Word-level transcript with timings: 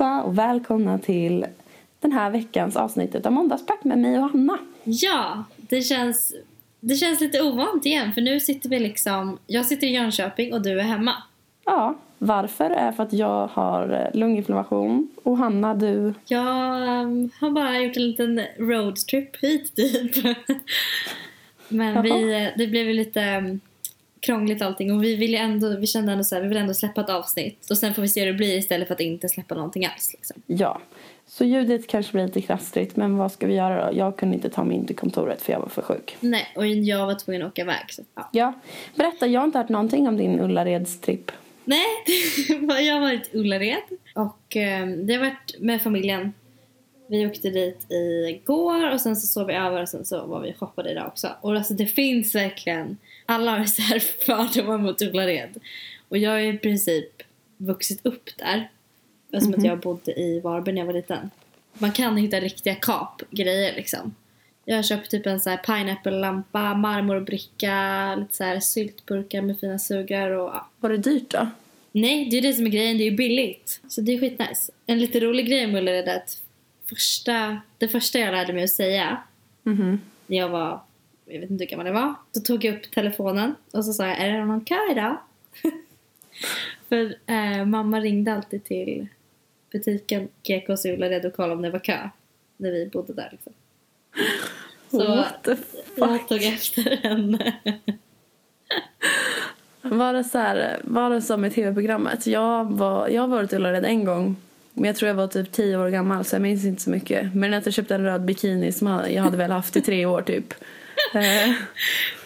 allihopa 0.00 0.22
och 0.22 0.38
välkomna 0.38 0.98
till 0.98 1.46
den 2.00 2.12
här 2.12 2.30
veckans 2.30 2.76
avsnittet 2.76 3.26
av 3.26 3.32
Måndagspepp 3.32 3.84
med 3.84 3.98
mig 3.98 4.18
och 4.18 4.30
Hanna. 4.30 4.58
Ja, 4.84 5.44
det 5.56 5.82
känns, 5.82 6.34
det 6.80 6.94
känns 6.94 7.20
lite 7.20 7.42
ovant 7.42 7.86
igen 7.86 8.12
för 8.12 8.20
nu 8.20 8.40
sitter 8.40 8.68
vi 8.68 8.78
liksom, 8.78 9.38
jag 9.46 9.66
sitter 9.66 9.86
i 9.86 9.90
Jönköping 9.90 10.52
och 10.52 10.62
du 10.62 10.80
är 10.80 10.84
hemma. 10.84 11.12
Ja, 11.64 11.94
varför 12.18 12.70
är 12.70 12.92
för 12.92 13.02
att 13.02 13.12
jag 13.12 13.46
har 13.46 13.92
eh, 13.92 14.18
lunginflammation 14.18 15.08
och 15.22 15.38
Hanna 15.38 15.74
du... 15.74 16.14
Jag 16.26 17.02
um, 17.02 17.30
har 17.40 17.50
bara 17.50 17.78
gjort 17.78 17.96
en 17.96 18.02
liten 18.02 18.40
roadtrip 18.58 19.36
hit 19.36 19.76
typ. 19.76 20.24
Men 21.68 22.02
vi, 22.02 22.52
det 22.56 22.66
blev 22.66 22.86
ju 22.86 22.92
lite 22.92 23.20
um, 23.20 23.60
krångligt 24.26 24.62
allting 24.62 24.92
och 24.92 25.04
vi, 25.04 25.16
ville 25.16 25.38
ändå, 25.38 25.76
vi 25.76 25.86
kände 25.86 26.12
ändå 26.12 26.24
så 26.24 26.34
här, 26.34 26.42
vi 26.42 26.48
vill 26.48 26.56
ändå 26.56 26.74
släppa 26.74 27.00
ett 27.00 27.10
avsnitt 27.10 27.70
och 27.70 27.78
sen 27.78 27.94
får 27.94 28.02
vi 28.02 28.08
se 28.08 28.20
hur 28.20 28.26
det 28.26 28.38
blir 28.38 28.58
istället 28.58 28.88
för 28.88 28.94
att 28.94 29.00
inte 29.00 29.28
släppa 29.28 29.54
någonting 29.54 29.86
alls. 29.86 30.12
Liksom. 30.12 30.42
Ja, 30.46 30.80
så 31.26 31.44
ljudet 31.44 31.86
kanske 31.86 32.12
blir 32.12 32.26
lite 32.26 32.40
krassligt 32.40 32.96
men 32.96 33.16
vad 33.16 33.32
ska 33.32 33.46
vi 33.46 33.54
göra 33.54 33.90
då? 33.90 33.98
Jag 33.98 34.16
kunde 34.16 34.34
inte 34.34 34.50
ta 34.50 34.64
mig 34.64 34.76
in 34.76 34.86
till 34.86 34.96
kontoret 34.96 35.42
för 35.42 35.52
jag 35.52 35.60
var 35.60 35.68
för 35.68 35.82
sjuk. 35.82 36.16
Nej, 36.20 36.46
och 36.56 36.66
jag 36.66 37.06
var 37.06 37.14
tvungen 37.14 37.42
att 37.42 37.48
åka 37.48 37.62
iväg. 37.62 37.84
Så, 37.88 38.02
ja. 38.14 38.28
Ja, 38.32 38.52
berätta, 38.94 39.26
jag 39.26 39.40
har 39.40 39.46
inte 39.46 39.58
hört 39.58 39.68
någonting 39.68 40.08
om 40.08 40.16
din 40.16 40.40
Ullareds-tripp. 40.40 41.32
Nej, 41.64 41.86
jag 42.86 42.94
har 42.94 43.00
varit 43.00 43.34
i 43.34 43.38
Ullared 43.38 43.82
och 44.14 44.56
eh, 44.56 44.86
det 44.86 45.14
har 45.14 45.20
varit 45.20 45.60
med 45.60 45.82
familjen. 45.82 46.32
Vi 47.08 47.26
åkte 47.26 47.50
dit 47.50 47.86
igår 48.28 48.92
och 48.92 49.00
sen 49.00 49.16
så 49.16 49.26
sov 49.26 49.46
vi 49.46 49.54
över 49.54 49.82
och 49.82 49.88
sen 49.88 50.04
så 50.04 50.26
var 50.26 50.40
vi 50.40 50.52
och 50.52 50.56
shoppade 50.56 50.90
idag 50.90 51.06
också. 51.06 51.28
Och 51.40 51.56
alltså 51.56 51.74
det 51.74 51.86
finns 51.86 52.34
verkligen, 52.34 52.96
alla 53.26 53.58
har 53.58 53.64
så 53.64 53.82
här 53.82 53.98
fördomar 54.26 54.78
mot 54.78 55.02
Ullared. 55.02 55.60
Och 56.08 56.18
jag 56.18 56.30
har 56.30 56.38
i 56.38 56.58
princip 56.58 57.22
vuxit 57.56 58.06
upp 58.06 58.30
där. 58.36 58.70
Eftersom 59.32 59.54
att 59.54 59.64
jag 59.64 59.78
bodde 59.80 60.20
i 60.20 60.40
Varberg 60.40 60.74
när 60.74 60.80
jag 60.82 60.86
var 60.86 60.92
liten. 60.94 61.30
Man 61.78 61.92
kan 61.92 62.16
hitta 62.16 62.40
riktiga 62.40 62.74
kap-grejer 62.74 63.74
liksom. 63.76 64.14
Jag 64.64 64.76
har 64.76 64.82
köpt 64.82 65.10
typ 65.10 65.26
en 65.26 65.40
så 65.40 65.50
här 65.50 65.56
pineapple-lampa, 65.56 66.74
marmorbricka, 66.74 68.14
lite 68.14 68.34
så 68.34 68.44
här 68.44 68.60
syltburkar 68.60 69.42
med 69.42 69.60
fina 69.60 69.78
sugrör 69.78 70.30
och 70.30 70.48
ja. 70.48 70.68
Var 70.80 70.90
det 70.90 70.96
dyrt 70.96 71.30
då? 71.30 71.48
Nej, 71.92 72.28
det 72.30 72.38
är 72.38 72.42
det 72.42 72.52
som 72.52 72.66
är 72.66 72.70
grejen. 72.70 72.98
Det 72.98 73.04
är 73.04 73.10
ju 73.10 73.16
billigt. 73.16 73.80
Så 73.88 74.00
det 74.00 74.12
är 74.14 74.20
skitnice. 74.20 74.72
En 74.86 74.98
lite 75.00 75.20
rolig 75.20 75.46
grej 75.48 75.66
med 75.66 75.82
Ullared 75.82 76.08
är 76.08 76.16
att 76.16 76.42
första, 76.88 77.60
det 77.78 77.88
första 77.88 78.18
jag 78.18 78.32
lärde 78.32 78.52
mig 78.52 78.64
att 78.64 78.70
säga 78.70 79.22
Mhm. 79.62 80.00
när 80.26 80.36
jag 80.38 80.48
var, 80.48 80.80
jag 81.26 81.40
vet 81.40 81.50
inte 81.50 81.64
hur 81.64 81.70
gammal 81.70 81.86
jag 81.86 81.94
var, 81.94 82.14
då 82.32 82.40
tog 82.40 82.64
jag 82.64 82.74
upp 82.74 82.90
telefonen 82.90 83.54
och 83.72 83.84
så 83.84 83.92
sa 83.92 84.06
jag 84.06 84.18
är 84.18 84.32
det 84.32 84.44
någon 84.44 84.64
kö 84.64 84.90
idag? 84.90 85.16
För 86.88 87.16
eh, 87.26 87.64
mamma 87.64 88.00
ringde 88.00 88.32
alltid 88.32 88.64
till 88.64 89.06
butiken 89.72 90.28
Gekås 90.42 90.86
i 90.86 90.92
Ullared 90.92 91.26
och 91.26 91.34
kollade 91.34 91.54
om 91.54 91.62
det 91.62 91.70
var 91.70 91.78
kö 91.78 92.08
när 92.56 92.70
vi 92.70 92.86
bodde 92.86 93.12
där 93.12 93.28
liksom. 93.32 93.52
Så 94.90 95.24
jag 95.96 96.28
tog 96.28 96.42
efter 96.42 96.96
henne. 96.96 97.56
Var 99.82 100.12
det, 100.12 100.24
så 100.24 100.38
här, 100.38 100.80
var 100.84 101.10
det 101.10 101.22
som 101.22 101.44
i 101.44 101.50
tv-programmet? 101.50 102.26
Jag, 102.26 102.64
var, 102.64 103.08
jag 103.08 103.22
har 103.22 103.28
varit 103.28 103.52
i 103.52 103.56
Ullared 103.56 103.84
en 103.84 104.04
gång. 104.04 104.36
Men 104.72 104.84
jag 104.84 104.96
tror 104.96 105.08
jag 105.08 105.14
var 105.14 105.26
typ 105.26 105.52
tio 105.52 105.76
år 105.76 105.88
gammal 105.88 106.24
så 106.24 106.34
jag 106.34 106.42
minns 106.42 106.64
inte 106.64 106.82
så 106.82 106.90
mycket. 106.90 107.34
Men 107.34 107.54
att 107.54 107.64
jag 107.64 107.74
köpte 107.74 107.94
en 107.94 108.04
röd 108.04 108.24
bikini 108.24 108.72
som 108.72 108.88
jag 108.88 109.22
hade 109.22 109.36
väl 109.36 109.50
haft 109.50 109.76
i 109.76 109.80
tre 109.80 110.06
år 110.06 110.22
typ. 110.22 110.54
Eh. 111.14 111.54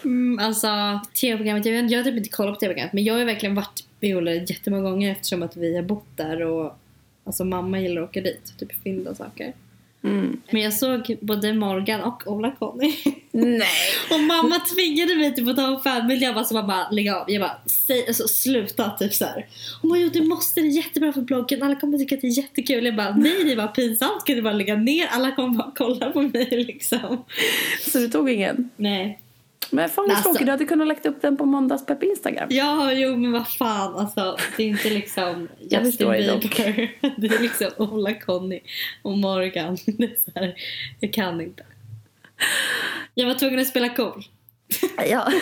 Mm, 0.04 0.38
alltså 0.38 1.00
tv-programmet, 1.20 1.66
jag, 1.66 1.90
jag 1.90 1.98
har 1.98 2.04
typ 2.04 2.16
inte 2.16 2.30
kollat 2.30 2.54
på 2.54 2.60
tv-programmet 2.60 2.92
men 2.92 3.04
jag 3.04 3.14
har 3.14 3.24
verkligen 3.24 3.54
varit 3.54 3.84
i 4.00 4.08
jättemånga 4.48 4.90
gånger 4.90 5.12
eftersom 5.12 5.42
att 5.42 5.56
vi 5.56 5.76
har 5.76 5.82
bott 5.82 6.16
där 6.16 6.42
och 6.42 6.78
alltså 7.24 7.44
mamma 7.44 7.80
gillar 7.80 8.02
att 8.02 8.08
åka 8.08 8.20
dit, 8.20 8.54
typ 8.58 8.82
fynda 8.82 9.14
saker 9.14 9.52
mm. 10.04 10.40
Men 10.50 10.62
jag 10.62 10.72
såg 10.72 11.16
både 11.20 11.52
Morgan 11.52 12.00
och 12.00 12.22
Ola-Conny. 12.26 12.94
Nej! 13.30 13.68
och 14.10 14.20
mamma 14.20 14.60
tvingade 14.74 15.16
mig 15.16 15.34
typ 15.34 15.48
att 15.48 15.56
ta 15.56 15.66
en 15.66 15.80
fanbild. 15.80 16.22
Jag 16.22 16.34
bara 16.34 16.44
så 16.44 16.54
bara 16.54 16.90
lägg 16.90 17.08
av. 17.08 17.30
Jag 17.30 17.42
bara 17.42 17.56
säg, 17.66 18.06
alltså, 18.06 18.28
sluta 18.28 18.90
typ 18.90 19.14
så 19.14 19.24
här. 19.24 19.46
Hon 19.82 19.90
bara 19.90 19.98
jo 19.98 20.08
du 20.12 20.22
måste, 20.22 20.60
det 20.60 20.66
är 20.66 20.70
jättebra 20.70 21.12
för 21.12 21.22
bloggen. 21.22 21.62
Alla 21.62 21.74
kommer 21.74 21.98
tycka 21.98 22.14
att 22.14 22.20
det 22.20 22.26
är 22.26 22.38
jättekul. 22.38 22.84
Jag 22.84 22.96
bara 22.96 23.16
nej 23.16 23.44
det 23.44 23.54
var 23.54 23.68
pinsamt. 23.68 24.24
Kan 24.24 24.36
du 24.36 24.42
bara 24.42 24.54
lägga 24.54 24.76
ner? 24.76 25.06
Alla 25.06 25.32
kommer 25.32 25.58
bara 25.58 25.72
kolla 25.76 26.10
på 26.10 26.22
mig 26.22 26.48
liksom. 26.50 27.24
Så 27.80 27.98
du 27.98 28.08
tog 28.08 28.30
ingen? 28.30 28.70
Nej. 28.76 29.20
Men 29.70 29.88
fan 29.88 30.04
vad 30.08 30.10
Alltså- 30.16 30.22
tråkigt, 30.30 30.46
du 30.46 30.50
hade 30.50 30.64
kunnat 30.64 30.88
lagt 30.88 31.06
upp 31.06 31.22
den 31.22 31.36
på 31.36 31.44
måndagspepp 31.44 32.02
Instagram. 32.02 32.48
Ja, 32.50 32.92
jo 32.92 33.16
men 33.16 33.32
vad 33.32 33.48
fan 33.48 33.94
alltså. 33.96 34.36
Det 34.56 34.62
är 34.62 34.66
inte 34.66 34.90
liksom 34.90 35.48
Jag 35.68 35.84
Justin. 35.84 36.10
Bieber. 36.10 36.40
Det 37.20 37.26
är 37.26 37.42
liksom 37.42 37.70
Ola-Conny 37.76 38.60
och 39.02 39.18
Morgan. 39.18 39.76
Det 39.86 40.04
är 40.04 40.16
så 40.24 40.38
här, 40.40 40.54
jag 41.00 41.12
kan 41.12 41.40
inte. 41.40 41.62
Jag 43.14 43.26
var 43.26 43.34
tvungen 43.34 43.60
att 43.60 43.66
spela 43.68 43.88
cool. 43.88 44.24
Ja. 45.10 45.32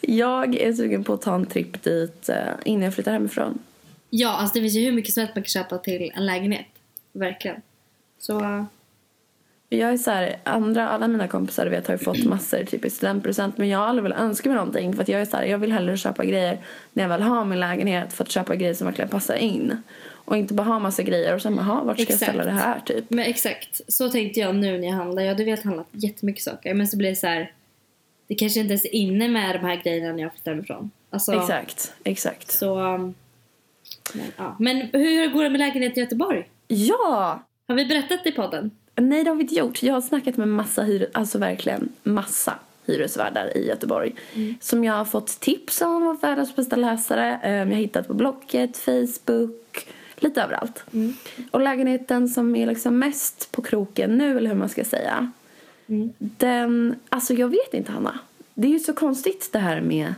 jag 0.00 0.54
är 0.56 0.72
sugen 0.72 1.04
på 1.04 1.12
att 1.12 1.22
ta 1.22 1.34
en 1.34 1.46
tripp 1.46 1.82
dit 1.82 2.28
eh, 2.28 2.36
innan 2.64 2.82
jag 2.82 2.94
flyttar 2.94 3.12
hemifrån. 3.12 3.58
Ja, 4.10 4.28
alltså 4.36 4.54
det 4.54 4.60
finns 4.60 4.74
ju 4.74 4.80
hur 4.84 4.92
mycket 4.92 5.14
som 5.14 5.20
helst 5.20 5.34
man 5.36 5.42
kan 5.42 5.48
köpa 5.48 5.78
till 5.78 6.12
en 6.14 6.26
lägenhet. 6.26 6.66
Verkligen. 7.12 7.56
Så 8.18 8.66
Jag 9.78 9.92
är 9.92 9.96
så 9.96 10.10
här, 10.10 10.36
andra, 10.44 10.88
alla 10.88 11.08
mina 11.08 11.28
kompisar 11.28 11.66
vet, 11.66 11.86
har 11.86 11.94
ju 11.94 11.98
fått 11.98 12.24
massor 12.24 12.64
typ 12.64 12.84
i 12.84 12.90
studentpresent 12.90 13.58
men 13.58 13.68
jag 13.68 13.78
har 13.78 13.86
aldrig 13.86 14.02
velat 14.02 14.18
önska 14.20 14.48
mig 14.48 14.56
någonting 14.56 14.94
för 14.94 15.02
att 15.02 15.08
jag 15.08 15.20
är 15.20 15.24
så 15.24 15.36
här, 15.36 15.44
jag 15.44 15.58
vill 15.58 15.72
hellre 15.72 15.96
köpa 15.96 16.24
grejer 16.24 16.58
när 16.92 17.02
jag 17.04 17.08
väl 17.08 17.22
har 17.22 17.44
min 17.44 17.60
lägenhet 17.60 18.12
för 18.12 18.24
att 18.24 18.30
köpa 18.30 18.56
grejer 18.56 18.74
som 18.74 18.86
verkligen 18.86 19.08
passar 19.08 19.34
in. 19.34 19.76
Och 20.24 20.36
inte 20.36 20.54
bara 20.54 20.66
ha 20.66 20.78
massa 20.78 21.02
grejer 21.02 21.34
och 21.34 21.42
sen 21.42 21.56
bara, 21.56 21.62
"Ha, 21.62 21.84
vart 21.84 21.96
ska 21.96 22.02
Exakt. 22.02 22.20
jag 22.22 22.28
ställa 22.28 22.44
det 22.44 22.50
här 22.50 22.80
typ? 22.80 23.04
Men 23.08 23.24
exakt, 23.24 23.80
så 23.88 24.08
tänkte 24.08 24.40
jag 24.40 24.54
nu 24.54 24.78
när 24.78 24.88
jag 24.88 24.94
handlade. 24.94 25.22
Jag 25.22 25.28
hade 25.32 25.44
velat 25.44 25.64
handla 25.64 25.84
jättemycket 25.92 26.42
saker 26.42 26.74
men 26.74 26.88
så 26.88 26.96
blev 26.96 27.12
det 27.12 27.16
så 27.16 27.26
här. 27.26 27.52
Det 28.26 28.34
kanske 28.34 28.60
inte 28.60 28.70
ens 28.72 28.84
är 28.84 28.94
inne 28.94 29.28
med 29.28 29.54
de 29.54 29.66
här 29.66 29.76
grejerna 29.84 30.12
när 30.12 30.22
jag 30.22 30.32
flyttar 30.32 30.50
hemifrån. 30.52 30.90
Alltså, 31.10 31.32
Exakt, 31.32 31.92
exakt. 32.04 32.50
Så... 32.50 32.76
Men, 34.14 34.26
ja. 34.36 34.56
men 34.58 34.76
hur 34.76 35.28
går 35.32 35.42
det 35.42 35.50
med 35.50 35.58
lägenheten 35.58 35.98
i 35.98 36.00
Göteborg? 36.00 36.48
Ja! 36.68 37.42
Har 37.68 37.74
vi 37.74 37.86
berättat 37.86 38.26
i 38.26 38.32
podden? 38.32 38.70
Nej 38.96 39.24
det 39.24 39.30
har 39.30 39.36
vi 39.36 39.42
inte 39.42 39.54
gjort. 39.54 39.82
Jag 39.82 39.94
har 39.94 40.00
snackat 40.00 40.36
med 40.36 40.48
massa 40.48 40.82
hyres, 40.82 41.08
alltså 41.12 41.38
verkligen 41.38 41.88
massa 42.02 42.54
hyresvärdar 42.86 43.56
i 43.56 43.68
Göteborg. 43.68 44.14
Som 44.60 44.84
jag 44.84 44.92
har 44.94 45.04
fått 45.04 45.40
tips 45.40 45.80
om 45.80 46.06
av 46.08 46.20
världens 46.20 46.56
bästa 46.56 46.76
läsare. 46.76 47.40
Eh, 47.42 47.52
Jag 47.52 47.66
har 47.66 47.72
hittat 47.72 48.08
på 48.08 48.14
Blocket, 48.14 48.76
Facebook, 48.76 49.86
lite 50.16 50.42
överallt. 50.42 50.84
Och 51.50 51.60
lägenheten 51.60 52.28
som 52.28 52.56
är 52.56 52.66
liksom 52.66 52.98
mest 52.98 53.52
på 53.52 53.62
kroken 53.62 54.18
nu, 54.18 54.36
eller 54.38 54.50
hur 54.50 54.56
man 54.56 54.68
ska 54.68 54.84
säga. 54.84 55.30
Den, 56.18 56.94
alltså 57.08 57.34
jag 57.34 57.48
vet 57.48 57.74
inte 57.74 57.92
Hanna. 57.92 58.18
Det 58.54 58.66
är 58.66 58.72
ju 58.72 58.78
så 58.78 58.92
konstigt 58.92 59.48
det 59.52 59.58
här 59.58 59.80
med, 59.80 60.14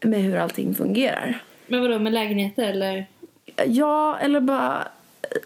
med 0.00 0.22
hur 0.22 0.36
allting 0.36 0.74
fungerar. 0.74 1.42
Men 1.66 1.80
vadå, 1.82 1.98
med 1.98 2.12
lägenheter 2.12 2.64
eller? 2.68 3.06
Ja, 3.66 4.18
eller 4.18 4.40
bara 4.40 4.88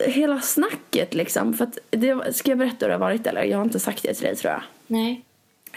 hela 0.06 0.40
snacket 0.40 1.14
liksom. 1.14 1.54
För 1.54 1.64
att 1.64 1.78
det, 1.90 2.36
ska 2.36 2.50
jag 2.50 2.58
berätta 2.58 2.76
hur 2.80 2.88
det 2.88 2.94
har 2.94 3.00
varit 3.00 3.26
eller? 3.26 3.42
Jag 3.42 3.58
har 3.58 3.64
inte 3.64 3.80
sagt 3.80 4.02
det 4.02 4.14
till 4.14 4.24
dig 4.24 4.36
tror 4.36 4.52
jag. 4.52 4.62
Nej. 4.86 5.24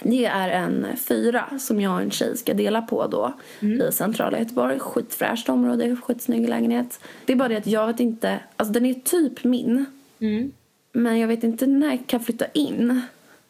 Det 0.03 0.25
är 0.25 0.49
en 0.49 0.87
fyra 0.97 1.59
som 1.59 1.81
jag 1.81 1.93
och 1.93 2.01
en 2.01 2.11
tjej 2.11 2.37
ska 2.37 2.53
dela 2.53 2.81
på 2.81 3.07
då 3.07 3.33
i 3.59 3.91
centrala 3.91 4.39
Göteborg. 4.39 4.79
Skitfräscht 4.79 5.49
område, 5.49 5.95
skitsnygg 5.95 6.49
lägenhet. 6.49 6.99
Det 7.25 7.33
är 7.33 7.37
bara 7.37 7.49
det 7.49 7.57
att 7.57 7.67
jag 7.67 7.87
vet 7.87 7.99
inte, 7.99 8.39
alltså 8.57 8.73
den 8.73 8.85
är 8.85 8.93
typ 8.93 9.43
min. 9.43 9.85
Mm. 10.19 10.51
Men 10.91 11.19
jag 11.19 11.27
vet 11.27 11.43
inte 11.43 11.67
när 11.67 11.87
jag 11.87 12.07
kan 12.07 12.19
flytta 12.19 12.45
in. 12.53 13.01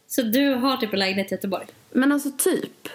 Så 0.07 0.21
du 0.21 0.53
har 0.53 0.77
typ 0.77 0.93
en 0.93 0.99
lägenhet 0.99 1.31
i 1.31 1.35
Göteborg? 1.35 1.65
Men 1.91 2.11
alltså 2.11 2.31
typ. 2.37 2.89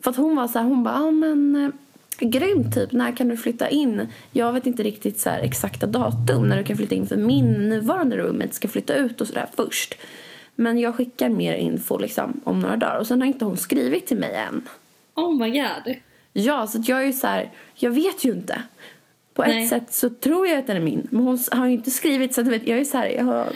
För 0.00 0.10
att 0.10 0.16
hon 0.16 0.36
var 0.36 0.48
så 0.48 0.58
här, 0.58 0.66
hon 0.66 0.84
bara, 0.84 0.94
ja 0.94 1.10
men 1.10 1.64
eh, 1.64 1.70
grymt 2.18 2.74
typ, 2.74 2.92
när 2.92 3.16
kan 3.16 3.28
du 3.28 3.36
flytta 3.36 3.68
in? 3.68 4.08
Jag 4.32 4.52
vet 4.52 4.66
inte 4.66 4.82
riktigt 4.82 5.20
så 5.20 5.30
exakta 5.30 5.86
datum 5.86 6.48
när 6.48 6.56
du 6.56 6.64
kan 6.64 6.76
flytta 6.76 6.94
in 6.94 7.06
för 7.06 7.16
min 7.16 7.68
nuvarande 7.68 8.16
roommate 8.16 8.54
ska 8.54 8.68
flytta 8.68 8.94
ut 8.94 9.20
och 9.20 9.26
sådär 9.26 9.46
först. 9.56 9.94
Men 10.54 10.78
jag 10.78 10.94
skickar 10.94 11.28
mer 11.28 11.54
info 11.54 11.98
liksom 11.98 12.40
om 12.44 12.60
några 12.60 12.76
dagar 12.76 12.98
och 12.98 13.06
sen 13.06 13.20
har 13.20 13.28
inte 13.28 13.44
hon 13.44 13.56
skrivit 13.56 14.06
till 14.06 14.18
mig 14.18 14.34
än. 14.34 14.68
Oh 15.14 15.38
my 15.38 15.50
god. 15.50 15.94
Ja, 16.32 16.66
så 16.66 16.82
jag 16.86 16.98
är 17.02 17.06
ju 17.06 17.12
så 17.12 17.26
här, 17.26 17.50
jag 17.74 17.90
vet 17.90 18.24
ju 18.24 18.32
inte. 18.32 18.62
På 19.34 19.42
Nej. 19.42 19.62
ett 19.62 19.68
sätt 19.68 19.92
så 19.94 20.10
tror 20.10 20.46
jag 20.48 20.58
att 20.58 20.66
den 20.66 20.76
är 20.76 20.80
min. 20.80 21.08
Men 21.10 21.22
hon 21.22 21.38
har 21.50 21.66
ju 21.66 21.72
inte 21.72 21.90
skrivit 21.90 22.34
så 22.34 22.40
att 22.40 22.46
vet, 22.46 22.68
jag 22.68 22.78
är 22.78 22.84
så 22.84 22.98
här, 22.98 23.06
jag 23.08 23.24
har 23.24 23.48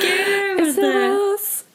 Gud! 0.00 0.74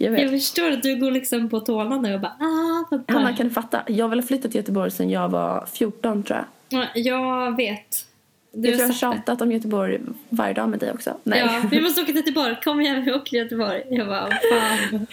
Jag. 0.02 0.20
Jag 0.20 0.30
förstår 0.30 0.72
att 0.72 0.84
du 0.84 0.96
går 0.96 1.12
liksom 1.12 1.50
på 1.50 1.60
tårna 1.60 1.98
nu 1.98 2.14
och 2.14 2.22
bara 2.22 2.36
ah, 2.40 2.84
pappa. 2.90 3.14
Hanna 3.14 3.34
kan 3.36 3.48
du 3.48 3.54
fatta? 3.54 3.82
Jag 3.88 4.10
väl 4.10 4.22
flyttat 4.22 4.52
till 4.52 4.60
Göteborg 4.60 4.92
sedan 4.92 5.10
jag 5.10 5.30
var 5.30 5.66
14 5.74 6.24
tror 6.24 6.38
jag. 6.38 6.46
Ja, 6.70 6.88
Jag 6.96 7.56
vet. 7.58 8.06
Du 8.52 8.68
jag 8.68 8.78
tror 8.78 8.82
jag 8.82 8.88
har 8.88 8.94
tjatat 8.94 9.42
om 9.42 9.52
Göteborg 9.52 10.00
varje 10.30 10.54
dag 10.54 10.70
med 10.70 10.80
dig 10.80 10.92
också. 10.92 11.18
Nej. 11.24 11.40
Ja, 11.40 11.62
vi 11.72 11.82
måste 11.82 12.02
åka 12.02 12.08
till 12.08 12.16
Göteborg. 12.16 12.56
Kom 12.64 12.82
igen, 12.82 13.06
vi 13.06 13.14
åker 13.14 13.30
till 13.30 13.40
Göteborg. 13.40 13.84
Jag 13.90 14.08
bara, 14.08 14.30
fan. 14.30 15.08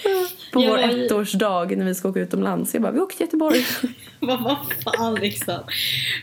På 0.52 0.62
Jag 0.62 0.68
vår 0.68 0.76
var 0.76 1.04
ettårsdag 1.04 1.76
när 1.76 1.84
vi 1.84 1.94
ska 1.94 2.08
åka 2.08 2.20
utomlands. 2.20 2.74
Jag 2.74 2.82
bara, 2.82 2.92
vi 2.92 3.00
åker 3.00 3.16
till 3.16 3.26
Göteborg. 3.26 3.66
Vad 4.20 4.42
vad 4.42 4.56
fan 4.84 5.14
liksom. 5.14 5.58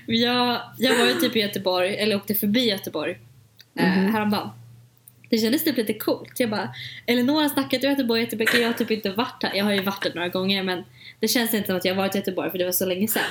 Jag, 0.06 0.60
jag 0.78 0.98
var 0.98 1.06
ju 1.06 1.14
typ 1.14 1.36
i 1.36 1.40
Göteborg, 1.40 1.96
eller 1.96 2.16
åkte 2.16 2.36
förbi 2.36 2.70
Göteborg 2.70 3.18
eh, 3.80 3.86
häromdagen. 3.86 4.50
Det 5.34 5.40
kändes 5.40 5.64
typ 5.64 5.78
lite 5.78 5.94
coolt. 5.94 6.40
Jag 6.40 6.50
bara, 6.50 6.70
Elinor 7.06 7.42
har 7.42 7.50
snackat 7.50 7.84
i 7.84 7.88
Göteborg 7.88 8.22
jättemycket, 8.22 8.60
jag 8.60 8.68
har 8.68 8.74
typ 8.74 8.92
inte 8.92 9.10
varit 9.10 9.44
här. 9.44 9.56
Jag 9.56 9.66
har 9.66 9.72
ju 9.72 9.82
varit 9.82 10.04
där 10.04 10.12
några 10.16 10.28
gånger 10.28 10.64
men 10.64 10.84
det 11.20 11.28
känns 11.28 11.54
inte 11.54 11.68
som 11.68 11.76
att 11.76 11.86
jag 11.86 11.96
varit 11.96 12.16
i 12.16 12.18
Göteborg 12.18 12.52
för 12.52 12.58
det 12.58 12.66
var 12.66 12.72
så 12.72 12.86
länge 12.86 13.08
sedan. 13.08 13.24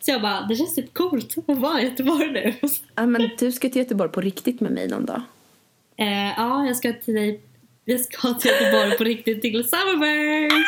Så 0.00 0.10
jag 0.10 0.22
bara, 0.22 0.40
det 0.40 0.56
känns 0.56 0.74
typ 0.74 0.94
coolt 0.94 1.34
att 1.46 1.58
vara 1.58 1.80
i 1.80 1.84
Göteborg 1.84 2.32
nu. 2.32 2.54
Ja, 2.94 3.06
men 3.06 3.30
du 3.38 3.52
ska 3.52 3.68
till 3.68 3.82
Göteborg 3.82 4.10
på 4.10 4.20
riktigt 4.20 4.60
med 4.60 4.72
mig 4.72 4.88
någon 4.88 5.06
dag. 5.06 5.22
Eh, 5.96 6.28
ja, 6.36 6.66
jag 6.66 6.76
ska 6.76 6.92
till 6.92 7.14
dig. 7.14 7.40
Jag 7.84 8.00
ska 8.00 8.34
till 8.34 8.50
Göteborg 8.50 8.98
på 8.98 9.04
riktigt 9.04 9.42
till 9.42 9.68
Summerburst! 9.68 10.66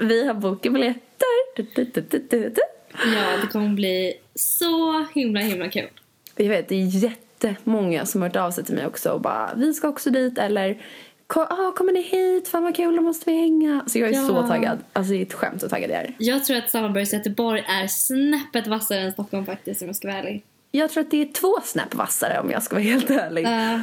Vi 0.00 0.26
har 0.26 0.34
bokat 0.34 0.72
biljetter. 0.72 1.56
Ja, 3.14 3.36
det 3.42 3.46
kommer 3.52 3.68
bli 3.68 4.14
så 4.34 5.04
himla 5.14 5.40
himla 5.40 5.68
kul. 5.68 5.90
Jag 6.36 6.48
vet, 6.48 6.68
det 6.68 6.74
är 6.74 6.86
jättemånga 7.48 8.06
som 8.06 8.22
har 8.22 8.28
hört 8.28 8.36
av 8.36 8.50
sig 8.50 8.64
till 8.64 8.74
mig 8.74 8.86
också 8.86 9.10
och 9.10 9.20
bara 9.20 9.50
vi 9.56 9.74
ska 9.74 9.88
också 9.88 10.10
dit 10.10 10.38
eller 10.38 10.82
"Ko- 11.26 11.40
ah, 11.50 11.72
kommer 11.76 11.92
ni 11.92 12.02
hit? 12.02 12.48
Fan 12.48 12.62
vad 12.62 12.76
kul, 12.76 12.96
då 12.96 13.02
måste 13.02 13.30
vi 13.30 13.36
hänga. 13.40 13.84
Så 13.86 13.98
jag 13.98 14.08
är 14.08 14.12
Ja. 14.14 14.26
så 14.26 14.46
taggad. 14.46 14.78
Alltså 14.92 15.12
det 15.12 15.18
är 15.18 15.22
ett 15.22 15.32
skämt 15.32 15.60
så 15.60 15.68
taggad 15.68 15.90
jag 15.90 15.98
är. 15.98 16.14
Jag 16.18 16.44
tror 16.44 16.56
att 16.56 16.70
Summerburst 16.70 17.12
Göteborg 17.12 17.60
är 17.68 17.86
snäppet 17.86 18.66
vassare 18.66 18.98
än 19.00 19.12
Stockholm 19.12 19.46
faktiskt 19.46 19.82
om 19.82 19.86
jag 19.88 19.96
ska 19.96 20.08
vara 20.08 20.18
ärlig. 20.18 20.44
Jag 20.70 20.90
tror 20.90 21.04
att 21.04 21.10
det 21.10 21.22
är 21.22 21.32
två 21.32 21.54
snäpp 21.64 21.94
vassare 21.94 22.40
om 22.40 22.50
jag 22.50 22.62
ska 22.62 22.74
vara 22.74 22.84
helt 22.84 23.10
ärlig. 23.10 23.44
Eh, 23.46 23.80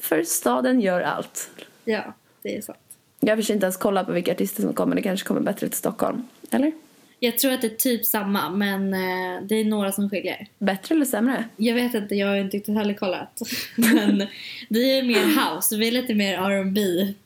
För 0.00 0.22
staden 0.22 0.80
gör 0.80 1.00
allt. 1.00 1.50
ja, 1.84 2.14
det 2.42 2.56
är 2.56 2.62
sant. 2.62 2.78
Jag 3.20 3.36
har 3.36 3.50
inte 3.50 3.64
ens 3.66 3.76
kollat 3.76 4.06
på 4.06 4.12
vilka 4.12 4.32
artister 4.32 4.62
som 4.62 4.72
kommer. 4.74 4.96
Det 4.96 5.02
kanske 5.02 5.26
kommer 5.28 5.40
bättre 5.40 5.68
till 5.68 5.78
Stockholm. 5.78 6.22
Eller? 6.50 6.72
Jag 7.20 7.38
tror 7.38 7.52
att 7.52 7.60
det 7.60 7.66
är 7.66 7.76
typ 7.76 8.04
samma 8.06 8.50
men 8.50 8.94
eh, 8.94 9.42
det 9.42 9.54
är 9.54 9.64
några 9.64 9.92
som 9.92 10.10
skiljer. 10.10 10.46
Bättre 10.58 10.94
eller 10.94 11.04
sämre? 11.04 11.44
Jag 11.56 11.74
vet 11.74 11.94
inte, 11.94 12.14
jag 12.14 12.26
har 12.26 12.36
inte 12.36 12.56
riktigt 12.56 12.74
heller 12.74 12.94
kollat. 12.94 13.40
men 13.76 14.26
det 14.68 14.98
är 14.98 15.02
mer 15.02 15.54
house, 15.54 15.76
vi 15.76 15.88
är 15.88 15.92
lite 15.92 16.14
mer 16.14 16.34
R&B 16.34 16.80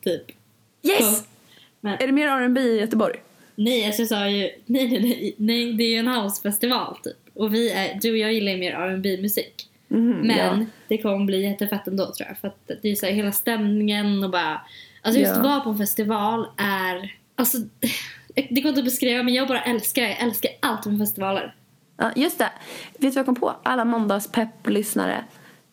typ. 0.04 0.22
Yes! 0.82 1.18
Så- 1.18 1.24
Men, 1.80 1.92
Är 2.00 2.06
det 2.06 2.12
mer 2.12 2.26
R&B 2.28 2.60
i 2.60 2.80
Göteborg? 2.80 3.16
nej, 3.54 3.86
alltså 3.86 4.02
jag 4.02 4.08
sa 4.08 4.28
ju, 4.28 4.40
nej, 4.66 4.88
nej, 4.88 5.00
nej, 5.00 5.34
nej, 5.36 5.72
det 5.72 5.84
är 5.84 5.88
ju 5.88 5.96
en 5.96 6.08
housefestival 6.08 6.96
typ. 7.04 7.16
Och 7.34 7.54
vi 7.54 7.70
är, 7.72 7.98
du 8.02 8.10
och 8.10 8.16
jag 8.18 8.32
gillar 8.32 8.52
ju 8.52 8.58
mer 8.58 8.72
R&B 8.72 9.18
musik 9.22 9.66
Mhm, 9.88 10.10
Men 10.10 10.38
ja. 10.60 10.66
det 10.88 10.98
kommer 10.98 11.24
bli 11.24 11.42
jättefett 11.42 11.86
ändå 11.86 12.04
tror 12.04 12.28
jag. 12.28 12.38
För 12.38 12.48
att 12.48 12.70
det 12.82 12.88
är 12.90 12.94
så 12.94 13.06
här, 13.06 13.12
hela 13.12 13.32
stämningen 13.32 14.24
och 14.24 14.30
bara... 14.30 14.60
Alltså 15.02 15.20
just 15.20 15.32
Ja. 15.32 15.36
att 15.38 15.44
vara 15.44 15.60
på 15.60 15.70
en 15.70 15.78
festival 15.78 16.46
är... 16.56 17.14
Alltså, 17.34 17.58
det 18.34 18.60
går 18.60 18.68
inte 18.68 18.78
att 18.78 18.84
beskriva 18.84 19.22
men 19.22 19.34
jag 19.34 19.48
bara 19.48 19.62
älskar 19.62 20.02
Jag 20.02 20.20
älskar 20.20 20.50
allt 20.60 20.86
med 20.86 20.98
festivaler. 20.98 21.54
Ja, 21.96 22.10
just 22.16 22.38
det. 22.38 22.50
Vet 22.92 23.00
du 23.00 23.08
vad 23.08 23.16
jag 23.16 23.26
kom 23.26 23.34
på? 23.34 23.54
Alla 23.62 23.84
måndagspepp-lyssnare. 23.84 25.24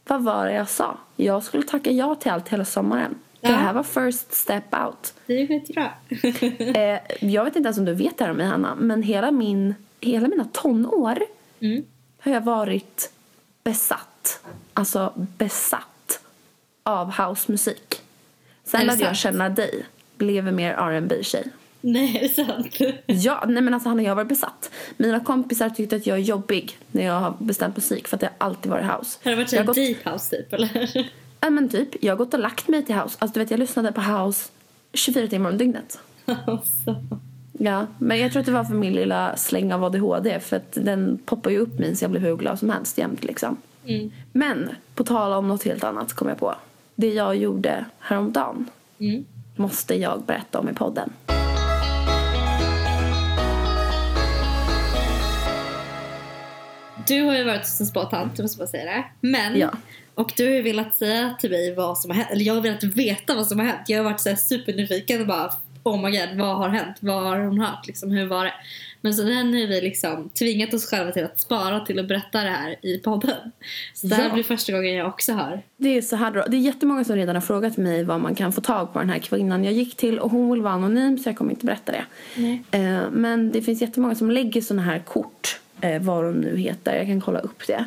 Vad 0.08 0.24
var 0.24 0.46
det 0.46 0.54
jag 0.54 0.70
sa? 0.70 0.98
Jag 1.16 1.44
skulle 1.44 1.64
tacka 1.64 1.92
ja 1.92 2.16
till 2.16 2.32
allt 2.32 2.50
hela 2.50 2.66
sommaren. 2.66 3.16
Det 3.42 3.48
Ja. 3.50 3.56
här 3.56 3.74
var 3.74 3.84
first 3.84 4.34
step 4.34 4.74
out. 4.86 5.14
Det 5.26 5.42
är 5.42 5.48
skitbra. 5.48 5.92
Eh, 6.78 7.00
jag 7.20 7.46
vet 7.46 7.56
inte 7.56 7.68
ens 7.68 7.78
om 7.78 7.86
du 7.86 7.94
vet 7.94 8.18
det 8.18 8.24
här 8.24 8.32
om 8.32 8.38
mig, 8.38 8.48
Hanna. 8.48 8.76
Men 8.76 9.04
hela, 9.04 9.32
min, 9.32 9.76
hela 10.02 10.28
mina 10.28 10.46
tonår 10.46 11.18
mm. 11.60 11.86
har 12.20 12.32
jag 12.32 12.42
varit 12.42 13.12
besatt. 13.64 14.40
Alltså 14.74 15.14
besatt 15.16 16.20
av 16.84 17.12
housemusik. 17.12 18.02
Sen 18.64 18.82
Är 18.82 18.86
det 18.86 18.92
lärde 18.92 19.04
jag 19.04 19.16
känna 19.16 19.50
dig. 19.50 19.86
Blev 20.18 20.54
mer 20.54 20.74
rb 20.74 21.26
tjej 21.26 21.52
Nej, 21.92 22.18
är 22.18 22.22
det 22.22 22.30
sant? 22.30 22.78
Ja, 23.06 23.44
nej 23.48 23.62
men 23.64 23.74
alltså 23.74 23.90
Hanna, 23.90 24.02
jag 24.04 24.10
har 24.12 24.16
varit 24.16 24.28
besatt. 24.30 24.72
Mina 24.98 25.20
kompisar 25.20 25.70
tyckte 25.70 25.96
att 25.96 26.08
jag 26.08 26.18
är 26.18 26.22
jobbig 26.22 26.78
när 26.92 27.04
jag 27.06 27.20
har 27.20 27.34
bestämt 27.40 27.76
musik 27.76 28.08
för 28.08 28.16
att 28.16 28.22
jag 28.22 28.32
alltid 28.38 28.72
varit 28.72 28.86
house. 28.86 29.20
Har 29.24 29.32
det 29.32 29.36
varit 29.38 29.52
jag 29.52 29.60
här 29.60 29.66
gått, 29.68 29.76
deep 29.76 29.98
house 30.08 30.36
typ 30.38 30.54
eller? 30.54 31.10
ja, 31.40 31.50
men 31.50 31.70
typ, 31.70 32.04
jag 32.04 32.12
har 32.14 32.18
gått 32.18 32.34
och 32.34 32.40
lagt 32.40 32.68
mig 32.68 32.86
till 32.86 32.96
house. 32.96 33.16
Alltså 33.20 33.34
du 33.34 33.40
vet, 33.40 33.52
jag 33.52 33.60
lyssnade 33.60 33.92
på 33.92 34.02
house 34.02 34.50
24 34.94 35.28
timmar 35.28 35.50
om 35.52 35.58
dygnet. 35.58 36.00
alltså. 36.26 36.96
Ja, 37.60 37.88
men 38.00 38.20
jag 38.20 38.32
tror 38.32 38.40
att 38.40 38.46
det 38.46 38.52
var 38.52 38.64
för 38.64 38.76
min 38.76 38.94
lilla 38.94 39.38
släng 39.38 39.74
av 39.74 39.84
ADHD 39.84 40.40
för 40.40 40.56
att 40.58 40.72
den 40.82 41.20
poppar 41.26 41.52
ju 41.52 41.58
upp 41.60 41.80
min 41.80 41.96
så 41.96 42.04
jag 42.04 42.12
blir 42.12 42.22
hur 42.22 42.36
glad 42.38 42.60
som 42.60 42.70
helst 42.70 42.98
jämt 42.98 43.24
liksom. 43.24 43.58
Mm. 43.86 44.12
Men 44.32 44.70
på 44.96 45.04
tal 45.04 45.34
om 45.34 45.48
något 45.48 45.64
helt 45.64 45.84
annat 45.84 46.14
kom 46.14 46.28
jag 46.28 46.40
på. 46.40 46.56
Det 46.96 47.14
jag 47.14 47.36
gjorde 47.36 47.86
häromdagen 48.00 48.66
Mm. 49.00 49.26
måste 49.56 49.96
jag 49.96 50.24
berätta 50.26 50.60
om 50.60 50.70
i 50.70 50.74
podden. 50.74 51.10
Du 57.08 57.22
har 57.24 57.38
ju 57.38 57.44
varit 57.44 57.60
hos 57.62 57.80
en 57.82 57.86
spatant, 57.88 58.32
jag 58.36 58.44
måste 58.44 58.58
bara 58.58 58.68
säga 58.68 58.86
det. 58.86 59.04
Men, 59.28 59.58
Ja. 59.60 59.72
och 60.16 60.32
du 60.38 60.46
har 60.46 60.52
ju 60.54 60.62
velat 60.62 60.96
säga 60.96 61.36
till 61.40 61.50
mig 61.52 61.76
vad 61.76 61.98
som 61.98 62.12
har 62.12 62.16
hänt. 62.18 62.30
Eller 62.32 62.46
jag 62.46 62.54
har 62.54 62.62
velat 62.62 62.84
veta 62.84 63.36
vad 63.36 63.48
som 63.48 63.60
har 63.60 63.66
hänt. 63.66 63.82
Jag 63.88 63.98
har 64.00 64.04
varit 64.04 64.22
så 64.22 64.36
supernyfiken 64.36 65.22
och 65.22 65.28
bara 65.28 65.52
Oh 65.84 66.02
my 66.02 66.12
god, 66.20 66.38
vad 66.38 66.58
har 66.58 66.70
hänt? 66.70 66.98
Vad 67.00 67.24
har 67.24 67.40
hon 67.40 67.60
hört? 67.60 67.88
Liksom, 67.88 68.12
hur 68.12 68.26
var 68.26 68.46
det? 68.46 68.54
Men 69.02 69.14
så 69.14 69.24
nu 69.24 69.36
har 69.62 69.68
vi 69.68 69.82
liksom 69.82 70.30
tvingat 70.30 70.74
oss 70.74 70.90
själva 70.90 71.12
till 71.12 71.24
att 71.24 71.40
spara 71.40 71.80
till 71.80 72.00
att 72.00 72.08
berätta 72.08 72.44
det 72.44 72.50
här 72.50 72.76
i 72.86 72.98
podden. 72.98 73.52
Så 73.94 74.08
det 74.08 74.16
här 74.16 74.28
Ja. 74.28 74.34
blir 74.34 74.44
första 74.44 74.72
gången 74.72 74.94
jag 74.96 75.08
också 75.08 75.34
hör. 75.34 75.62
Det 75.78 75.98
är 75.98 76.02
så 76.02 76.16
här 76.16 76.32
då. 76.32 76.46
Det 76.48 76.58
är 76.58 76.62
jättemånga 76.62 77.04
som 77.04 77.16
redan 77.16 77.36
har 77.36 77.42
frågat 77.42 77.78
mig 77.78 78.04
vad 78.04 78.22
man 78.22 78.36
kan 78.36 78.54
få 78.54 78.62
tag 78.62 78.94
på 78.94 79.00
den 79.00 79.10
här 79.10 79.20
kvinnan 79.20 79.64
jag 79.64 79.74
gick 79.74 79.98
till 79.98 80.20
och 80.20 80.32
hon 80.32 80.52
vill 80.52 80.62
vara 80.62 80.74
anonym 80.74 81.18
så 81.18 81.30
jag 81.30 81.38
kommer 81.38 81.52
inte 81.52 81.66
berätta 81.66 81.92
det. 81.92 82.06
Nej. 82.36 82.64
Eh, 82.72 83.02
men 83.12 83.52
det 83.52 83.62
finns 83.62 83.82
jättemånga 83.82 84.16
som 84.16 84.32
lägger 84.32 84.62
såna 84.62 84.82
här 84.82 85.00
kort, 85.00 85.60
eh, 85.82 86.02
vad 86.02 86.24
de 86.24 86.32
nu 86.32 86.58
heter. 86.58 86.96
Jag 86.96 87.06
kan 87.06 87.22
kolla 87.22 87.40
upp 87.40 87.68
det. 87.68 87.86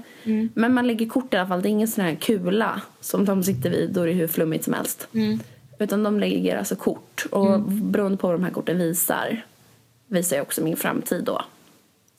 Men 0.54 0.74
man 0.74 0.86
lägger 0.86 1.06
kort 1.06 1.34
i 1.34 1.36
alla 1.36 1.48
fall. 1.48 1.62
Det 1.62 1.68
är 1.68 1.70
ingen 1.70 1.88
sån 1.88 2.04
här 2.04 2.14
kula 2.14 2.82
som 3.00 3.24
de 3.24 3.42
sitter 3.42 3.70
vid. 3.70 3.90
Då 3.90 4.02
är 4.02 4.06
det 4.06 4.12
hur 4.12 4.28
flummigt 4.28 4.64
som 4.64 4.74
helst. 4.74 5.08
Mm. 5.14 5.40
Utan 5.78 6.02
de 6.02 6.20
lägger 6.20 6.56
alltså 6.56 6.76
kort. 6.76 7.26
Och 7.30 7.60
beroende 7.60 8.18
på 8.18 8.26
vad 8.26 8.36
de 8.36 8.44
här 8.44 8.50
korten 8.50 8.78
visar 8.78 9.42
visar 10.06 10.36
jag 10.36 10.42
också 10.42 10.64
min 10.64 10.76
framtid 10.76 11.24
då. 11.24 11.42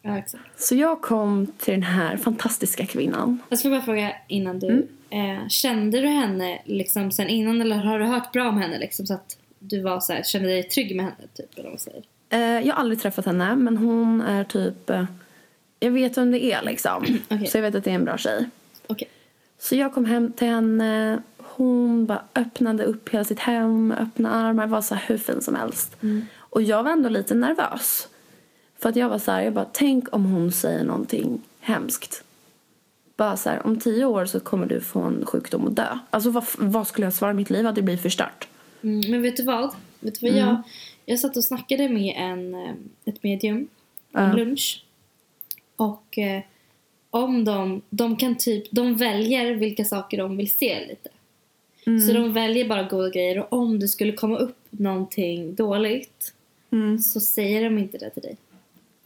Ja, 0.01 0.17
exakt. 0.17 0.61
Så 0.61 0.75
jag 0.75 1.01
kom 1.01 1.47
till 1.57 1.73
den 1.73 1.83
här 1.83 2.17
fantastiska 2.17 2.85
kvinnan. 2.85 3.39
Jag 3.49 3.59
ska 3.59 3.69
bara 3.69 3.81
fråga 3.81 4.11
innan 4.27 4.59
du. 4.59 4.87
Eh, 5.09 5.47
kände 5.47 6.01
du 6.01 6.07
henne 6.07 6.61
liksom 6.65 7.11
sen 7.11 7.27
innan 7.27 7.61
eller 7.61 7.75
har 7.75 7.99
du 7.99 8.05
hört 8.05 8.31
bra 8.31 8.49
om 8.49 8.57
henne 8.57 8.79
liksom 8.79 9.05
så 9.05 9.13
att 9.13 9.37
du 9.59 9.81
var 9.81 9.99
så 9.99 10.13
här, 10.13 10.23
kände 10.23 10.49
dig 10.49 10.63
trygg 10.63 10.95
med 10.95 11.05
henne 11.05 11.27
typ 11.33 11.59
eller 11.59 11.69
vad 11.69 11.79
säger? 11.79 12.03
Eh, 12.29 12.67
jag 12.67 12.75
har 12.75 12.81
aldrig 12.81 13.01
träffat 13.01 13.25
henne, 13.25 13.55
men 13.55 13.77
hon 13.77 14.21
är 14.21 14.43
typ... 14.43 14.91
Jag 15.83 15.91
vet 15.91 16.17
vem 16.17 16.31
det 16.31 16.43
är, 16.43 16.61
liksom. 16.63 17.05
Okej. 17.29 17.47
Så 17.47 17.57
jag 17.57 17.61
vet 17.61 17.75
att 17.75 17.83
det 17.83 17.89
är 17.91 17.95
en 17.95 18.05
bra 18.05 18.17
tjej. 18.17 18.49
Okej. 18.87 19.07
Så 19.59 19.75
jag 19.75 19.93
kom 19.93 20.05
hem 20.05 20.31
till 20.31 20.47
henne. 20.47 21.21
Hon 21.37 22.05
bara 22.05 22.23
öppnade 22.35 22.83
upp 22.83 23.09
hela 23.09 23.23
sitt 23.23 23.39
hem, 23.39 23.91
öppna 23.91 24.31
armar, 24.31 24.67
var 24.67 24.81
så 24.81 24.95
hur 24.95 25.17
fin 25.17 25.41
som 25.41 25.55
helst. 25.55 25.97
Och 26.37 26.61
jag 26.61 26.83
var 26.83 26.91
ändå 26.91 27.09
lite 27.09 27.35
nervös. 27.35 28.07
För 28.79 28.89
att 28.89 28.95
jag 28.95 29.09
var 29.09 29.17
så 29.19 29.31
här, 29.31 29.41
jag 29.41 29.53
bara, 29.53 29.65
tänk 29.73 30.15
om 30.15 30.25
hon 30.25 30.51
säger 30.51 30.83
någonting 30.83 31.41
hemskt. 31.59 32.23
Bara 33.17 33.37
så 33.37 33.49
här, 33.49 33.65
om 33.65 33.79
tio 33.79 34.05
år 34.05 34.25
så 34.25 34.39
kommer 34.39 34.65
du 34.65 34.81
få 34.81 34.99
en 35.01 35.25
sjukdom 35.25 35.63
och 35.65 35.71
dö. 35.71 35.97
Alltså 36.09 36.29
vad, 36.29 36.43
vad 36.57 36.87
skulle 36.87 37.05
jag 37.07 37.13
svara? 37.13 37.33
Mitt 37.33 37.49
liv 37.49 37.65
hade 37.65 37.81
blivit 37.81 38.01
förstört. 38.01 38.47
Mm, 38.83 39.11
men 39.11 39.21
vet 39.21 39.37
du 39.37 39.43
vad? 39.43 39.75
Vet 39.99 40.19
du 40.19 40.29
vad 40.31 40.39
jag, 40.39 40.61
jag 41.05 41.19
satt 41.19 41.37
och 41.37 41.43
snackade 41.43 41.89
med 41.89 42.13
en, 42.17 42.55
eh, 42.55 42.73
ett 43.05 43.23
medium 43.23 43.67
en 44.13 44.29
Ja. 44.29 44.33
lunch. 44.33 44.83
Och 45.81 46.17
eh, 46.17 46.41
om 47.09 47.45
de, 47.45 47.81
de 47.89 48.15
kan 48.15 48.37
typ, 48.37 48.71
de 48.71 48.95
väljer 48.95 49.53
vilka 49.55 49.85
saker 49.85 50.17
de 50.17 50.37
vill 50.37 50.51
se 50.51 50.87
lite. 50.87 51.09
Så 52.07 52.13
de 52.13 52.33
väljer 52.33 52.69
bara 52.69 52.83
goda 52.83 53.09
grejer 53.09 53.39
och 53.39 53.59
om 53.59 53.79
det 53.79 53.87
skulle 53.87 54.11
komma 54.11 54.37
upp 54.37 54.57
någonting 54.69 55.55
dåligt 55.55 56.33
så 57.03 57.19
säger 57.19 57.63
de 57.63 57.77
inte 57.77 57.97
det 57.97 58.09
till 58.09 58.21
dig. 58.21 58.37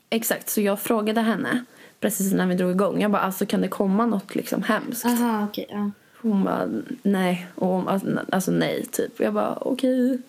Exakt, 0.09 0.49
så 0.49 0.61
jag 0.61 0.79
frågade 0.79 1.21
henne 1.21 1.65
precis 1.99 2.33
när 2.33 2.47
vi 2.47 2.55
drog 2.55 2.71
igång. 2.71 3.01
Jag 3.01 3.11
bara, 3.11 3.21
alltså 3.21 3.45
kan 3.45 3.61
det 3.61 3.67
komma 3.67 4.05
något 4.05 4.35
liksom 4.35 4.63
hemskt? 4.63 5.05
Aha, 5.05 5.47
okej. 5.49 5.65
ja. 5.69 5.91
Hon 6.21 6.43
bara, 6.43 6.69
nej. 7.03 7.47
Och 7.55 7.67
hon, 7.67 7.87
alltså, 7.87 8.19
alltså 8.31 8.51
nej, 8.51 8.85
typ. 8.91 9.19
Jag 9.19 9.33
bara, 9.33 9.57
okej. 9.61 10.19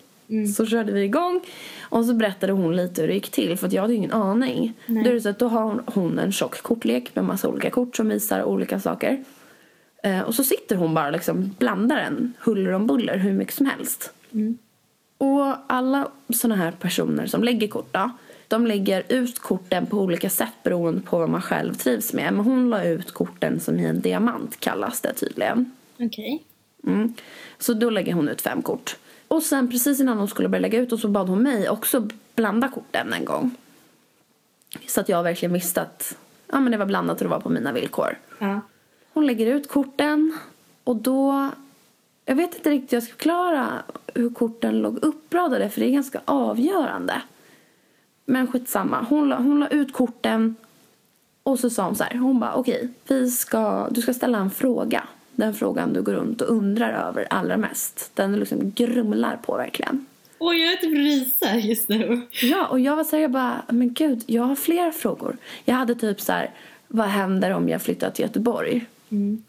Så 0.55 0.65
körde 0.65 0.91
vi 0.91 1.03
igång. 1.03 1.41
Och 1.81 2.05
så 2.05 2.13
berättade 2.13 2.53
hon 2.53 2.75
lite 2.75 3.01
hur 3.01 3.07
det 3.07 3.13
gick 3.13 3.31
till, 3.31 3.57
för 3.57 3.73
jag 3.73 3.81
hade 3.81 3.93
ingen 3.93 4.11
aning. 4.11 4.73
Nej. 4.85 5.03
Då 5.03 5.09
är 5.09 5.13
det 5.13 5.21
så 5.21 5.29
att 5.29 5.39
då 5.39 5.47
har 5.47 5.83
hon, 5.85 6.19
en 6.19 6.31
tjock 6.31 6.61
kortlek 6.61 7.15
med 7.15 7.25
massa 7.25 7.47
olika 7.47 7.69
kort 7.69 7.95
som 7.95 8.09
visar 8.09 8.43
olika 8.43 8.79
saker. 8.79 9.23
Eh, 10.03 10.21
och 10.21 10.35
så 10.35 10.43
sitter 10.43 10.75
hon 10.75 10.93
bara 10.93 11.09
liksom, 11.09 11.55
blandar 11.57 11.97
en 11.97 12.33
huller 12.39 12.71
om 12.71 12.87
buller 12.87 13.17
hur 13.17 13.33
mycket 13.33 13.53
som 13.53 13.65
helst. 13.65 14.13
Och 15.17 15.55
alla 15.67 16.07
såna 16.33 16.55
här 16.55 16.71
personer 16.71 17.25
som 17.25 17.43
lägger 17.43 17.67
kort 17.67 17.93
då, 17.93 18.09
de 18.47 18.67
lägger 18.67 19.03
ut 19.09 19.39
korten 19.39 19.85
på 19.85 19.97
olika 19.97 20.29
sätt 20.29 20.53
beroende 20.63 21.01
på 21.01 21.19
vad 21.19 21.29
man 21.29 21.41
själv 21.41 21.73
trivs 21.73 22.13
med. 22.13 22.33
Men 22.33 22.45
hon 22.45 22.69
la 22.69 22.83
ut 22.83 23.11
korten 23.11 23.59
som 23.59 23.79
i 23.79 23.85
en 23.85 24.01
diamant 24.01 24.59
kallas 24.59 25.01
det 25.01 25.13
tydligen. 25.13 25.71
Okej. 25.99 26.43
Mm. 26.87 27.13
Så 27.59 27.73
då 27.73 27.89
lägger 27.89 28.13
hon 28.13 28.29
ut 28.29 28.41
fem 28.41 28.61
kort. 28.61 28.97
Och 29.27 29.43
sen 29.43 29.71
precis 29.71 29.99
innan 29.99 30.17
hon 30.17 30.27
skulle 30.27 30.49
börja 30.49 30.61
lägga 30.61 30.79
ut 30.79 30.91
och 30.91 30.99
så 30.99 31.07
bad 31.07 31.29
hon 31.29 31.43
mig 31.43 31.69
också 31.69 32.07
blanda 32.35 32.69
korten 32.69 33.13
en 33.13 33.25
gång. 33.25 33.55
Så 34.87 35.01
att 35.01 35.09
jag 35.09 35.23
verkligen 35.23 35.53
visste 35.53 35.81
att 35.81 36.17
ja, 36.51 36.59
men 36.59 36.71
det 36.71 36.77
var 36.77 36.85
blandat 36.85 37.17
och 37.17 37.23
det 37.23 37.29
var 37.29 37.39
på 37.39 37.49
mina 37.49 37.71
villkor. 37.71 38.17
Ja. 38.39 38.61
Hon 39.13 39.25
lägger 39.25 39.47
ut 39.47 39.69
korten 39.69 40.37
och 40.83 40.95
då 40.95 41.49
Jag 42.25 42.35
vet 42.35 42.55
inte 42.55 42.69
riktigt 42.69 42.91
hur 42.91 42.97
jag 42.97 43.03
ska 43.03 43.11
förklara 43.11 43.83
hur 44.13 44.29
korten 44.29 44.79
låg 44.81 44.97
uppradade 45.03 45.69
för 45.69 45.79
det 45.79 45.87
är 45.87 45.91
ganska 45.91 46.21
avgörande. 46.25 47.21
Men 48.25 48.47
skitsamma. 48.47 49.05
Hon 49.09 49.29
la, 49.29 49.35
hon 49.37 49.59
la 49.59 49.67
ut 49.67 49.93
korten 49.93 50.55
och 51.43 51.59
så 51.59 51.69
sa 51.69 51.85
hon 51.85 51.95
så 51.95 52.03
här. 52.03 52.17
Hon 52.17 52.39
bara 52.39 52.53
okej, 52.53 52.89
vi 53.07 53.31
ska, 53.31 53.87
du 53.91 54.01
ska 54.01 54.13
ställa 54.13 54.37
en 54.37 54.51
fråga. 54.51 55.03
Den 55.37 55.53
frågan 55.53 55.93
du 55.93 56.01
går 56.01 56.13
runt 56.13 56.41
och 56.41 56.55
undrar 56.55 57.07
över 57.07 57.27
allra 57.29 57.57
mest. 57.57 58.11
Den 58.13 58.39
liksom 58.39 58.71
grumlar 58.75 59.37
på 59.37 59.57
verkligen. 59.57 60.05
Oj, 60.39 60.57
jag 60.57 60.73
är 60.73 60.77
typ 60.77 60.97
risar 60.97 61.55
just 61.55 61.89
nu. 61.89 62.21
Ja, 62.41 62.67
och 62.67 62.79
jag 62.79 62.95
var 62.95 63.03
så 63.03 63.15
här, 63.15 63.21
jag 63.21 63.31
bara, 63.31 63.61
men 63.69 63.93
gud, 63.93 64.23
jag 64.27 64.43
har 64.43 64.55
flera 64.55 64.91
frågor. 64.91 65.37
Jag 65.65 65.75
hade 65.75 65.95
typ 65.95 66.21
så 66.21 66.31
här, 66.31 66.51
vad 66.87 67.07
händer 67.07 67.51
om 67.51 67.69
jag 67.69 67.81
flyttar 67.81 68.09
till 68.09 68.25
Göteborg? 68.25 68.85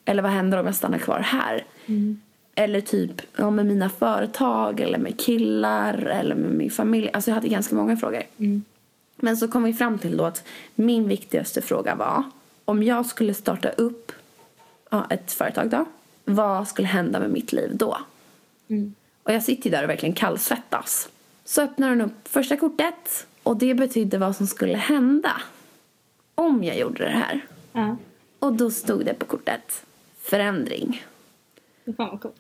Eller 0.05 0.23
vad 0.23 0.33
händer 0.33 0.59
om 0.59 0.67
jag 0.67 0.75
stannar 0.75 0.99
kvar 0.99 1.21
här? 1.21 1.65
Eller 2.55 2.81
typ 2.81 3.23
ja, 3.37 3.51
med 3.51 3.67
mina 3.67 3.89
företag 3.89 4.81
eller 4.81 4.99
med 4.99 5.21
killar 5.21 5.95
eller 5.95 6.35
med 6.35 6.51
min 6.51 6.71
familj. 6.71 7.11
Alltså 7.13 7.31
jag 7.31 7.35
hade 7.35 7.49
ganska 7.49 7.75
många 7.75 7.97
frågor. 7.97 8.23
Men 9.17 9.37
så 9.37 9.49
kom 9.49 9.65
vi 9.65 9.73
fram 9.73 9.99
till 9.99 10.17
då 10.17 10.25
att 10.25 10.45
min 10.75 11.09
viktigaste 11.09 11.63
fråga 11.63 11.95
var 11.95 12.23
om 12.65 12.83
jag 12.83 13.07
skulle 13.07 13.35
starta 13.35 13.69
upp 13.69 14.13
ja, 14.91 15.07
ett 15.11 15.33
företag 15.33 15.71
då, 15.71 15.85
vad 16.25 16.69
skulle 16.69 16.89
hända 16.89 17.21
med 17.21 17.31
mitt 17.31 17.53
liv 17.53 17.71
då? 17.77 17.99
Och 19.23 19.33
jag 19.33 19.43
sitter 19.43 19.71
där 19.71 19.83
och 19.85 19.91
verkligen 19.91 20.15
kallsvettas. 20.15 21.09
Så 21.45 21.63
öppnar 21.63 21.89
hon 21.89 22.01
upp 22.01 22.29
första 22.29 22.57
kortet 22.57 23.27
och 23.43 23.57
det 23.57 23.75
betydde 23.75 24.19
vad 24.19 24.37
som 24.37 24.47
skulle 24.47 24.77
hända 24.79 25.33
om 26.35 26.65
jag 26.65 26.79
gjorde 26.79 27.05
det 27.05 27.11
här. 27.11 27.41
Ja. 27.73 27.97
Och 28.39 28.53
då 28.53 28.71
stod 28.71 29.05
det 29.05 29.15
på 29.15 29.25
kortet 29.27 29.85
förändring. 30.21 31.05
Fan 31.97 32.09
vad 32.11 32.21
coolt. 32.21 32.35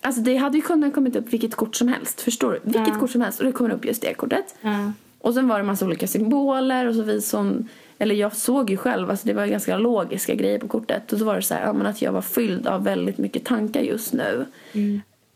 Alltså 0.00 0.20
det 0.20 0.36
hade 0.36 0.56
ju 0.56 0.62
kunnat 0.62 0.94
kommit 0.94 1.16
upp 1.16 1.26
vilket 1.32 1.54
kort 1.54 1.76
som 1.76 1.88
helst. 1.88 2.20
Förstår 2.20 2.52
du? 2.52 2.60
Vilket 2.64 2.88
Ja. 2.94 3.00
kort 3.00 3.10
som 3.10 3.20
helst 3.20 3.38
och 3.40 3.46
det 3.46 3.52
kommer 3.52 3.70
upp 3.70 3.84
just 3.84 4.02
det 4.02 4.14
kortet. 4.14 4.54
Ja. 4.60 4.92
Och 5.18 5.34
sen 5.34 5.48
var 5.48 5.58
det 5.58 5.64
massa 5.64 5.84
olika 5.86 6.06
symboler 6.06 6.86
och 6.86 6.94
så 6.94 7.02
vi 7.02 7.20
som, 7.20 7.68
eller 8.00 8.14
jag 8.14 8.36
såg 8.36 8.70
ju 8.70 8.76
själv, 8.76 9.10
alltså 9.10 9.26
det 9.26 9.32
var 9.32 9.46
ganska 9.46 9.78
logiska 9.78 10.34
grejer 10.34 10.58
på 10.58 10.68
kortet. 10.68 11.12
Och 11.12 11.18
så 11.18 11.24
var 11.24 11.36
det 11.36 11.42
så 11.42 11.54
här, 11.54 11.62
ja, 11.62 11.88
att 11.88 12.02
jag 12.02 12.12
var 12.12 12.22
fylld 12.22 12.66
av 12.66 12.84
väldigt 12.84 13.18
mycket 13.18 13.44
tankar 13.44 13.80
just 13.80 14.12
nu. 14.12 14.46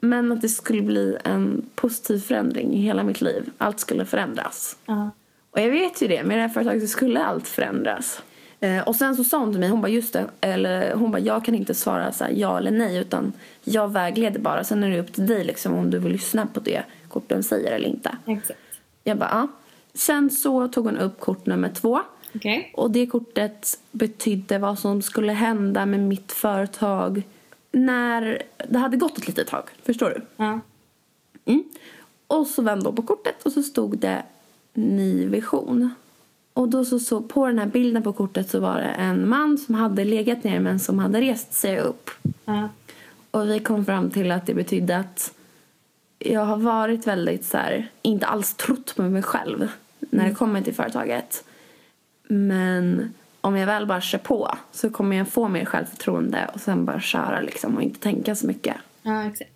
Men 0.00 0.32
att 0.32 0.40
det 0.40 0.48
skulle 0.48 0.82
bli 0.82 1.16
en 1.24 1.62
positiv 1.74 2.18
förändring 2.18 2.72
i 2.72 2.82
hela 2.82 3.02
mitt 3.02 3.20
liv. 3.20 3.50
Allt 3.58 3.80
skulle 3.80 4.04
förändras. 4.04 4.76
Ja. 4.86 5.10
Och 5.50 5.60
jag 5.60 5.70
vet 5.70 6.02
ju 6.02 6.08
det, 6.08 6.22
med 6.22 6.36
det 6.36 6.40
här 6.40 6.48
företaget 6.48 6.88
skulle 6.88 7.24
allt 7.24 7.48
förändras. 7.48 8.22
Eh, 8.60 8.88
och 8.88 8.96
sen 8.96 9.16
så 9.16 9.24
sa 9.24 9.38
hon 9.38 9.50
till 9.52 9.60
mig, 9.60 9.68
hon 9.68 9.80
bara 9.80 9.88
just 9.88 10.12
det, 10.12 10.26
eller 10.40 10.94
hon 10.94 11.10
bara 11.10 11.22
jag 11.22 11.44
kan 11.44 11.54
inte 11.54 11.74
svara 11.74 12.12
så 12.12 12.24
här, 12.24 12.32
ja 12.32 12.58
eller 12.58 12.70
nej 12.70 12.96
utan 12.98 13.32
jag 13.64 13.92
vägleder 13.92 14.40
bara. 14.40 14.64
Sen 14.64 14.84
är 14.84 14.90
det 14.90 15.00
upp 15.00 15.12
till 15.12 15.26
dig 15.26 15.44
liksom 15.44 15.74
om 15.74 15.90
du 15.90 15.98
vill 15.98 16.12
lyssna 16.12 16.46
på 16.46 16.60
det 16.60 16.82
korten 17.08 17.42
säger 17.42 17.72
eller 17.72 17.88
inte. 17.88 18.16
Exakt. 18.26 18.58
Jag 19.04 19.18
bara 19.18 19.30
ja. 19.32 19.48
Sen 19.94 20.30
så 20.30 20.68
tog 20.68 20.84
hon 20.84 20.96
upp 20.96 21.20
kort 21.20 21.46
nummer 21.46 21.68
två. 21.68 22.00
Okej. 22.34 22.70
Och 22.74 22.90
det 22.90 23.06
kortet 23.06 23.78
betydde 23.90 24.58
vad 24.58 24.78
som 24.78 25.02
skulle 25.02 25.32
hända 25.32 25.86
med 25.86 26.00
mitt 26.00 26.32
företag 26.32 27.22
när 27.72 28.42
det 28.68 28.78
hade 28.78 28.96
gått 28.96 29.18
ett 29.18 29.26
litet 29.26 29.48
tag. 29.48 29.64
Förstår 29.82 30.10
du? 30.10 30.44
Ja. 30.44 30.60
Mm. 31.44 31.64
Och 32.26 32.46
så 32.46 32.62
vände 32.62 32.86
hon 32.86 32.96
på 32.96 33.02
kortet 33.02 33.42
och 33.42 33.52
så 33.52 33.62
stod 33.62 33.98
det 33.98 34.22
ny 34.74 35.26
vision. 35.26 35.90
Och 36.52 36.68
då 36.68 36.84
så, 36.84 36.98
så 36.98 37.20
på 37.20 37.46
den 37.46 37.58
här 37.58 37.66
bilden 37.66 38.02
på 38.02 38.12
kortet 38.12 38.50
så 38.50 38.60
var 38.60 38.76
det 38.76 38.82
en 38.88 39.28
man 39.28 39.58
som 39.58 39.74
hade 39.74 40.04
legat 40.04 40.44
ner 40.44 40.60
men 40.60 40.80
som 40.80 40.98
hade 40.98 41.20
rest 41.20 41.52
sig 41.52 41.80
upp. 41.80 42.10
Ja. 42.44 42.68
Och 43.30 43.50
vi 43.50 43.60
kom 43.60 43.84
fram 43.84 44.10
till 44.10 44.30
att 44.30 44.46
det 44.46 44.54
betydde 44.54 44.96
att 44.96 45.34
jag 46.18 46.44
har 46.44 46.56
varit 46.56 47.06
väldigt 47.06 47.44
så 47.44 47.56
här, 47.56 47.90
inte 48.02 48.26
alls 48.26 48.54
trott 48.54 48.96
på 48.96 49.02
mig 49.02 49.22
själv 49.22 49.68
när 50.00 50.28
det 50.28 50.34
kommer 50.34 50.62
till 50.62 50.74
företaget. 50.74 51.44
Men 52.28 53.14
om 53.40 53.56
jag 53.56 53.66
väl 53.66 53.86
bara 53.86 54.00
kör 54.00 54.18
på 54.18 54.54
så 54.72 54.90
kommer 54.90 55.16
jag 55.16 55.28
få 55.28 55.48
mer 55.48 55.64
självförtroende 55.64 56.50
och 56.54 56.60
sen 56.60 56.84
bara 56.84 57.00
köra 57.00 57.40
liksom 57.40 57.76
och 57.76 57.82
inte 57.82 58.00
tänka 58.00 58.34
så 58.34 58.46
mycket. 58.46 58.76
Ja, 59.02 59.24
exakt. 59.24 59.50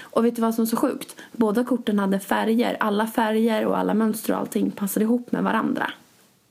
Och 0.00 0.24
vet 0.24 0.36
du 0.36 0.42
vad 0.42 0.54
som 0.54 0.62
är 0.62 0.66
så 0.66 0.76
sjukt? 0.76 1.16
Båda 1.32 1.64
korten 1.64 1.98
hade 1.98 2.20
färger. 2.20 2.76
Alla 2.80 3.06
färger 3.06 3.66
och 3.66 3.78
alla 3.78 3.94
mönster 3.94 4.32
och 4.32 4.38
allting 4.38 4.70
passade 4.70 5.04
ihop 5.04 5.32
med 5.32 5.44
varandra. 5.44 5.90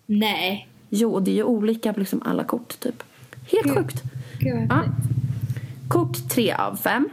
Nej. 0.05 0.67
Jo, 0.89 1.13
och 1.13 1.23
det 1.23 1.31
är 1.31 1.35
ju 1.35 1.43
olika 1.43 1.93
på 1.93 1.99
liksom 1.99 2.21
alla 2.25 2.43
kort 2.43 2.79
typ. 2.79 3.03
Helt 3.51 3.63
Gud. 3.65 3.73
sjukt. 3.77 4.03
Gud 4.39 4.67
Ja. 4.69 4.83
Kort 5.87 6.29
tre 6.29 6.53
av 6.53 6.75
fem. 6.75 7.09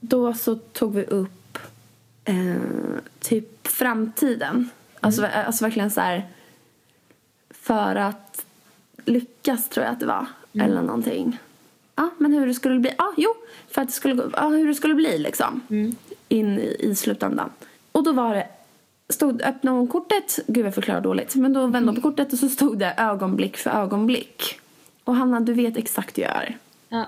Då 0.00 0.34
så 0.34 0.54
tog 0.54 0.94
vi 0.94 1.04
upp 1.04 1.58
eh, 2.24 2.56
typ 3.20 3.66
framtiden. 3.68 4.70
Alltså, 5.00 5.26
alltså 5.26 5.64
verkligen 5.64 5.90
så 5.90 6.00
här 6.00 6.26
för 7.68 7.96
att 7.96 8.46
lyckas 9.04 9.68
tror 9.68 9.84
jag 9.84 9.92
att 9.92 10.00
det 10.00 10.06
var. 10.06 10.26
Eller 10.60 10.82
någonting. 10.82 11.38
Ja, 11.94 12.10
men 12.18 12.32
hur 12.32 12.46
det 12.46 12.54
skulle 12.54 12.78
bli. 12.78 12.94
Ja, 12.98 13.12
jo, 13.16 13.34
för 13.68 13.82
att 13.82 13.88
det 13.88 13.94
skulle 13.94 14.30
ja, 14.32 14.48
hur 14.48 14.68
det 14.68 14.74
skulle 14.74 14.94
bli 14.94 15.18
liksom. 15.18 15.62
In 16.28 16.58
i, 16.58 16.76
i 16.78 16.94
slutändan. 16.94 17.50
Och 17.92 18.04
då 18.04 18.12
var 18.12 18.34
det 18.34 18.46
stod, 19.08 19.42
öppnade 19.42 19.76
hon 19.76 19.88
kortet, 19.88 20.38
gud 20.46 20.66
jag 20.66 20.74
förklarar 20.74 21.00
dåligt, 21.00 21.34
men 21.34 21.52
då 21.52 21.66
vände 21.66 21.88
hon 21.88 21.94
på 21.94 22.02
kortet 22.02 22.32
och 22.32 22.38
så 22.38 22.48
stod 22.48 22.78
det 22.78 22.94
ögonblick 22.96 23.56
för 23.56 23.70
ögonblick. 23.70 24.60
Och 25.04 25.14
Hanna, 25.14 25.40
du 25.40 25.52
vet 25.52 25.76
exakt 25.76 26.18
hur 26.18 26.22
jag 26.22 26.36
är. 26.36 26.56
Ja. 26.88 27.04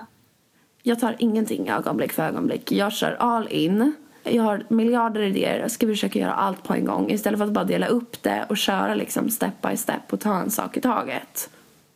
Jag 0.83 0.99
tar 0.99 1.15
ingenting 1.19 1.69
ögonblick 1.69 2.13
för 2.13 2.23
ögonblick. 2.23 2.71
Jag 2.71 2.93
kör 2.93 3.15
all 3.19 3.47
in. 3.47 3.93
Jag 4.23 4.43
har 4.43 4.65
miljarder 4.69 5.21
idéer. 5.21 5.59
Jag 5.59 5.71
ska 5.71 5.87
försöka 5.87 6.19
göra 6.19 6.33
allt 6.33 6.63
på 6.63 6.73
en 6.73 6.85
gång 6.85 7.11
istället 7.11 7.37
för 7.37 7.45
att 7.45 7.51
bara 7.51 7.65
dela 7.65 7.87
upp 7.87 8.23
det 8.23 8.45
och 8.49 8.57
köra 8.57 8.95
liksom 8.95 9.29
step 9.29 9.61
by 9.61 9.77
step 9.77 10.01
och 10.09 10.19
ta 10.19 10.39
en 10.39 10.51
sak 10.51 10.77
i 10.77 10.81
taget. 10.81 11.49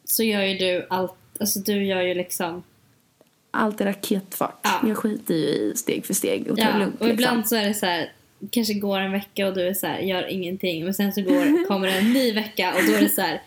Så 0.05 0.23
gör 0.23 0.41
ju 0.41 0.57
du 0.57 0.87
allt, 0.89 1.13
alltså 1.39 1.59
du 1.59 1.85
gör 1.85 2.01
ju 2.01 2.13
liksom 2.13 2.63
Allt 3.51 3.81
i 3.81 3.83
raketfart. 3.83 4.59
Ja. 4.63 4.79
Jag 4.87 4.97
skiter 4.97 5.33
ju 5.33 5.47
i 5.47 5.73
steg 5.75 6.05
för 6.05 6.13
steg 6.13 6.51
och 6.51 6.57
tar 6.57 6.65
Ja, 6.65 6.71
det 6.73 6.79
lugnt. 6.79 7.01
och 7.01 7.07
ibland 7.09 7.37
liksom. 7.37 7.57
så 7.57 7.63
är 7.63 7.67
det 7.67 7.73
så 7.73 7.85
här, 7.85 8.11
kanske 8.51 8.73
går 8.73 8.99
en 8.99 9.11
vecka 9.11 9.47
och 9.47 9.53
du 9.53 9.67
är 9.67 9.73
så 9.73 9.87
här, 9.87 9.99
gör 9.99 10.27
ingenting. 10.27 10.83
Men 10.83 10.93
sen 10.93 11.13
så 11.13 11.21
går, 11.21 11.67
kommer 11.67 11.87
det 11.87 11.93
en 11.93 12.13
ny 12.13 12.31
vecka 12.33 12.73
och 12.75 12.81
då 12.87 12.93
är 12.93 13.01
det 13.01 13.09
så 13.09 13.21
här, 13.21 13.41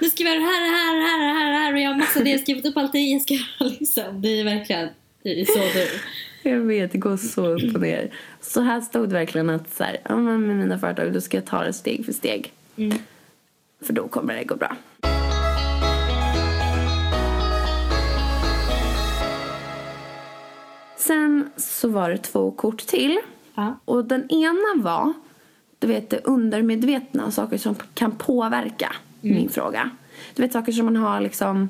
nu 0.00 0.10
ska 0.10 0.24
vi 0.24 0.30
göra 0.30 0.38
det 0.40 0.44
här, 0.46 0.60
det 0.60 0.76
här, 0.76 0.96
det 0.96 1.02
här, 1.02 1.18
det 1.18 1.38
här, 1.40 1.52
det 1.52 1.58
här 1.58 1.72
och 1.72 1.80
jag 1.80 1.88
har 1.90 1.96
massa 1.98 2.20
idéer, 2.20 2.32
jag 2.32 2.38
har 2.38 2.42
skrivit 2.42 2.66
upp 2.66 2.76
allting 2.76 3.12
jag 3.12 3.22
ska 3.22 3.34
göra 3.34 3.70
liksom. 3.80 4.22
Det 4.22 4.40
är 4.40 4.44
verkligen, 4.44 4.88
det 5.22 5.40
är 5.40 5.44
så 5.44 5.58
du. 5.78 5.88
Jag 6.44 6.60
vet, 6.60 6.92
det 6.92 6.98
går 6.98 7.16
så 7.16 7.46
upp 7.46 7.74
och 7.74 7.80
ner. 7.80 8.10
Så 8.40 8.60
här 8.60 8.80
stod 8.80 9.08
det 9.08 9.14
verkligen 9.14 9.50
att 9.50 9.74
så 9.74 9.84
här, 9.84 9.98
ja, 10.08 10.16
men 10.16 10.46
med 10.46 10.56
mina 10.56 10.78
företag 10.78 11.12
då 11.12 11.20
ska 11.20 11.36
jag 11.36 11.44
ta 11.44 11.64
det 11.64 11.72
steg 11.72 12.04
för 12.04 12.12
steg. 12.12 12.52
Mm. 12.76 12.98
För 13.80 13.92
då 13.92 14.08
kommer 14.08 14.34
det 14.36 14.44
gå 14.44 14.56
bra. 14.56 14.76
Sen 20.96 21.50
så 21.56 21.88
var 21.88 22.10
det 22.10 22.18
två 22.18 22.50
kort 22.50 22.86
till. 22.86 23.18
Ja. 23.54 23.78
Och 23.84 24.04
den 24.04 24.30
ena 24.32 24.82
var, 24.82 25.12
du 25.78 25.86
vet 25.86 26.10
det 26.10 26.20
undermedvetna, 26.24 27.30
saker 27.30 27.58
som 27.58 27.74
kan 27.94 28.10
påverka 28.10 28.92
min 29.20 29.48
fråga. 29.48 29.90
Du 30.34 30.42
vet 30.42 30.52
saker 30.52 30.72
som 30.72 30.84
man 30.84 30.96
har 30.96 31.20
liksom, 31.20 31.68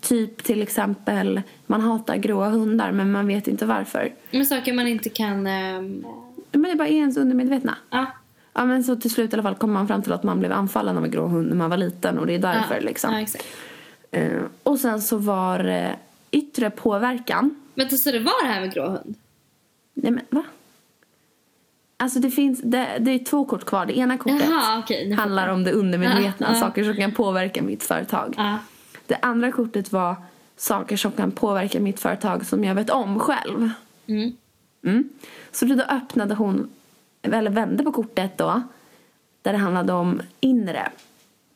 typ 0.00 0.44
till 0.44 0.62
exempel, 0.62 1.42
man 1.66 1.80
hatar 1.80 2.16
gråa 2.16 2.48
hundar 2.48 2.92
men 2.92 3.12
man 3.12 3.26
vet 3.26 3.48
inte 3.48 3.66
varför. 3.66 4.12
Men 4.30 4.46
saker 4.46 4.72
man 4.72 4.86
inte 4.86 5.08
kan, 5.08 5.46
ehm, 5.46 6.06
Men 6.52 6.62
det 6.62 6.74
bara 6.76 6.88
är 6.88 6.92
ens 6.92 7.16
undermedvetna. 7.16 7.76
ja. 7.90 8.06
Ja 8.52 8.64
men 8.64 8.84
så 8.84 8.96
till 8.96 9.10
slut 9.10 9.32
i 9.32 9.34
alla 9.34 9.42
fall 9.42 9.54
kom 9.54 9.72
man 9.72 9.88
fram 9.88 10.02
till 10.02 10.12
att 10.12 10.22
man 10.22 10.38
blev 10.38 10.52
anfallen 10.52 10.96
av 10.96 11.04
en 11.04 11.10
grå 11.10 11.26
hund 11.26 11.48
när 11.48 11.56
man 11.56 11.70
var 11.70 11.76
liten 11.76 12.18
och 12.18 12.26
det 12.26 12.34
är 12.34 12.38
därför 12.38 12.74
ja. 12.74 12.80
liksom. 12.80 13.12
Ja, 13.12 13.20
exakt. 13.20 13.46
Eh, 14.10 14.42
och 14.62 14.78
sen 14.78 15.02
så 15.02 15.16
var 15.16 15.58
det 15.58 15.96
yttre 16.30 16.70
påverkan. 16.70 17.54
Men 17.74 17.90
så 17.90 18.10
det 18.10 18.18
var 18.18 18.46
det 18.46 18.52
här 18.52 18.60
med 18.60 18.72
grå 18.72 18.88
hund? 18.88 19.14
Nej 19.94 20.12
men 20.12 20.24
va? 20.30 20.42
Alltså 21.96 22.18
det 22.18 22.30
finns, 22.30 22.60
det, 22.62 22.88
det 23.00 23.10
är 23.10 23.18
två 23.18 23.44
kort 23.44 23.64
kvar. 23.64 23.86
Det 23.86 23.98
ena 23.98 24.18
kortet 24.18 24.48
Jaha, 24.50 24.78
okej. 24.78 25.08
nu 25.08 25.14
handlar 25.14 25.48
om 25.48 25.64
det 25.64 25.72
undermedvetna, 25.72 26.48
ja. 26.52 26.60
saker 26.60 26.84
som 26.84 26.96
kan 26.96 27.12
påverka 27.12 27.62
mitt 27.62 27.82
företag. 27.82 28.34
Det 29.10 29.18
andra 29.22 29.52
kortet 29.52 29.92
var 29.92 30.16
saker 30.56 30.96
som 30.96 31.12
kan 31.12 31.30
påverka 31.32 31.80
mitt 31.80 32.00
företag 32.00 32.46
som 32.46 32.64
jag 32.64 32.74
vet 32.74 32.90
om 32.90 33.18
själv. 33.20 33.70
Mm. 34.06 34.36
Mm. 34.84 35.08
Så 35.52 35.64
då 35.64 35.82
öppnade 35.82 36.34
hon, 36.34 36.70
eller 37.22 37.50
vände 37.50 37.82
på 37.84 37.92
kortet 37.92 38.38
då, 38.38 38.62
där 39.42 39.52
det 39.52 39.58
handlade 39.58 39.92
om 39.92 40.22
inre 40.40 40.90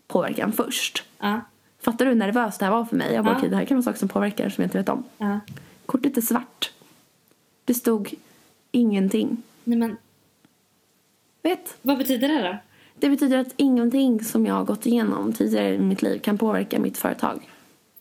påverkan 0.07 0.53
först. 0.53 1.05
Ja. 1.19 1.41
Fattar 1.81 2.05
du 2.05 2.11
hur 2.11 2.19
nervöst 2.19 2.59
det 2.59 2.65
här 2.65 2.73
var 2.73 2.85
för 2.85 2.97
mig? 2.97 3.15
Jag 3.15 3.25
bara, 3.25 3.35
Ja. 3.35 3.39
okej, 3.39 3.51
det 3.51 3.57
här 3.57 3.65
kan 3.65 3.77
vara 3.77 3.83
saker 3.85 3.99
som 3.99 4.09
påverkar 4.09 4.49
som 4.49 4.63
jag 4.63 4.67
inte 4.67 4.79
vet 4.79 4.89
om. 4.89 5.05
Ja. 5.19 5.41
Kortet 5.87 6.17
är 6.17 6.21
svart. 6.21 6.73
Det 7.65 7.75
stod 7.75 8.15
ingenting. 8.71 9.43
Nej 9.65 9.79
men, 9.79 9.97
Vet? 11.43 11.77
vad 11.83 11.99
betyder 11.99 12.29
det 12.29 12.43
då? 12.49 12.57
Det 13.05 13.11
betyder 13.11 13.39
att 13.39 13.55
ingenting 13.57 14.25
som 14.25 14.47
jag 14.47 14.55
har 14.55 14.65
gått 14.65 14.87
igenom 14.87 15.33
tidigare 15.33 15.75
i 15.75 15.79
mitt 15.79 16.03
liv 16.03 16.19
kan 16.19 16.39
påverka 16.39 16.79
mitt 16.79 16.99
företag. 16.99 17.49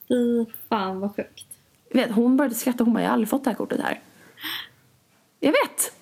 Fy 0.08 0.46
fan 0.70 1.00
vad 1.00 1.16
sjukt. 1.16 1.46
vet, 1.94 2.12
hon 2.12 2.38
började 2.38 2.56
skratta. 2.56 2.84
Hon 2.84 2.94
bara, 2.94 3.02
jag 3.04 3.10
har 3.10 3.14
aldrig 3.14 3.30
fått 3.30 3.44
det 3.44 3.50
här 3.50 3.58
kortet 3.58 3.82
här. 3.82 4.00
Jag 5.40 5.52
vet! 5.52 5.96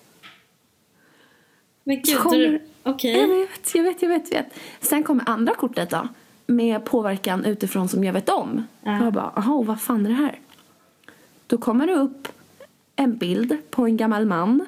Men 1.84 1.96
gud, 1.96 2.04
du- 2.04 2.18
kommer- 2.18 2.60
okej. 2.82 3.18
Jag 3.20 3.28
vet, 3.28 3.74
jag 3.74 3.82
vet, 3.82 4.02
jag 4.02 4.08
vet, 4.08 4.32
jag 4.32 4.42
vet. 4.42 4.52
Sen 4.80 5.02
kommer 5.02 5.28
andra 5.28 5.54
kortet 5.54 5.90
då. 5.90 6.08
Med 6.46 6.84
påverkan 6.84 7.44
utifrån 7.44 7.88
som 7.88 8.04
jag 8.04 8.12
vet 8.12 8.28
om. 8.28 8.66
Ja. 8.82 9.04
Jag 9.04 9.12
bara, 9.12 9.32
jaha, 9.36 9.62
vad 9.62 9.80
fan 9.80 10.06
är 10.06 10.10
det 10.10 10.16
här? 10.16 10.38
Då 11.46 11.58
kommer 11.58 11.86
det 11.86 11.94
upp 11.94 12.28
en 12.96 13.16
bild 13.16 13.56
på 13.70 13.84
en 13.84 13.96
gammal 13.96 14.26
man. 14.26 14.66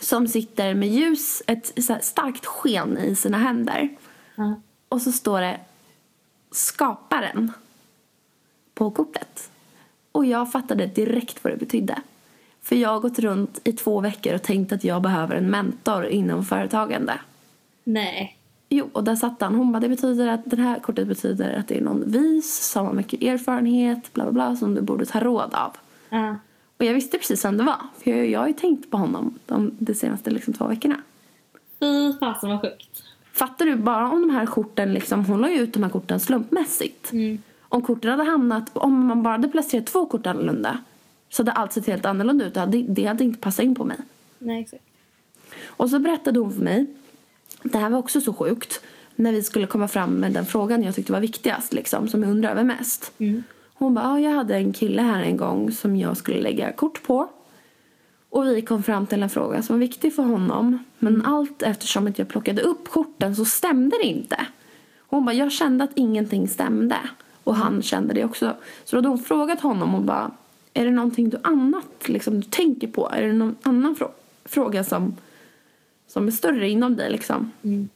Som 0.00 0.28
sitter 0.28 0.74
med 0.74 0.88
ljus, 0.88 1.42
ett 1.46 1.72
starkt 2.04 2.46
sken 2.46 2.98
i 2.98 3.16
sina 3.16 3.38
händer. 3.38 3.88
Ja. 4.34 4.60
Och 4.88 5.02
så 5.02 5.12
står 5.12 5.40
det 5.40 5.60
skaparen 6.50 7.52
på 8.74 8.90
kortet. 8.90 9.50
Och 10.12 10.26
jag 10.26 10.52
fattade 10.52 10.86
direkt 10.86 11.44
vad 11.44 11.52
det 11.52 11.56
betydde. 11.56 12.02
För 12.62 12.76
jag 12.76 12.88
har 12.88 13.00
gått 13.00 13.18
runt 13.18 13.60
i 13.64 13.72
två 13.72 14.00
veckor 14.00 14.34
och 14.34 14.42
tänkt 14.42 14.72
att 14.72 14.84
jag 14.84 15.02
behöver 15.02 15.36
en 15.36 15.50
mentor 15.50 16.06
inom 16.06 16.44
företagande. 16.44 17.20
Nej. 17.84 18.38
Jo, 18.68 18.90
och 18.92 19.04
där 19.04 19.16
satt 19.16 19.40
han. 19.40 19.54
Hon 19.54 19.72
bara, 19.72 19.80
det 19.80 19.88
betyder 19.88 20.28
att 20.28 20.40
det 20.44 20.62
här 20.62 20.80
kortet 20.80 21.08
betyder 21.08 21.54
att 21.54 21.68
det 21.68 21.78
är 21.78 21.82
någon 21.82 22.10
vis 22.10 22.70
som 22.70 22.86
har 22.86 22.92
mycket 22.92 23.22
erfarenhet, 23.22 24.12
bla 24.12 24.24
bla 24.24 24.32
bla, 24.32 24.56
som 24.56 24.74
du 24.74 24.80
borde 24.80 25.06
ta 25.06 25.20
råd 25.20 25.54
av. 25.54 25.76
Ja. 26.08 26.36
Och 26.82 26.86
jag 26.88 26.94
visste 26.94 27.18
precis 27.18 27.44
vem 27.44 27.56
det 27.56 27.64
var. 27.64 27.80
För 27.98 28.10
jag, 28.10 28.26
jag 28.26 28.40
har 28.40 28.48
ju 28.48 28.52
tänkt 28.52 28.90
på 28.90 28.96
honom 28.96 29.38
de, 29.46 29.70
de 29.78 29.94
senaste 29.94 30.30
liksom, 30.30 30.54
två 30.54 30.66
veckorna. 30.66 30.96
Fy 31.80 32.12
fasen 32.20 32.50
vad 32.50 32.60
sjukt. 32.60 33.02
Fattar 33.32 33.66
du? 33.66 33.76
Bara 33.76 34.10
om 34.10 34.20
de 34.20 34.30
här 34.30 34.46
korten, 34.46 34.94
liksom, 34.94 35.24
hon 35.24 35.40
la 35.40 35.50
ju 35.50 35.58
ut 35.58 35.72
de 35.74 35.82
här 35.82 35.90
korten 35.90 36.20
slumpmässigt. 36.20 37.12
Mm. 37.12 37.42
Om 37.60 37.82
korten 37.82 38.10
hade 38.10 38.24
hamnat, 38.24 38.70
om 38.76 39.06
man 39.06 39.22
bara 39.22 39.34
hade 39.34 39.48
placerat 39.48 39.86
två 39.86 40.06
kort 40.06 40.26
annorlunda 40.26 40.78
så 41.28 41.42
hade 41.42 41.52
allt 41.52 41.72
sett 41.72 41.86
helt 41.86 42.06
annorlunda 42.06 42.44
ut. 42.44 42.54
Det 42.54 42.60
hade, 42.60 42.82
det 42.82 43.06
hade 43.06 43.24
inte 43.24 43.38
passat 43.40 43.64
in 43.64 43.74
på 43.74 43.84
mig. 43.84 43.96
Nej, 44.38 44.62
exakt. 44.62 44.84
Och 45.66 45.90
så 45.90 45.98
berättade 45.98 46.40
hon 46.40 46.52
för 46.52 46.62
mig, 46.62 46.86
det 47.62 47.78
här 47.78 47.90
var 47.90 47.98
också 47.98 48.20
så 48.20 48.32
sjukt, 48.32 48.80
när 49.16 49.32
vi 49.32 49.42
skulle 49.42 49.66
komma 49.66 49.88
fram 49.88 50.10
med 50.14 50.32
den 50.32 50.46
frågan 50.46 50.82
jag 50.82 50.94
tyckte 50.94 51.12
var 51.12 51.20
viktigast, 51.20 51.72
liksom, 51.72 52.08
som 52.08 52.22
jag 52.22 52.30
undrar 52.30 52.50
över 52.50 52.64
mest. 52.64 53.12
Mm. 53.18 53.42
Hon 53.82 53.94
bara, 53.94 54.04
ja, 54.04 54.20
jag 54.20 54.36
hade 54.36 54.56
en 54.56 54.72
kille 54.72 55.02
här 55.02 55.22
en 55.22 55.36
gång 55.36 55.72
som 55.72 55.96
jag 55.96 56.16
skulle 56.16 56.40
lägga 56.40 56.72
kort 56.72 57.02
på. 57.02 57.28
Och 58.30 58.46
vi 58.46 58.62
kom 58.62 58.82
fram 58.82 59.06
till 59.06 59.22
en 59.22 59.30
fråga 59.30 59.62
som 59.62 59.76
var 59.76 59.80
viktig 59.80 60.14
för 60.14 60.22
honom. 60.22 60.84
Men 60.98 61.26
allt 61.26 61.62
eftersom 61.62 62.06
att 62.06 62.18
jag 62.18 62.28
plockade 62.28 62.62
upp 62.62 62.88
korten 62.88 63.36
så 63.36 63.44
stämde 63.44 63.96
det 64.02 64.06
inte. 64.06 64.46
Hon 64.98 65.24
bara, 65.24 65.34
jag 65.34 65.52
kände 65.52 65.84
att 65.84 65.90
ingenting 65.94 66.48
stämde. 66.48 66.96
Och 67.44 67.56
han 67.56 67.82
kände 67.82 68.14
det 68.14 68.24
också. 68.24 68.56
Så 68.84 68.96
då 68.96 68.98
hade 68.98 69.08
hon 69.08 69.18
frågat 69.18 69.60
honom 69.60 69.94
och 69.94 70.02
bara, 70.02 70.30
är 70.74 70.84
det 70.84 70.90
någonting 70.90 71.30
du 71.30 71.38
annat 71.42 72.08
liksom, 72.08 72.40
du 72.40 72.42
tänker 72.42 72.88
på? 72.88 73.10
Är 73.10 73.22
det 73.22 73.32
någon 73.32 73.56
annan 73.62 73.96
frå- 73.96 74.10
fråga 74.44 74.84
som, 74.84 75.16
som 76.06 76.26
är 76.26 76.30
större 76.30 76.68
inom 76.68 76.96
dig 76.96 77.10
liksom? 77.10 77.50
Mm. 77.62 77.88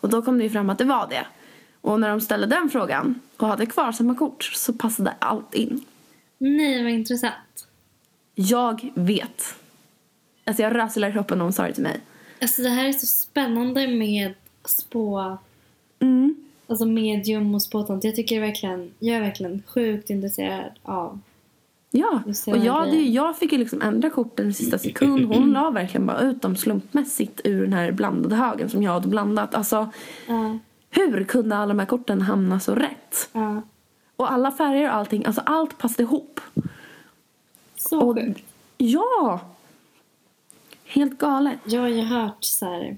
Och 0.00 0.08
då 0.08 0.22
kom 0.22 0.38
det 0.38 0.44
ju 0.44 0.50
fram 0.50 0.70
att 0.70 0.78
det 0.78 0.84
var 0.84 1.06
det. 1.10 1.26
Och 1.86 2.00
när 2.00 2.08
de 2.08 2.20
ställde 2.20 2.46
den 2.46 2.70
frågan 2.70 3.20
och 3.36 3.48
hade 3.48 3.66
kvar 3.66 3.92
samma 3.92 4.14
kort 4.14 4.44
så 4.44 4.72
passade 4.72 5.14
allt 5.18 5.54
in. 5.54 5.84
Nej, 6.38 6.82
vad 6.82 6.92
intressant. 6.92 7.66
Jag 8.34 8.90
vet. 8.94 9.54
Alltså 10.44 10.62
jag 10.62 10.74
rös 10.74 10.96
hela 10.96 11.12
kroppen 11.12 11.38
när 11.38 11.44
hon 11.44 11.52
sa 11.52 11.62
det 11.66 11.72
till 11.74 11.82
mig. 11.82 12.00
Alltså 12.42 12.62
det 12.62 12.68
här 12.68 12.84
är 12.88 12.92
så 12.92 13.06
spännande 13.06 13.88
med 13.88 14.34
spå, 14.64 15.38
Mm. 15.98 16.34
alltså 16.66 16.86
medium 16.86 17.54
och 17.54 17.62
spåtant. 17.62 18.04
Jag 18.04 18.16
tycker 18.16 18.40
verkligen, 18.40 18.90
jag 18.98 19.16
är 19.16 19.20
verkligen 19.20 19.62
sjukt 19.66 20.10
intresserad 20.10 20.72
av. 20.82 21.20
Ja, 21.90 22.22
det, 22.26 22.52
och 22.52 22.58
jag, 22.58 22.88
grejen. 22.88 23.12
jag 23.12 23.38
fick 23.38 23.52
ju 23.52 23.58
liksom 23.58 23.82
ändra 23.82 24.10
korten 24.10 24.48
i 24.50 24.52
sista 24.52 24.78
sekund. 24.78 25.24
Hon 25.26 25.52
la 25.52 25.70
verkligen 25.70 26.06
bara 26.06 26.20
ut 26.20 26.42
dem 26.42 26.56
slumpmässigt 26.56 27.40
ur 27.44 27.62
den 27.62 27.72
här 27.72 27.92
blandade 27.92 28.36
högen 28.36 28.70
som 28.70 28.82
jag 28.82 28.92
hade 28.92 29.08
blandat. 29.08 29.54
Alltså, 29.54 29.88
Ja, 30.26 30.58
hur 30.90 31.24
kunde 31.24 31.56
alla 31.56 31.66
de 31.66 31.78
här 31.78 31.86
korten 31.86 32.22
hamna 32.22 32.60
så 32.60 32.74
rätt? 32.74 33.28
ja. 33.32 33.62
Och 34.16 34.32
alla 34.32 34.50
färger 34.52 34.88
och 34.88 34.94
allting, 34.94 35.24
alltså 35.24 35.42
allt 35.46 35.78
passade 35.78 36.02
ihop. 36.02 36.40
Så 37.76 38.00
Och, 38.00 38.16
sjukt. 38.16 38.42
ja! 38.76 39.40
Helt 40.84 41.18
galet. 41.18 41.58
Jag 41.64 41.80
har 41.80 41.88
ju 41.88 42.02
hört 42.02 42.44
så 42.44 42.66
här, 42.66 42.96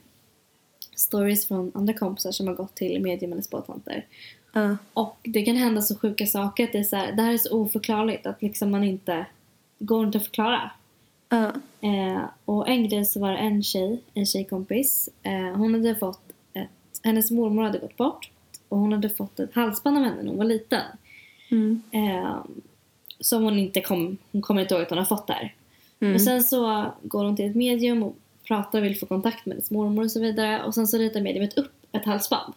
stories 0.96 1.48
från 1.48 1.72
andra 1.74 1.92
kompisar 1.92 2.32
som 2.32 2.46
har 2.46 2.54
gått 2.54 2.74
till 2.74 3.02
medium 3.02 3.32
eller 3.32 3.42
spåtanter. 3.42 4.06
Ja. 4.52 4.76
Och 4.92 5.18
det 5.22 5.42
kan 5.42 5.56
hända 5.56 5.82
så 5.82 5.96
sjuka 5.96 6.26
saker 6.26 6.64
att 6.64 6.72
det 6.72 6.78
är 6.78 6.84
så 6.84 6.96
här, 6.96 7.12
det 7.12 7.22
här 7.22 7.32
är 7.32 7.38
så 7.38 7.56
oförklarligt 7.56 8.26
att 8.26 8.42
liksom 8.42 8.70
man 8.70 8.84
inte, 8.84 9.26
det 9.78 9.84
går 9.84 10.06
inte 10.06 10.18
att 10.18 10.24
förklara. 10.24 10.70
Ja. 11.28 11.52
Eh, 11.80 12.22
och 12.44 12.68
en 12.68 12.88
grej 12.88 13.04
så 13.04 13.20
var 13.20 13.32
det 13.32 13.38
en 13.38 13.62
tjej, 13.62 14.02
en 14.14 14.26
tjejkompis. 14.26 15.08
Eh, 15.22 15.56
hon 15.56 15.74
hade 15.74 15.94
fått 15.94 16.27
hennes 17.02 17.30
mormor 17.30 17.62
hade 17.62 17.78
gått 17.78 17.96
bort 17.96 18.30
och 18.68 18.78
hon 18.78 18.92
hade 18.92 19.10
fått 19.10 19.40
ett 19.40 19.54
halsband 19.54 19.96
av 19.98 20.04
henne 20.04 20.22
när 20.22 20.28
hon 20.28 20.38
var 20.38 20.44
liten. 20.44 20.82
Mm. 21.50 21.82
Eh, 21.90 22.36
som 23.20 23.42
hon 23.44 23.58
inte 23.58 23.80
kom, 23.80 24.16
hon 24.32 24.42
kommer 24.42 24.62
inte 24.62 24.74
ihåg 24.74 24.82
att 24.82 24.88
hon 24.90 24.98
har 24.98 25.04
fått 25.04 25.26
där. 25.26 25.54
Mm. 26.00 26.14
Och 26.14 26.20
sen 26.20 26.42
så 26.44 26.92
går 27.02 27.24
hon 27.24 27.36
till 27.36 27.50
ett 27.50 27.56
medium 27.56 28.02
och 28.02 28.16
pratar 28.44 28.78
och 28.78 28.84
vill 28.84 28.98
få 28.98 29.06
kontakt 29.06 29.46
med 29.46 29.54
hennes 29.56 29.70
mormor 29.70 30.04
och 30.04 30.10
så 30.10 30.20
vidare. 30.20 30.64
Och 30.64 30.74
sen 30.74 30.86
så 30.86 30.98
ritar 30.98 31.20
mediumet 31.20 31.58
upp 31.58 31.72
ett 31.92 32.04
halsband. 32.04 32.54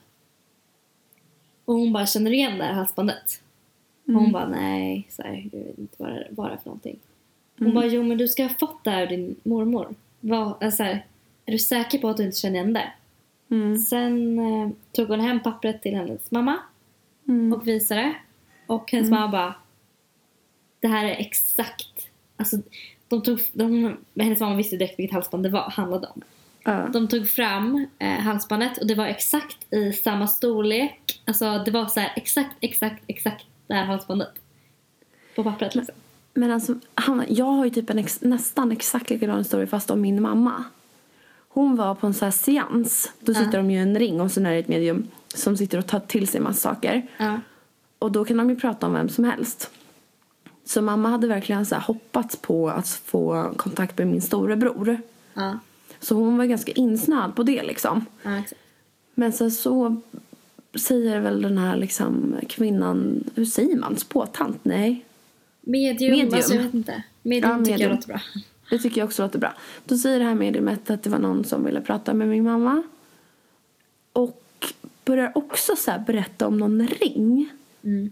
Och 1.66 1.74
hon 1.76 1.94
bara 1.94 2.06
känner 2.06 2.32
igen 2.34 2.58
det 2.58 2.64
här 2.64 2.74
halsbandet. 2.74 3.42
Och 4.04 4.10
Mm. 4.10 4.24
hon 4.24 4.32
bara 4.32 4.48
nej, 4.48 5.08
så 5.10 5.22
här, 5.24 5.50
jag 5.52 5.60
vet 5.60 5.78
inte 5.78 5.96
vad 5.98 6.10
det, 6.10 6.28
vad 6.30 6.50
det 6.50 6.54
är 6.54 6.58
för 6.58 6.66
någonting. 6.66 7.00
Hon 7.60 7.74
bara 7.74 7.86
jo 7.86 8.04
men 8.04 8.18
du 8.18 8.28
ska 8.28 8.44
ha 8.44 8.50
fått 8.60 8.84
det 8.84 8.90
här 8.90 9.02
av 9.04 9.08
din 9.10 9.36
mormor. 9.44 9.96
Vad, 10.20 10.64
alltså 10.64 10.84
här, 10.84 11.06
är 11.46 11.52
du 11.52 11.60
säker 11.60 11.98
på 11.98 12.10
att 12.10 12.18
du 12.18 12.24
inte 12.24 12.38
känner 12.38 12.56
igen 12.56 12.74
det? 12.74 12.92
Mm. 13.52 13.78
Sen 13.78 14.40
eh, 14.40 14.70
tog 14.92 15.08
hon 15.08 15.20
hem 15.20 15.40
pappret 15.40 15.82
till 15.82 15.96
hennes 15.96 16.32
mamma 16.32 16.58
Mm. 17.28 17.54
och 17.54 17.68
visade. 17.68 18.14
Och 18.68 18.92
hennes 18.92 19.10
mamma 19.10 19.28
bara 19.28 19.54
det 20.80 20.88
här 20.88 21.06
är 21.06 21.16
exakt, 21.16 22.08
alltså 22.38 22.58
de 23.08 23.22
tog, 23.24 23.40
de, 23.54 23.98
hennes 24.20 24.40
mamma 24.40 24.56
visste 24.56 24.78
direkt 24.78 25.00
vilket 25.00 25.14
halsband 25.14 25.44
det 25.44 25.50
var, 25.50 25.70
handlade 25.70 26.08
om. 26.08 26.22
Ja. 26.64 26.88
De 26.94 27.08
tog 27.08 27.30
fram 27.30 27.88
eh, 28.00 28.10
halsbandet 28.20 28.78
och 28.78 28.88
det 28.88 28.96
var 28.96 29.06
exakt 29.06 29.74
i 29.74 29.94
samma 29.94 30.28
storlek. 30.28 31.22
Alltså 31.26 31.64
det 31.66 31.72
var 31.72 31.86
så 31.86 32.00
här 32.00 32.14
exakt, 32.16 32.56
exakt, 32.60 33.04
exakt 33.08 33.46
det 33.68 33.74
här 33.74 33.86
halsbandet. 33.86 34.32
På 35.36 35.44
pappret 35.44 35.76
liksom. 35.76 35.96
Men 36.34 36.52
alltså, 36.52 36.76
Hanna, 36.94 37.26
jag 37.30 37.46
har 37.46 37.66
ju 37.66 37.72
typ 37.72 37.90
en 37.90 38.00
ex, 38.00 38.22
nästan 38.22 38.72
exakt 38.72 39.10
likadan 39.10 39.38
historia 39.38 39.68
fast 39.68 39.92
om 39.92 40.02
min 40.02 40.22
mamma. 40.22 40.64
Hon 41.54 41.76
var 41.76 41.96
på 41.96 42.08
en 42.08 42.14
sån 42.14 42.26
här 42.26 42.32
seans. 42.32 43.12
Då 43.20 43.34
sitter 43.34 43.58
de 43.58 43.72
ju 43.72 43.78
i 43.78 43.82
en 43.82 44.00
ring 44.00 44.22
och 44.22 44.32
så 44.32 44.40
är 44.40 44.44
det 44.52 44.58
ett 44.58 44.68
medium 44.68 45.08
som 45.36 45.58
sitter 45.58 45.78
och 45.78 45.88
tar 45.88 46.00
till 46.00 46.28
sig 46.28 46.42
massa 46.42 46.70
saker. 46.70 47.08
Och 48.00 48.12
då 48.12 48.26
kan 48.26 48.38
de 48.38 48.50
ju 48.50 48.56
prata 48.56 48.88
om 48.88 48.94
vem 48.94 49.10
som 49.10 49.24
helst. 49.24 49.70
Så 50.66 50.82
mamma 50.82 51.10
hade 51.10 51.28
verkligen 51.28 51.66
så 51.66 51.76
hoppats 51.76 52.36
på 52.36 52.70
att 52.70 52.88
få 52.90 53.54
kontakt 53.58 53.98
med 53.98 54.08
min 54.08 54.22
storebror. 54.22 55.02
Ja. 55.34 55.60
Så 56.00 56.16
hon 56.16 56.38
var 56.38 56.46
ganska 56.46 56.72
insnöad 56.72 57.36
på 57.36 57.44
det 57.44 57.64
liksom. 57.64 58.06
Ja. 58.24 58.42
Men 59.16 59.34
sen 59.34 59.52
så 59.52 59.96
säger 60.76 61.20
väl 61.20 61.42
den 61.42 61.58
här 61.58 61.78
liksom 61.78 62.36
kvinnan, 62.50 63.24
hur 63.36 63.46
säger 63.46 63.76
man? 63.78 63.98
Spåtant? 63.98 64.60
Nej. 64.66 65.06
Medium, 65.62 66.12
Medium. 66.12 66.34
alltså 66.34 66.54
jag 66.54 66.64
vet 66.64 66.74
inte. 66.74 67.04
Medium 67.22 67.52
Ja, 67.52 67.58
tycker 67.58 67.72
medium. 67.72 67.90
jag 67.90 67.96
låter 67.96 68.08
bra. 68.08 68.22
Det 68.72 68.80
tycker 68.80 69.02
jag 69.02 69.06
också 69.08 69.24
låter 69.24 69.40
bra. 69.40 69.54
Då 69.86 69.98
säger 69.98 70.20
det 70.20 70.26
här 70.26 70.36
mediumet 70.36 70.90
att 70.90 71.04
det 71.04 71.10
var 71.10 71.20
någon 71.20 71.44
som 71.44 71.66
ville 71.66 71.82
prata 71.82 72.14
med 72.14 72.28
min 72.28 72.44
mamma. 72.44 72.84
Och 74.14 74.74
börjar 75.06 75.32
också 75.36 75.76
så 75.76 75.92
berätta 76.08 76.48
om 76.48 76.58
någon 76.58 76.88
ring. 76.88 77.50
Mm. 77.84 78.12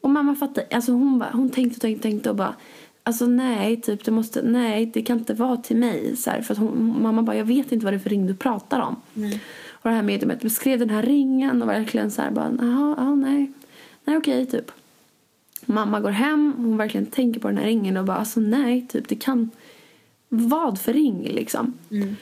Och 0.00 0.10
mamma 0.10 0.34
fattar, 0.34 0.64
alltså 0.70 0.92
hon, 0.92 1.18
bara, 1.18 1.30
hon 1.32 1.50
tänkte 1.50 1.76
och 1.76 1.80
tänkte, 1.80 2.02
tänkte 2.02 2.30
och 2.30 2.36
bara 2.36 2.54
Alltså 3.02 3.26
nej, 3.26 3.80
typ 3.80 4.04
det 4.04 4.10
måste, 4.10 4.42
nej 4.42 4.86
det 4.86 5.02
kan 5.02 5.18
inte 5.18 5.34
vara 5.34 5.56
till 5.56 5.76
mig. 5.76 6.16
Så 6.16 6.30
här, 6.30 6.42
för 6.42 6.54
hon, 6.54 7.02
mamma 7.02 7.22
bara, 7.22 7.36
jag 7.36 7.44
vet 7.44 7.72
inte 7.72 7.84
vad 7.84 7.92
det 7.92 7.96
är 7.96 8.00
för 8.00 8.10
ring 8.10 8.26
du 8.26 8.34
pratar 8.34 8.80
om. 8.80 8.96
Nej. 9.14 9.40
Och 9.70 9.90
det 9.90 9.96
här 9.96 10.02
mediumet 10.02 10.42
beskrev 10.42 10.78
den 10.78 10.90
här 10.90 11.02
ringen 11.02 11.62
och 11.62 11.68
verkligen 11.68 12.10
så 12.10 12.22
här 12.22 12.30
bara, 12.30 12.52
jaha, 12.60 12.94
ja, 12.98 13.14
nej. 13.14 13.52
Nej 14.04 14.16
okej, 14.16 14.46
typ. 14.46 14.72
Mamma 15.66 16.00
går 16.00 16.10
hem, 16.10 16.54
hon 16.56 16.76
verkligen 16.76 17.06
tänker 17.06 17.40
på 17.40 17.48
den 17.48 17.56
här 17.56 17.64
ringen 17.64 17.96
och 17.96 18.04
bara, 18.04 18.16
alltså 18.16 18.40
nej, 18.40 18.86
typ 18.88 19.08
det 19.08 19.14
kan, 19.14 19.50
vad 20.32 20.80
för 20.80 20.92
ring 20.92 21.22
liksom. 21.22 21.74
Mm. 21.90 22.16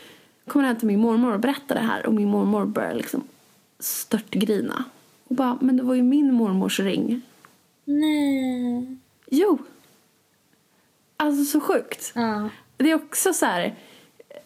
Kommer 0.46 0.66
hem 0.66 0.76
till 0.76 0.86
min 0.86 1.00
mormor 1.00 1.32
och 1.32 1.40
berättar 1.40 1.74
det 1.74 1.80
här 1.80 2.06
och 2.06 2.14
min 2.14 2.28
mormor 2.28 2.66
börjar 2.66 2.94
liksom 2.94 3.22
störtgrina. 3.78 4.84
Och 5.24 5.34
bara, 5.34 5.58
men 5.60 5.76
det 5.76 5.82
var 5.82 5.94
ju 5.94 6.02
min 6.02 6.34
mormors 6.34 6.80
ring. 6.80 7.22
Nej. 7.84 8.96
Jo! 9.26 9.58
Alltså 11.16 11.44
så 11.44 11.60
sjukt. 11.60 12.12
Ja. 12.14 12.48
Det 12.76 12.90
är 12.90 12.94
också 12.94 13.32
så 13.32 13.46
här, 13.46 13.74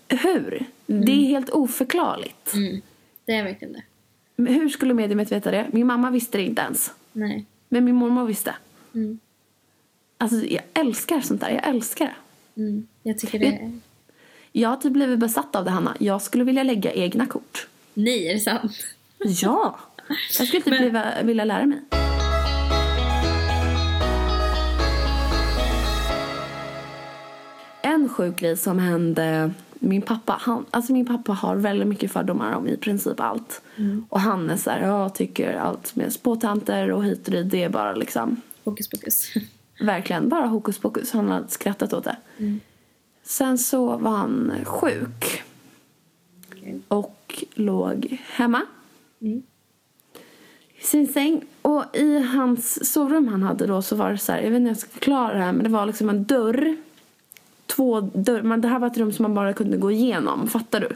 hur? 0.09 0.67
Det 0.87 1.13
är 1.13 1.27
helt 1.27 1.51
oförklarligt. 1.51 2.55
Mm. 2.55 2.83
Det 3.25 3.33
är 3.33 3.45
verkligen 3.45 3.73
det. 3.73 3.83
Men 4.37 4.55
hur 4.55 4.69
skulle 4.69 4.95
mediumet 4.95 5.33
veta 5.33 5.51
det? 5.51 5.69
Min 5.73 5.87
mamma 5.87 6.11
visste 6.11 6.39
det 6.39 6.45
inte 6.45 6.63
ens. 6.63 6.93
Nej. 7.13 7.47
Men 7.69 7.85
min 7.85 7.95
mormor 7.95 8.27
visste. 8.27 8.55
Mm. 8.95 9.19
Alltså 10.19 10.37
jag 10.37 10.63
älskar 10.75 11.21
sånt 11.21 11.41
där. 11.41 11.51
Jag 11.51 11.69
älskar 11.69 12.05
det. 12.05 12.15
Mm. 12.57 12.87
Jag 13.03 13.19
tycker 13.19 13.39
det 13.39 13.47
är... 13.47 13.73
Jag 14.53 14.69
har 14.69 14.77
typ 14.77 14.93
blivit 14.93 15.19
besatt 15.19 15.57
av 15.57 15.65
det 15.65 15.71
Hanna. 15.71 15.97
Jag 16.01 16.23
skulle 16.23 16.45
vilja 16.45 16.63
lägga 16.63 16.93
egna 16.93 17.27
kort. 17.27 17.67
Nej, 17.95 18.29
är 18.29 18.35
det 18.35 18.41
sant? 18.41 18.73
Ja! 19.43 19.79
Jag 20.39 20.49
skulle 20.49 20.63
typ 20.63 20.67
Men- 20.73 20.85
vilja, 20.85 21.23
vilja 21.23 21.45
lära 21.45 21.67
mig. 21.67 21.79
En 27.83 28.09
sjuk 28.09 28.37
grej 28.41 28.57
som 28.57 28.79
hände 28.79 29.51
min 29.75 30.03
pappa, 30.03 30.37
han, 30.41 30.65
alltså 30.71 30.93
min 30.93 31.07
pappa 31.07 31.33
har 31.33 31.57
väldigt 31.57 31.89
mycket 31.89 32.13
fördomar 32.13 32.53
om 32.53 32.69
i 32.69 32.77
princip 32.77 33.21
allt. 33.21 33.63
Och 34.09 34.21
han 34.21 34.51
är 34.51 34.57
så 34.57 34.71
här, 34.71 34.87
jag 34.87 35.15
tycker 35.15 35.55
allt 35.55 35.97
med 35.97 36.13
spåtanter 36.13 36.91
och 36.93 37.05
hit 37.05 37.27
och 37.27 37.33
dit, 37.33 37.51
det 37.51 37.63
är 37.63 37.69
bara 37.69 37.95
liksom 37.95 38.41
Hokus 38.65 38.89
pokus. 38.89 39.35
verkligen 39.83 40.29
bara 40.29 40.47
hokus 40.47 40.79
pokus. 40.79 41.13
Han 41.13 41.29
har 41.29 41.45
skrattat 41.49 41.93
åt 41.93 42.05
det. 42.05 42.17
Sen 43.23 43.59
så 43.59 43.97
var 43.97 44.11
han 44.11 44.53
sjuk 44.65 45.43
Okej. 46.53 46.81
och 46.89 47.45
låg 47.55 48.19
hemma 48.33 48.63
Mm. 49.21 49.43
i 50.79 50.85
sin 50.85 51.09
säng. 51.09 51.45
Och 51.63 51.85
i 51.97 52.19
hans 52.19 52.93
sovrum 52.93 53.29
han 53.29 53.43
hade 53.43 53.67
då 53.67 53.83
så 53.83 53.97
var 53.97 54.11
det 54.11 54.19
så 54.19 54.33
här, 54.33 54.41
jag 54.43 54.51
vet 54.51 54.57
inte 54.57 54.63
hur 54.63 54.69
jag 54.71 54.77
ska 54.79 54.91
förklara 54.91 55.33
det 55.35 55.45
här, 55.45 55.53
men 55.53 55.63
det 55.65 55.71
var 55.71 55.87
liksom 55.87 56.09
en 56.09 56.25
dörr. 56.25 56.77
Två 57.67 58.01
dörr, 58.01 58.43
men 58.43 58.61
det 58.61 58.69
här 58.69 58.79
var 58.79 58.87
ett 58.87 58.97
rum 58.97 59.13
som 59.13 59.23
man 59.23 59.35
bara 59.35 59.53
kunde 59.53 59.77
gå 59.77 59.91
igenom, 59.91 60.49
fattar 60.49 60.81
du? 60.81 60.89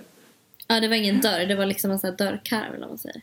Ja, 0.66 0.80
det 0.80 0.88
var 0.88 0.94
ingen 0.96 1.20
dörr. 1.20 1.46
Det 1.46 1.54
var 1.54 1.66
liksom 1.66 1.90
en 1.90 1.98
sån 1.98 2.10
här 2.10 2.16
dörrkarm 2.16 2.68
eller 2.68 2.80
vad 2.80 2.88
man 2.88 2.98
säger. 2.98 3.22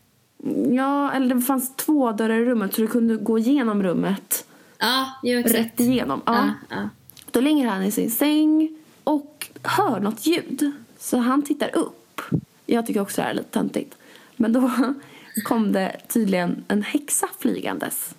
Ja, 0.76 1.12
eller 1.12 1.36
det 1.36 1.41
fanns 1.41 1.76
två 1.76 2.12
dörrar 2.12 2.39
i 2.39 2.45
rummet 2.45 2.73
så 2.73 2.82
du 2.82 2.88
kunde 2.88 3.15
gå 3.17 3.39
igenom 3.39 3.84
rummet 3.84 4.45
Ja, 4.83 5.19
jo 5.23 5.39
exakt. 5.39 5.59
rätt 5.59 5.79
igenom. 5.79 6.21
Ja. 6.25 6.35
Ja, 6.35 6.75
ja. 6.75 6.89
Då 7.31 7.41
ligger 7.41 7.67
han 7.67 7.83
i 7.83 7.91
sin 7.91 8.11
säng 8.11 8.69
och 9.03 9.49
hör 9.63 9.99
något 9.99 10.25
ljud. 10.25 10.71
Så 10.99 11.17
han 11.17 11.41
tittar 11.41 11.75
upp. 11.75 12.21
Jag 12.65 12.85
tycker 12.85 13.01
också 13.01 13.21
det 13.21 13.23
här 13.23 13.29
är 13.29 13.35
lite 13.35 13.49
töntigt. 13.49 13.95
Men 14.35 14.53
då 14.53 14.71
kom 15.43 15.71
det 15.71 15.97
tydligen 16.07 16.63
en 16.67 16.83
häxa 16.83 17.27
flygandes. 17.39 18.15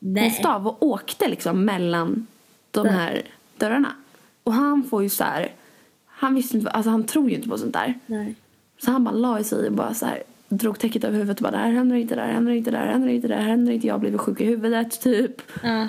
Hon 0.00 0.12
Nej. 0.12 0.30
stav 0.30 0.66
och 0.68 0.82
åkte 0.82 1.28
liksom 1.28 1.64
mellan 1.64 2.26
de 2.70 2.88
här 2.88 3.22
dörrarna. 3.56 3.92
Och 4.44 4.52
han 4.52 4.84
får 4.84 5.02
ju 5.02 5.08
så 5.08 5.24
här, 5.24 5.52
han 6.06 6.34
visste 6.34 6.56
inte, 6.56 6.70
alltså 6.70 6.90
han 6.90 7.04
tror 7.04 7.30
ju 7.30 7.36
inte 7.36 7.48
på 7.48 7.58
sånt 7.58 7.72
där. 7.72 7.98
Nej. 8.06 8.34
Så 8.78 8.90
han 8.90 9.04
bara 9.04 9.14
la 9.14 9.44
sig 9.44 9.66
och 9.68 9.72
bara 9.72 9.94
så 9.94 10.06
här, 10.06 10.22
drog 10.48 10.78
täcket 10.78 11.04
över 11.04 11.18
huvudet 11.18 11.38
och 11.38 11.42
bara 11.42 11.52
det 11.52 11.58
här 11.58 11.70
händer 11.70 11.96
inte, 11.96 12.14
det 12.14 12.20
här 12.20 12.32
händer 12.32 12.52
inte, 12.52 12.70
det 12.70 12.78
här 12.78 12.86
händer 12.86 13.08
inte, 13.08 13.28
det 13.28 13.34
här 13.34 13.42
händer 13.42 13.72
inte, 13.72 13.86
jag 13.86 14.00
blivit 14.00 14.20
sjuk 14.20 14.40
i 14.40 14.44
huvudet 14.44 15.00
typ. 15.00 15.42
Ja. 15.62 15.88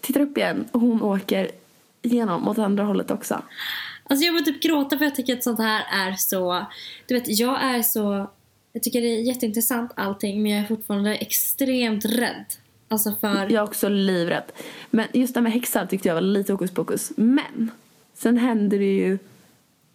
Tittar 0.00 0.20
upp 0.20 0.38
igen 0.38 0.64
och 0.72 0.80
hon 0.80 1.02
åker 1.02 1.50
igenom 2.02 2.48
åt 2.48 2.58
andra 2.58 2.84
hållet 2.84 3.10
också. 3.10 3.42
Alltså 4.04 4.26
jag 4.26 4.32
vill 4.32 4.44
typ 4.44 4.62
gråta 4.62 4.98
för 4.98 5.04
jag 5.04 5.14
tycker 5.14 5.36
att 5.36 5.44
sånt 5.44 5.58
här 5.58 6.08
är 6.08 6.12
så... 6.12 6.66
Du 7.06 7.14
vet, 7.14 7.38
jag 7.38 7.62
är 7.62 7.82
så... 7.82 8.30
Jag 8.72 8.82
tycker 8.82 9.00
det 9.00 9.06
är 9.06 9.20
jätteintressant 9.20 9.92
allting 9.94 10.42
men 10.42 10.52
jag 10.52 10.60
är 10.60 10.66
fortfarande 10.66 11.14
extremt 11.14 12.04
rädd. 12.04 12.44
Alltså 12.88 13.12
för... 13.20 13.34
Jag 13.34 13.52
är 13.52 13.62
också 13.62 13.88
livrädd. 13.88 14.52
Men 14.90 15.06
just 15.12 15.34
det 15.34 15.40
med 15.40 15.52
häxor 15.52 15.86
tyckte 15.86 16.08
jag 16.08 16.14
var 16.14 16.22
lite 16.22 16.52
hokus 16.52 16.70
pokus. 16.70 17.12
Men 17.16 17.70
sen 18.14 18.38
hände 18.38 18.78
det 18.78 18.96
ju 18.96 19.18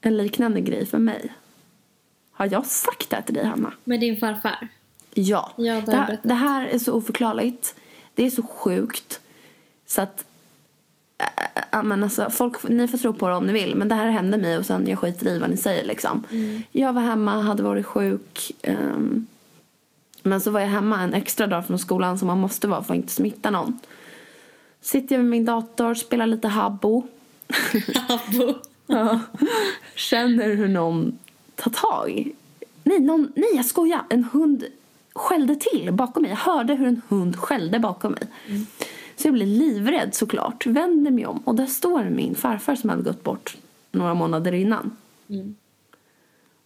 en 0.01 0.17
liknande 0.17 0.61
grej 0.61 0.85
för 0.85 0.97
mig. 0.97 1.31
Har 2.33 2.49
jag 2.51 2.65
sagt 2.65 3.09
det 3.09 3.15
här 3.15 3.23
till 3.23 3.35
dig, 3.35 3.45
Hanna? 3.45 3.73
Med 3.83 3.99
din 3.99 4.17
farfar. 4.17 4.67
Ja. 5.13 5.51
Ja, 5.55 5.81
det 5.85 5.95
här, 5.95 6.17
det 6.23 6.33
här 6.33 6.67
är 6.67 6.79
så 6.79 6.93
oförklarligt. 6.93 7.75
Det 8.15 8.25
är 8.25 8.29
så 8.29 8.43
sjukt. 8.43 9.19
Så 9.85 10.01
att... 10.01 10.25
Äh, 11.71 11.83
men 11.83 12.03
alltså, 12.03 12.29
folk, 12.29 12.69
ni 12.69 12.87
får 12.87 12.97
tro 12.97 13.13
på 13.13 13.27
det 13.27 13.35
om 13.35 13.45
ni 13.45 13.53
vill, 13.53 13.75
men 13.75 13.87
det 13.87 13.95
här 13.95 14.09
hände 14.09 14.37
mig 14.37 14.57
och 14.57 14.65
sen 14.65 14.87
jag 14.87 14.99
skiter 14.99 15.27
i 15.27 15.39
vad 15.39 15.49
ni 15.49 15.57
säger. 15.57 15.85
Liksom. 15.85 16.23
Mm. 16.31 16.63
Jag 16.71 16.93
var 16.93 17.01
hemma, 17.01 17.41
hade 17.41 17.63
varit 17.63 17.85
sjuk. 17.85 18.51
ehm, 18.61 19.27
men 20.23 20.41
så 20.41 20.51
var 20.51 20.59
jag 20.59 20.67
hemma 20.67 21.01
en 21.01 21.13
extra 21.13 21.47
dag 21.47 21.67
från 21.67 21.79
skolan 21.79 22.19
som 22.19 22.27
man 22.27 22.39
måste 22.39 22.67
vara 22.67 22.83
för 22.83 22.93
att 22.93 22.97
inte 22.97 23.13
smitta 23.13 23.49
någon. 23.49 23.79
Sitter 24.81 25.15
jag 25.15 25.19
med 25.23 25.29
min 25.29 25.45
dator, 25.45 25.93
spelar 25.93 26.27
lite 26.27 26.47
Habbo. 26.47 27.03
Abo. 28.09 28.53
Ja. 28.87 29.19
Känner 29.95 30.55
hur 30.55 30.67
någon 30.67 31.19
tar 31.55 31.71
tag. 31.71 32.31
Nej, 32.83 32.99
någon, 32.99 33.31
nej, 33.35 33.49
jag 33.55 33.65
skojar. 33.65 34.01
En 34.09 34.23
hund 34.23 34.63
skällde 35.13 35.55
till 35.55 35.91
bakom 35.93 36.21
mig. 36.21 36.31
Jag 36.31 36.37
hörde 36.37 36.75
hur 36.75 36.87
en 36.87 37.01
hund 37.09 37.35
skällde 37.35 37.79
bakom 37.79 38.11
mig. 38.11 38.27
Så 39.15 39.27
jag 39.27 39.33
blir 39.33 39.45
livrädd 39.45 40.15
såklart. 40.15 40.65
Vänder 40.65 41.11
mig 41.11 41.25
om 41.25 41.37
och 41.37 41.55
där 41.55 41.65
står 41.65 42.03
min 42.03 42.35
farfar 42.35 42.75
som 42.75 42.89
hade 42.89 43.03
gått 43.03 43.23
bort 43.23 43.57
några 43.91 44.13
månader 44.13 44.51
innan. 44.51 44.91
Mm. 45.29 45.55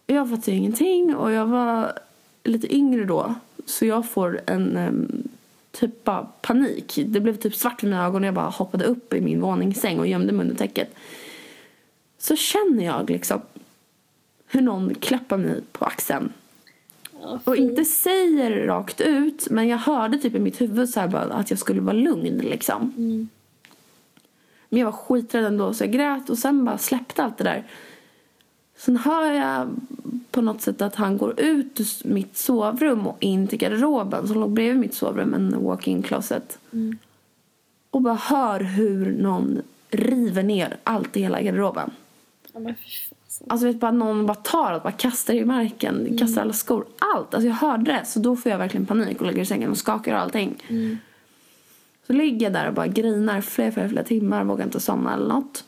Jag 0.07 0.29
fattade 0.29 0.51
ju 0.51 0.57
ingenting 0.57 1.15
och 1.15 1.31
jag 1.31 1.45
var 1.45 1.99
lite 2.43 2.75
yngre 2.75 3.05
då. 3.05 3.35
Så 3.65 3.85
jag 3.85 4.09
får 4.09 4.41
en 4.45 4.77
em, 4.77 5.23
typ 5.71 6.03
bara 6.03 6.27
panik. 6.41 6.99
Det 7.05 7.19
blev 7.19 7.35
typ 7.35 7.55
svart 7.55 7.83
i 7.83 7.85
mina 7.85 8.05
ögon 8.05 8.23
och 8.23 8.27
jag 8.27 8.33
bara 8.33 8.49
hoppade 8.49 8.85
upp 8.85 9.13
i 9.13 9.21
min 9.21 9.41
våningssäng 9.41 9.99
och 9.99 10.07
gömde 10.07 10.33
mig 10.33 10.43
under 10.43 10.55
täcket. 10.55 10.93
Så 12.17 12.35
känner 12.35 12.85
jag 12.85 13.09
liksom 13.09 13.41
hur 14.47 14.61
någon 14.61 14.95
klappar 14.95 15.37
mig 15.37 15.61
på 15.71 15.85
axeln. 15.85 16.33
Ja, 17.21 17.39
Och 17.43 17.55
inte 17.55 17.85
säger 17.85 18.65
rakt 18.65 19.01
ut, 19.01 19.49
men 19.49 19.67
jag 19.67 19.77
hörde 19.77 20.17
typ 20.17 20.35
i 20.35 20.39
mitt 20.39 20.61
huvud 20.61 20.89
så 20.89 20.99
här 20.99 21.07
bara 21.07 21.21
att 21.21 21.49
jag 21.49 21.59
skulle 21.59 21.81
vara 21.81 21.93
lugn 21.93 22.37
liksom. 22.37 22.93
Mm. 22.97 23.29
Men 24.69 24.79
jag 24.79 24.85
var 24.85 24.91
skiträdd 24.91 25.45
ändå 25.45 25.73
så 25.73 25.83
jag 25.83 25.91
grät 25.91 26.29
och 26.29 26.37
sen 26.37 26.65
bara 26.65 26.77
släppte 26.77 27.23
allt 27.23 27.37
det 27.37 27.43
där. 27.43 27.63
Sen 28.77 28.97
hör 28.97 29.31
jag 29.31 29.69
på 30.31 30.41
något 30.41 30.61
sätt 30.61 30.81
att 30.81 30.95
han 30.95 31.17
går 31.17 31.39
ut 31.39 31.79
ur 31.79 32.07
mitt 32.07 32.37
sovrum 32.37 33.07
och 33.07 33.17
in 33.19 33.47
till 33.47 33.59
garderoben 33.59 34.27
som 34.27 34.39
låg 34.39 34.51
bredvid 34.51 34.79
mitt 34.79 34.93
sovrum, 34.93 35.33
en 35.33 35.63
walk-in 35.63 36.01
closet. 36.03 36.59
Mm. 36.73 36.97
Och 37.91 38.01
bara 38.01 38.15
hör 38.15 38.59
hur 38.59 39.11
någon 39.11 39.61
river 39.89 40.43
ner 40.43 40.77
allt 40.83 41.17
i 41.17 41.21
hela 41.21 41.41
garderoben. 41.41 41.91
Ja, 42.53 42.59
men 42.59 42.75
fy. 42.75 43.06
Alltså 43.47 43.67
vet 43.67 43.79
bara 43.79 43.91
någon 43.91 44.25
bara 44.25 44.35
tar 44.35 44.71
allt, 44.71 44.83
bara 44.83 44.91
kastar 44.91 45.33
i 45.33 45.45
marken, 45.45 46.17
kastar 46.17 46.41
alla 46.41 46.53
skor, 46.53 46.85
allt. 47.15 47.33
Alltså 47.33 47.47
jag 47.47 47.55
hörde 47.55 47.91
det 47.91 48.05
så 48.05 48.19
då 48.19 48.35
får 48.35 48.51
jag 48.51 48.59
verkligen 48.59 48.85
panik 48.85 49.21
och 49.21 49.27
ligger 49.27 49.41
i 49.41 49.45
sängen 49.45 49.71
och 49.71 49.77
skakar 49.77 50.13
och 50.13 50.19
allting. 50.19 50.63
Mm. 50.67 50.97
Så 52.07 52.13
ligger 52.13 52.45
jag 52.45 52.53
där 52.53 52.67
och 52.67 52.73
bara 52.73 52.87
grinar 52.87 53.41
flera, 53.41 53.71
flera, 53.71 53.89
flera 53.89 54.03
timmar, 54.03 54.43
vågar 54.43 54.65
inte 54.65 54.79
somna 54.79 55.13
eller 55.13 55.27
något. 55.27 55.63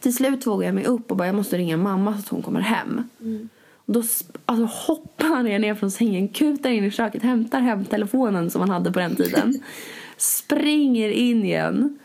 Till 0.00 0.14
slut 0.14 0.46
vågar 0.46 0.66
jag 0.66 0.74
mig 0.74 0.84
upp 0.84 1.10
och 1.10 1.16
bara 1.16 1.26
jag 1.26 1.34
måste 1.34 1.58
ringa 1.58 1.76
mamma 1.76 2.12
så 2.12 2.18
att 2.18 2.28
hon 2.28 2.42
kommer 2.42 2.60
hem. 2.60 3.08
Mm. 3.20 3.48
Och 3.74 3.92
då 3.92 4.02
alltså, 4.46 4.92
hoppar 4.92 5.48
jag 5.48 5.60
ner 5.60 5.74
från 5.74 5.90
sängen, 5.90 6.28
kutar 6.28 6.70
in 6.70 6.84
i 6.84 6.90
köket, 6.90 7.22
hämtar 7.22 7.60
hem 7.60 7.84
telefonen 7.84 8.50
som 8.50 8.58
man 8.58 8.70
hade 8.70 8.92
på 8.92 8.98
den 8.98 9.16
tiden. 9.16 9.54
springer 10.16 11.10
in 11.10 11.44
igen 11.44 11.98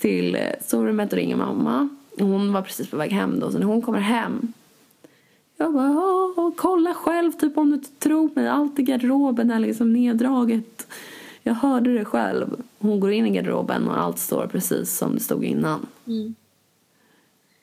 till 0.00 0.34
eh, 0.34 0.42
sovrummet 0.60 1.12
och 1.12 1.18
ringer 1.18 1.36
mamma. 1.36 1.88
Hon 2.18 2.52
var 2.52 2.62
precis 2.62 2.90
på 2.90 2.96
väg 2.96 3.12
hem 3.12 3.40
då, 3.40 3.50
så 3.52 3.58
när 3.58 3.66
hon 3.66 3.82
kommer 3.82 3.98
hem 4.00 4.52
jag 5.58 5.72
bara, 5.74 5.90
"Åh, 6.36 6.50
kolla 6.56 6.94
själv 6.94 7.32
typ 7.32 7.58
om 7.58 7.68
du 7.70 7.74
inte 7.76 7.90
tror 7.98 8.30
mig. 8.34 8.48
Allt 8.48 8.78
i 8.78 8.82
garderoben 8.82 9.50
är 9.50 9.58
liksom 9.58 9.92
neddraget. 9.92 10.86
Jag 11.42 11.54
hörde 11.54 11.94
det 11.98 12.04
själv. 12.04 12.56
Hon 12.78 13.00
går 13.00 13.12
in 13.12 13.26
i 13.26 13.30
garderoben 13.30 13.88
och 13.88 13.98
allt 14.00 14.18
står 14.18 14.46
precis 14.46 14.98
som 14.98 15.14
det 15.14 15.20
stod 15.20 15.44
innan. 15.44 15.86
Mm. 16.06 16.34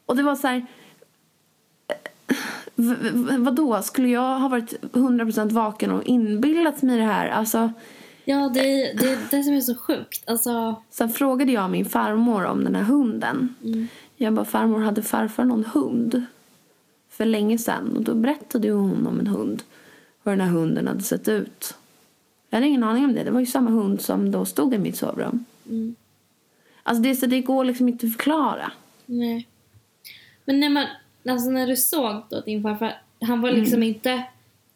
Och 0.05 0.15
det 0.15 0.23
var 0.23 0.35
så 0.35 0.47
här... 0.47 0.65
V- 2.75 3.37
vadå? 3.37 3.81
Skulle 3.81 4.07
jag 4.07 4.39
ha 4.39 4.47
varit 4.47 4.73
100% 4.93 5.51
vaken 5.51 5.91
och 5.91 6.03
inbillat 6.03 6.81
mig 6.81 6.97
det 6.97 7.03
här? 7.03 7.29
Alltså, 7.29 7.71
Ja, 8.25 8.49
det 8.53 8.59
är 8.59 8.97
det, 8.97 9.09
är 9.09 9.17
det 9.31 9.43
som 9.43 9.53
är 9.53 9.61
så 9.61 9.75
sjukt. 9.75 10.29
Alltså, 10.29 10.75
sen 10.89 11.09
frågade 11.09 11.51
jag 11.51 11.69
min 11.69 11.85
farmor 11.85 12.45
om 12.45 12.63
den 12.63 12.75
här 12.75 12.83
hunden. 12.83 13.55
mm. 13.63 13.87
Jag 14.23 14.33
bara, 14.33 14.45
farmor, 14.45 14.79
hade 14.79 15.01
farfar 15.01 15.45
någon 15.45 15.65
hund? 15.65 16.25
För 17.09 17.25
länge 17.25 17.57
sedan. 17.57 17.97
Och 17.97 18.03
då 18.03 18.13
berättade 18.15 18.67
ju 18.67 18.73
hon 18.73 19.07
om 19.07 19.19
en 19.19 19.27
hund. 19.27 19.63
Hur 20.23 20.31
den 20.31 20.41
här 20.41 20.47
hunden 20.47 20.88
hade 20.88 21.03
sett 21.03 21.27
ut. 21.27 21.75
Jag 22.49 22.57
hade 22.57 22.67
ingen 22.67 22.83
aning 22.83 23.05
om 23.05 23.13
det. 23.13 23.23
Det 23.23 23.31
var 23.31 23.39
ju 23.39 23.45
samma 23.45 23.69
hund 23.71 24.01
som 24.01 24.31
då 24.31 24.45
stod 24.45 24.73
i 24.73 24.77
mitt 24.77 24.95
sovrum. 24.97 25.45
Mm. 25.69 25.95
Alltså 26.83 27.03
det, 27.03 27.15
så 27.15 27.25
det 27.25 27.41
går 27.41 27.65
liksom 27.65 27.89
inte 27.89 28.05
att 28.05 28.12
förklara. 28.13 28.71
Nej. 29.05 29.47
Men 30.45 30.59
när, 30.59 30.69
man, 30.69 30.86
alltså 31.29 31.49
när 31.49 31.67
du 31.67 31.75
såg 31.75 32.23
då 32.29 32.39
din 32.41 32.63
farfar, 32.63 33.01
han 33.21 33.41
var 33.41 33.51
liksom 33.51 33.75
Mm. 33.77 33.88
inte 33.89 34.23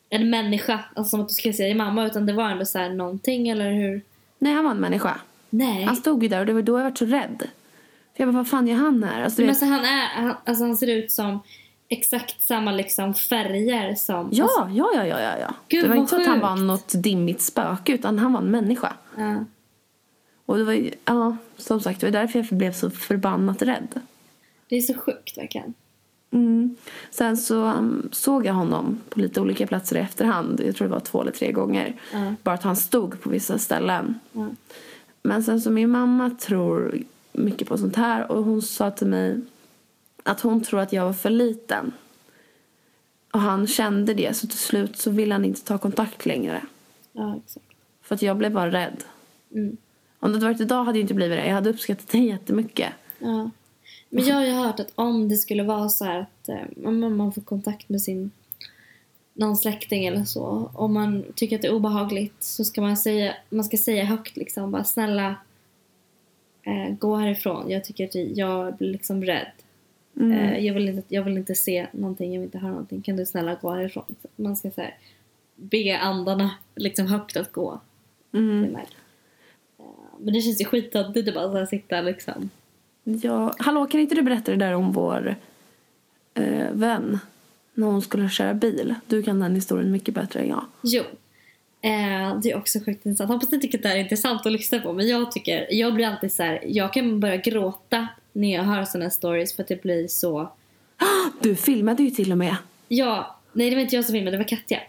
en 0.10 0.30
människa, 0.30 0.80
alltså 0.96 1.10
som 1.10 1.22
att 1.22 1.28
du 1.28 1.34
skulle 1.34 1.54
säga 1.54 1.76
mamma, 1.76 2.06
utan 2.06 2.26
det 2.26 2.34
var 2.34 2.50
ändå 2.50 2.66
så 2.66 2.78
här 2.80 2.90
någonting, 2.90 3.50
eller 3.50 3.72
hur? 3.72 4.02
Nej, 4.40 4.54
han 4.54 4.64
var 4.64 4.72
en 4.72 4.80
människa. 4.80 5.20
Nej. 5.50 5.84
Han 5.84 5.96
stod 5.96 6.24
ju 6.24 6.30
där 6.30 6.40
och 6.40 6.46
det 6.46 6.54
var 6.54 6.62
då 6.62 6.80
jag 6.80 6.84
var 6.84 6.96
så 6.96 7.06
rädd. 7.06 7.48
Jag 8.18 8.28
bara, 8.28 8.38
vad 8.38 8.48
fan 8.48 8.68
gör 8.68 8.76
han 8.78 9.04
här? 9.04 9.24
Alltså, 9.24 9.42
Men 9.42 9.50
alltså 9.50 9.66
han, 9.66 9.86
är, 9.86 10.06
han, 10.08 10.36
alltså 10.46 10.64
han 10.64 10.78
ser 10.78 10.88
ut 10.88 11.12
som 11.12 11.40
exakt 11.90 12.42
samma 12.42 12.72
liksom 12.72 13.14
färger 13.14 13.96
som... 13.96 14.30
ja, 14.32 14.44
Alltså, 14.44 14.78
ja, 14.78 14.92
ja, 14.96 15.06
ja, 15.06 15.38
ja. 15.40 15.54
Gud, 15.68 15.84
det 15.84 15.90
var 15.90 15.96
inte 15.96 16.10
så 16.10 16.22
att 16.22 16.28
han 16.28 16.40
var 16.40 16.56
något 16.56 17.04
dimmigt 17.04 17.42
spöke 17.42 17.94
utan 17.94 18.20
han 18.20 18.34
var 18.34 18.40
en 18.42 18.52
människa. 18.52 18.94
ja. 19.18 19.46
Och 20.46 20.58
det 20.58 20.64
var 20.64 20.74
ju, 20.74 20.92
ja, 21.06 21.38
som 21.58 21.80
sagt, 21.80 22.00
det 22.02 22.08
var 22.08 22.12
därför 22.12 22.40
jag 22.40 22.58
blev 22.58 22.74
så 22.74 22.90
förbannat 22.90 23.62
rädd. 23.62 24.02
Det 24.70 24.76
är 24.76 24.82
så 24.82 24.94
sjukt 24.94 25.38
verkligen. 25.38 25.74
Mm. 26.32 26.76
Sen 27.12 27.38
så 27.38 27.64
um, 27.64 28.10
såg 28.12 28.46
jag 28.46 28.54
honom 28.54 29.02
på 29.10 29.20
lite 29.20 29.42
olika 29.42 29.68
platser 29.68 29.96
i 29.96 30.00
efterhand. 30.00 30.62
Jag 30.66 30.76
tror 30.76 30.88
det 30.88 30.94
var 30.94 31.00
två 31.00 31.22
eller 31.22 31.32
tre 31.32 31.52
gånger. 31.52 31.96
Ja. 32.14 32.34
Bara 32.44 32.56
att 32.56 32.64
han 32.64 32.76
stod 32.76 33.22
på 33.22 33.30
vissa 33.30 33.58
ställen. 33.58 34.20
Ja. 34.32 34.48
Men 35.24 35.44
sen 35.44 35.62
så 35.62 35.72
min 35.72 35.90
mamma 35.90 36.30
tror 36.30 36.98
mycket 37.38 37.68
på 37.68 37.78
sånt 37.78 37.96
här 37.96 38.32
och 38.32 38.44
hon 38.44 38.62
sa 38.62 38.92
till 38.92 39.08
mig 39.08 39.42
att 40.24 40.42
hon 40.42 40.64
tror 40.64 40.80
att 40.80 40.94
jag 40.94 41.06
var 41.06 41.14
för 41.14 41.30
liten. 41.30 41.92
Och 43.32 43.40
han 43.40 43.68
kände 43.68 44.14
det 44.14 44.38
så 44.38 44.48
till 44.48 44.58
slut 44.58 44.98
så 44.98 45.12
ville 45.12 45.34
han 45.34 45.46
inte 45.46 45.64
ta 45.64 45.78
kontakt 45.78 46.26
längre. 46.26 46.62
Ja, 47.12 47.38
exakt. 47.46 47.66
För 48.02 48.16
att 48.16 48.22
jag 48.22 48.38
blev 48.38 48.54
bara 48.54 48.72
rädd. 48.72 49.04
Mm. 49.52 49.78
Om 50.20 50.32
det 50.32 50.38
hade 50.38 50.46
varit 50.46 50.62
idag 50.62 50.84
hade 50.84 50.98
jag 50.98 51.04
inte 51.04 51.14
blivit 51.14 51.38
det. 51.38 51.48
Jag 51.48 51.54
hade 51.54 51.70
uppskattat 51.70 52.08
det 52.08 52.18
jättemycket. 52.18 52.90
Ja. 53.20 53.50
Men 54.10 54.26
jag 54.26 54.36
har 54.36 54.46
ju 54.46 54.52
hört 54.52 54.80
att 54.80 54.92
om 54.96 55.30
det 55.30 55.38
skulle 55.38 55.64
vara 55.64 55.90
så 55.90 56.06
här 56.06 56.20
att 56.20 56.50
eh, 56.50 56.92
man 57.10 57.34
får 57.34 57.42
kontakt 57.42 57.90
med 57.90 58.02
sin 58.02 58.32
någon 59.34 59.58
släkting 59.58 60.06
eller 60.06 60.26
så. 60.26 60.72
Om 60.74 60.94
man 60.94 61.24
tycker 61.36 61.56
att 61.56 61.62
det 61.62 61.68
är 61.68 61.74
obehagligt 61.74 62.44
så 62.44 62.66
ska 62.66 62.82
man 62.82 62.98
säga, 62.98 63.34
man 63.50 63.66
ska 63.66 63.78
säga 63.78 64.06
högt 64.06 64.38
liksom 64.38 64.72
bara 64.72 64.84
snälla 64.84 65.36
eh, 66.68 66.94
gå 67.00 67.16
härifrån. 67.16 67.70
Jag 67.70 67.86
tycker 67.86 68.06
att 68.06 68.38
jag 68.38 68.78
blir 68.78 68.92
liksom 68.92 69.24
rädd. 69.24 69.52
Mm. 70.20 70.32
Eh, 70.32 70.66
jag, 70.66 70.74
vill 70.74 70.90
inte, 70.90 71.16
jag 71.16 71.24
vill 71.24 71.38
inte 71.38 71.56
se 71.56 71.88
någonting, 71.92 72.34
jag 72.34 72.40
vill 72.40 72.48
inte 72.48 72.58
höra 72.58 72.72
någonting. 72.72 73.02
Kan 73.02 73.16
du 73.16 73.26
snälla 73.26 73.56
gå 73.56 73.72
härifrån? 73.72 74.16
Så 74.22 74.28
man 74.36 74.56
ska 74.56 74.72
så 74.72 74.82
här, 74.82 74.98
be 75.56 75.98
andarna 76.00 76.52
liksom 76.76 77.08
högt 77.08 77.38
att 77.38 77.52
gå. 77.52 77.80
Mm. 78.34 78.62
mig. 78.62 78.88
Eh, 79.80 79.86
men 80.20 80.34
det 80.34 80.42
känns 80.42 80.62
ju 80.62 80.66
skittöntigt 80.66 81.28
att 81.28 81.34
bara 81.34 81.52
så 81.52 81.58
här 81.58 81.66
sitta 81.66 82.02
liksom. 82.02 82.50
Ja, 83.04 83.54
hallå, 83.60 83.86
kan 83.86 84.00
inte 84.00 84.16
du 84.16 84.22
berätta 84.22 84.52
det 84.52 84.58
där 84.58 84.74
om 84.74 84.92
vår 84.92 85.36
eh, 86.34 86.72
vän? 86.72 87.20
När 87.74 87.88
hon 87.88 88.02
skulle 88.02 88.30
köra 88.30 88.54
bil. 88.54 88.96
Du 89.08 89.24
kan 89.24 89.40
den 89.40 89.56
historien 89.56 89.92
mycket 89.92 90.14
bättre 90.14 90.40
än 90.40 90.48
jag. 90.48 90.66
Jo. 90.82 91.04
Eh, 91.82 92.40
det 92.40 92.52
är 92.52 92.58
också 92.58 92.80
sjukt 92.80 93.06
intressant. 93.06 93.30
Hoppas 93.32 93.52
ni 93.52 93.60
tycker 93.60 93.78
att 93.78 93.82
det 93.84 93.90
här 93.90 93.96
är 93.96 94.00
intressant 94.00 94.46
att 94.46 94.52
lyssna 94.52 94.80
på. 94.80 94.94
Men 94.94 95.08
jag 95.08 95.32
tycker, 95.32 95.68
jag 95.74 95.94
blir 95.94 96.08
alltid 96.08 96.32
så 96.32 96.44
här, 96.44 96.64
jag 96.68 96.94
kan 96.94 97.20
börja 97.20 97.38
gråta 97.38 98.08
när 98.34 98.54
jag 98.56 98.64
hör 98.64 98.86
sådana 98.86 99.10
stories 99.10 99.56
för 99.56 99.64
att 99.64 99.70
det 99.70 99.82
blir 99.82 100.08
så. 100.08 100.52
Du 101.42 101.56
filmade 101.56 102.04
ju 102.04 102.10
till 102.10 102.32
och 102.32 102.38
med. 102.38 102.56
Ja, 102.88 103.36
nej 103.54 103.70
det 103.70 103.76
var 103.76 103.82
inte 103.84 103.96
jag 103.96 104.06
som 104.06 104.14
filmade, 104.14 104.32
det 104.32 104.44
var 104.44 104.48
Katja. 104.48 104.80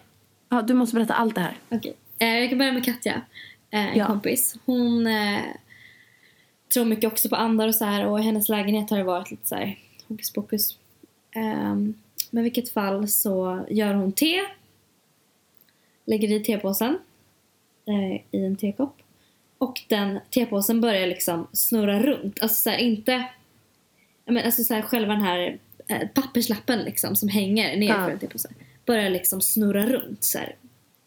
Ja, 0.48 0.62
du 0.62 0.74
måste 0.74 0.94
berätta 0.94 1.14
allt 1.14 1.34
det 1.34 1.40
här. 1.40 1.56
Okej. 1.68 1.94
Eh, 2.18 2.38
jag 2.38 2.48
kan 2.48 2.58
börja 2.58 2.72
med 2.72 2.84
Katja, 2.84 3.22
eh, 3.70 3.86
en 3.92 3.98
Ja. 3.98 4.06
kompis. 4.06 4.56
Hon 4.64 5.06
eh, 5.06 5.38
tror 6.74 6.84
mycket 6.84 7.12
också 7.12 7.28
på 7.28 7.36
andar 7.36 7.68
och 7.68 7.74
så 7.74 7.84
här 7.84 8.06
och 8.06 8.20
i 8.20 8.22
hennes 8.22 8.48
lägenhet 8.48 8.90
har 8.90 8.98
det 8.98 9.04
varit 9.04 9.30
lite 9.30 9.48
så 9.48 9.54
här 9.54 9.78
hokus 10.08 10.30
pokus. 10.32 10.76
Um, 11.36 11.94
men 12.30 12.40
i 12.40 12.42
vilket 12.42 12.70
fall 12.72 13.08
så 13.08 13.66
gör 13.70 13.94
hon 13.94 14.12
te. 14.12 14.40
Lägger 16.08 16.32
i 16.32 16.40
tepåsen 16.40 16.98
eh, 17.86 18.20
i 18.30 18.44
en 18.44 18.56
tekopp. 18.56 18.96
Och 19.58 19.82
den 19.88 20.18
tepåsen 20.30 20.80
börjar 20.80 21.06
liksom 21.06 21.46
snurra 21.52 22.02
runt. 22.02 22.42
Alltså 22.42 22.62
så 22.62 22.70
här, 22.70 22.78
inte... 22.78 23.24
Men 24.24 24.44
alltså 24.44 24.64
så 24.64 24.74
här, 24.74 24.82
själva 24.82 25.12
den 25.12 25.22
här 25.22 25.58
eh, 25.88 26.08
papperslappen 26.08 26.78
liksom 26.78 27.16
som 27.16 27.28
hänger 27.28 27.76
ner 27.76 27.88
Ja. 27.88 27.94
för 27.94 28.10
en 28.10 28.18
tepåse. 28.18 28.48
Börjar 28.86 29.10
liksom 29.10 29.40
snurra 29.40 29.86
runt 29.86 30.24
så 30.24 30.38
här 30.38 30.56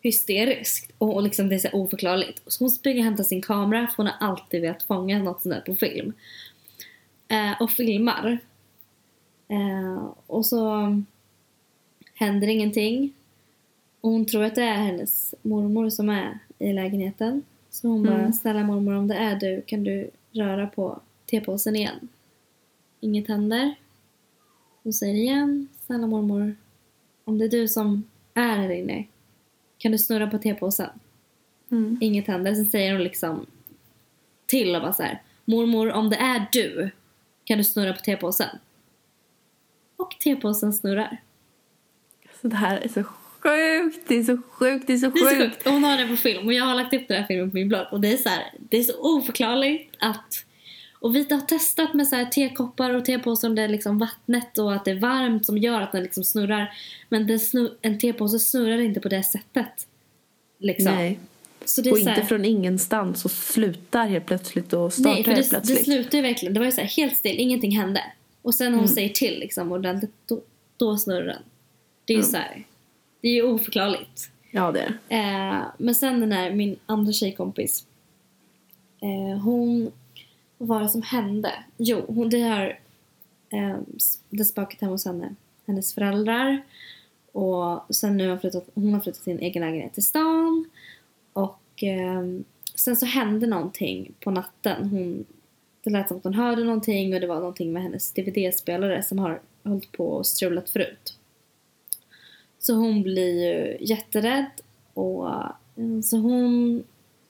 hysteriskt. 0.01 0.91
Och, 0.97 1.15
och 1.15 1.23
liksom 1.23 1.49
det 1.49 1.55
är 1.55 1.59
så 1.59 1.69
oförklarligt. 1.71 2.41
Så 2.47 2.63
hon 2.63 2.71
springer 2.71 2.99
och 2.99 3.05
hämtar 3.05 3.23
sin 3.23 3.41
kamera 3.41 3.87
för 3.87 3.97
hon 3.97 4.07
har 4.07 4.27
alltid 4.29 4.61
velat 4.61 4.83
fånga 4.83 5.19
något 5.19 5.41
sånt 5.41 5.55
där 5.55 5.61
på 5.61 5.75
film. 5.75 6.13
Eh, 7.27 7.61
och 7.61 7.71
filmar. 7.71 8.37
Eh, 9.47 10.05
och 10.27 10.45
så 10.45 10.87
händer 12.13 12.47
ingenting. 12.47 13.13
Och 14.01 14.11
hon 14.11 14.25
tror 14.25 14.43
att 14.43 14.55
det 14.55 14.63
är 14.63 14.77
hennes 14.77 15.35
mormor 15.41 15.89
som 15.89 16.09
är 16.09 16.39
i 16.59 16.73
lägenheten. 16.73 17.43
Så 17.69 17.87
hon 17.87 18.03
bara, 18.03 18.19
Mm. 18.19 18.33
snälla 18.33 18.63
mormor 18.63 18.93
om 18.95 19.07
det 19.07 19.15
är 19.15 19.35
du 19.35 19.61
kan 19.61 19.83
du 19.83 20.09
röra 20.31 20.67
på 20.67 20.99
tepåsen 21.25 21.75
igen. 21.75 22.07
Inget 22.99 23.27
händer. 23.27 23.75
Hon 24.83 24.93
säger 24.93 25.13
igen, 25.15 25.67
snälla 25.85 26.07
mormor 26.07 26.55
om 27.23 27.37
det 27.37 27.45
är 27.45 27.49
du 27.49 27.67
som 27.67 28.03
är 28.33 28.55
här 28.57 28.69
inne 28.69 29.05
kan 29.77 29.91
du 29.91 29.97
snurra 29.97 30.27
på 30.27 30.37
tepåsen? 30.37 30.89
Mm. 31.71 31.97
Inget 32.01 32.27
händer. 32.27 32.55
Sen 32.55 32.65
säger 32.65 32.93
hon 32.93 33.03
liksom 33.03 33.45
till 34.45 34.75
och 34.75 34.81
bara 34.81 34.93
så 34.93 35.03
här. 35.03 35.21
Mormor, 35.45 35.91
om 35.91 36.09
det 36.09 36.15
är 36.15 36.45
du 36.51 36.89
kan 37.43 37.57
du 37.57 37.63
snurra 37.63 37.93
på 37.93 37.99
tepåsen. 37.99 38.57
Och 39.97 40.15
tepåsen 40.19 40.73
snurrar. 40.73 41.17
Så 42.41 42.47
det 42.47 42.55
här 42.55 42.77
är 42.77 42.87
så 42.87 43.03
sjukt, 43.43 43.99
det 44.07 44.15
är 44.17 44.23
så 44.23 44.37
sjukt, 44.51 44.87
det 44.87 44.93
är 44.93 44.97
så 44.97 45.07
Det 45.09 45.19
är 45.19 45.23
så 45.23 45.29
sjukt. 45.29 45.41
sjukt. 45.53 45.67
Och 45.67 45.73
hon 45.73 45.83
har 45.83 45.97
det 45.97 46.07
på 46.07 46.15
film 46.15 46.47
och 46.47 46.53
jag 46.53 46.65
har 46.65 46.75
lagt 46.75 46.93
upp 46.93 47.07
den 47.07 47.17
här 47.17 47.27
filmen 47.27 47.49
på 47.51 47.55
min 47.55 47.67
blogg 47.69 47.85
och 47.91 48.01
det 48.01 48.13
är 48.13 48.17
så 48.17 48.29
här, 48.29 48.43
det 48.69 48.77
är 48.77 48.83
så 48.83 48.93
oförklarligt 49.17 49.95
att 49.99 50.45
och 50.99 51.15
vi 51.15 51.27
har 51.29 51.39
testat 51.41 51.93
med 51.93 52.07
så 52.07 52.15
här 52.15 52.25
tekoppar 52.25 52.93
och 52.95 53.05
tepåsar 53.05 53.47
om 53.47 53.55
det 53.55 53.61
är 53.61 53.67
liksom 53.67 53.99
vattnet 53.99 54.57
och 54.57 54.73
att 54.73 54.85
det 54.85 54.91
är 54.91 54.99
varmt 54.99 55.45
som 55.45 55.57
gör 55.57 55.81
att 55.81 55.91
den 55.91 56.03
liksom 56.03 56.23
snurrar. 56.23 56.73
Men 57.09 57.27
den 57.27 57.39
snur, 57.39 57.71
en 57.81 57.99
tepåse 57.99 58.39
snurrar 58.39 58.77
inte 58.79 58.99
på 58.99 59.09
det 59.09 59.23
sättet. 59.23 59.87
Liksom. 60.59 60.95
Nej. 60.95 61.19
Så 61.65 61.81
det 61.81 61.91
Och 61.91 61.97
så 61.97 62.03
här, 62.09 62.15
inte 62.15 62.27
från 62.27 62.45
ingenstans 62.45 63.25
och 63.25 63.31
slutar 63.31 64.07
helt 64.07 64.25
plötsligt 64.25 64.73
och 64.73 64.93
startar 64.93 65.09
Nej, 65.11 65.23
för 65.23 65.31
helt 65.31 65.49
det, 65.51 65.57
det 65.57 65.61
plötsligt. 65.65 65.85
slutar 65.85 66.17
ju 66.17 66.21
verkligen. 66.21 66.53
Det 66.53 66.59
var 66.59 66.65
ju 66.65 66.71
så 66.71 66.81
här, 66.81 66.87
helt 66.87 67.17
still, 67.17 67.39
ingenting 67.39 67.77
hände. 67.77 68.03
Och 68.41 68.55
sen 68.55 68.65
när 68.65 68.77
hon 68.77 68.85
Mm. 68.85 68.95
säger 68.95 69.09
till 69.09 69.39
liksom 69.39 69.71
ordentligt, 69.71 70.13
då, 70.25 70.41
då 70.77 70.97
snurrar 70.97 71.25
den. 71.25 71.41
Det 72.05 72.13
är 72.13 72.17
ju 72.17 72.23
Mm. 72.23 72.31
så 72.31 72.37
här, 72.37 72.63
det 73.21 73.27
är 73.27 73.33
ju 73.33 73.43
oförklarligt. 73.43 74.31
Ja, 74.51 74.71
det 74.71 74.93
är. 75.09 75.59
Eh, 75.59 75.63
men 75.77 75.95
sen 75.95 76.19
den 76.19 76.31
här, 76.31 76.51
min 76.51 76.79
andra 76.85 77.11
tjejkompis. 77.11 77.85
Eh, 79.01 79.39
hon, 79.39 79.91
vad 80.57 80.67
var 80.67 80.81
det 80.81 80.89
som 80.89 81.01
hände? 81.01 81.51
Jo, 81.77 82.05
hon, 82.07 82.29
det 82.29 82.41
har 82.41 82.79
eh, 83.49 83.77
det 84.29 84.45
spökat 84.45 84.81
hemma 84.81 84.93
hos 84.93 85.05
henne. 85.05 85.35
Hennes 85.65 85.93
föräldrar. 85.93 86.61
Och 87.31 87.95
sen 87.95 88.17
nu 88.17 88.29
har 88.29 88.37
flyttat, 88.37 88.69
hon 88.73 88.93
har 88.93 89.01
flyttat 89.01 89.23
till 89.23 89.33
en 89.33 89.39
egen 89.39 89.61
lägenhet 89.61 89.97
i 89.97 90.01
stan. 90.01 90.69
Och 91.33 91.83
eh, 91.83 92.21
sen 92.75 92.97
så 92.97 93.05
hände 93.05 93.47
någonting 93.47 94.13
på 94.19 94.31
natten. 94.31 94.89
Hon, 94.89 95.25
det 95.83 95.89
lät 95.89 96.07
som 96.07 96.17
att 96.17 96.23
hon 96.23 96.33
hörde 96.33 96.63
någonting 96.63 97.13
och 97.13 97.21
det 97.21 97.27
var 97.27 97.39
någonting 97.39 97.73
med 97.73 97.83
hennes 97.83 98.11
DVD-spelare 98.11 99.03
som 99.03 99.19
har 99.19 99.41
hållit 99.63 99.91
på 99.91 100.07
och 100.07 100.27
strulat 100.27 100.69
förut. 100.69 101.17
Så 102.61 102.73
hon 102.73 103.03
blir 103.03 103.45
ju 103.45 103.77
jätterädd 103.85 104.51
och 104.93 105.29
eh, 105.29 106.01
så 106.03 106.17
hon 106.17 106.83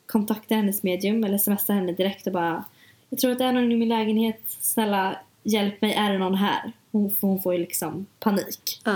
kontaktar 0.05 0.55
hennes 0.55 0.83
medium 0.83 1.23
eller 1.23 1.37
smsar 1.37 1.73
henne 1.73 1.91
direkt 1.91 2.27
och 2.27 2.33
bara 2.33 2.63
Jag 3.09 3.19
tror 3.19 3.31
att 3.31 3.37
det 3.37 3.45
är 3.45 3.51
någon 3.51 3.71
i 3.71 3.75
min 3.77 3.89
lägenhet, 3.89 4.41
snälla 4.45 5.19
hjälp 5.43 5.81
mig, 5.81 5.93
är 5.93 6.11
det 6.11 6.17
någon 6.17 6.35
här? 6.35 6.71
Hon, 6.91 7.15
hon 7.21 7.41
får 7.41 7.53
ju 7.53 7.59
liksom 7.59 8.05
panik. 8.19 8.81
Ja. 8.83 8.95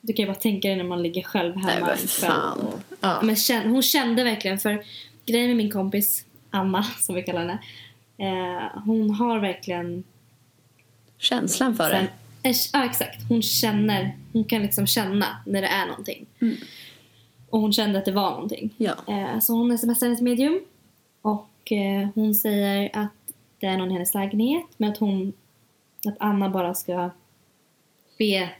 Du 0.00 0.12
kan 0.12 0.22
ju 0.22 0.26
bara 0.26 0.40
tänka 0.40 0.68
dig 0.68 0.76
när 0.76 0.84
man 0.84 1.02
ligger 1.02 1.22
själv 1.22 1.56
Nej, 1.56 1.64
hemma 1.74 1.86
men 1.86 1.90
en 1.90 1.96
kväll 1.96 2.08
fan. 2.30 2.60
och 2.60 2.80
Ja. 3.00 3.20
men 3.22 3.36
känn, 3.36 3.70
hon 3.70 3.82
kände 3.82 4.24
verkligen 4.24 4.58
för 4.58 4.84
grejen 5.26 5.46
med 5.48 5.56
min 5.56 5.70
kompis 5.70 6.24
Anna 6.50 6.82
som 6.98 7.14
vi 7.14 7.22
kallar 7.22 7.40
henne. 7.40 7.58
Eh, 8.18 8.80
hon 8.84 9.10
har 9.10 9.38
verkligen 9.38 10.04
Känslan 11.18 11.76
för 11.76 11.90
det. 11.90 12.08
Eh, 12.42 12.54
Ja 12.72 12.84
exakt, 12.84 13.28
hon 13.28 13.42
känner, 13.42 14.16
hon 14.32 14.44
kan 14.44 14.62
liksom 14.62 14.86
känna 14.86 15.26
när 15.46 15.62
det 15.62 15.68
är 15.68 15.86
någonting. 15.86 16.26
Mm. 16.40 16.56
Och 17.50 17.60
hon 17.60 17.72
kände 17.72 17.98
att 17.98 18.04
det 18.04 18.12
var 18.12 18.30
någonting. 18.30 18.74
Ja. 18.76 18.94
Eh, 19.08 19.40
så 19.40 19.52
hon 19.52 19.78
smsar 19.78 20.06
hennes 20.06 20.20
medium 20.20 20.60
och 21.22 21.72
eh, 21.72 22.08
hon 22.14 22.34
säger 22.34 22.90
att 22.92 23.12
det 23.58 23.66
är 23.66 23.76
någon 23.76 23.90
i 23.90 23.92
hennes 23.92 24.14
lägenhet 24.14 24.66
men 24.76 24.90
att 24.90 24.98
hon, 24.98 25.32
att 26.06 26.16
Anna 26.20 26.50
bara 26.50 26.74
ska 26.74 27.10
be 28.18 28.50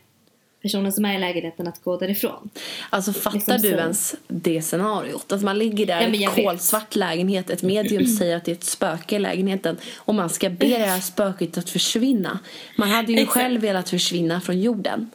personen 0.62 0.92
som 0.92 1.04
är 1.04 1.14
i 1.14 1.18
lägenheten 1.18 1.68
att 1.68 1.82
gå 1.84 1.96
därifrån. 1.96 2.50
Alltså 2.90 3.12
fattar 3.12 3.34
Liksom 3.36 3.56
du 3.62 3.68
så. 3.70 3.76
ens 3.76 4.14
det 4.28 4.62
scenariot? 4.62 5.32
Att 5.32 5.42
man 5.42 5.58
ligger 5.58 5.86
där 5.86 6.00
Ja, 6.00 6.08
i 6.08 6.16
jag 6.22 6.38
en 6.38 6.44
kolsvart 6.44 6.96
lägenhet, 6.96 7.50
ett 7.50 7.62
medium 7.62 8.06
säger 8.18 8.36
att 8.36 8.44
det 8.44 8.50
är 8.50 8.54
ett 8.56 8.64
spöke 8.64 9.16
i 9.16 9.18
lägenheten 9.18 9.76
och 9.96 10.14
man 10.14 10.30
ska 10.30 10.50
be 10.50 10.66
det 10.66 10.76
här 10.76 11.00
spöket 11.00 11.58
att 11.58 11.70
försvinna. 11.70 12.38
Man 12.76 12.88
hade 12.90 13.12
ju 13.12 13.18
Exakt. 13.18 13.32
själv 13.34 13.60
velat 13.60 13.90
försvinna 13.90 14.40
från 14.40 14.60
jorden. 14.60 15.10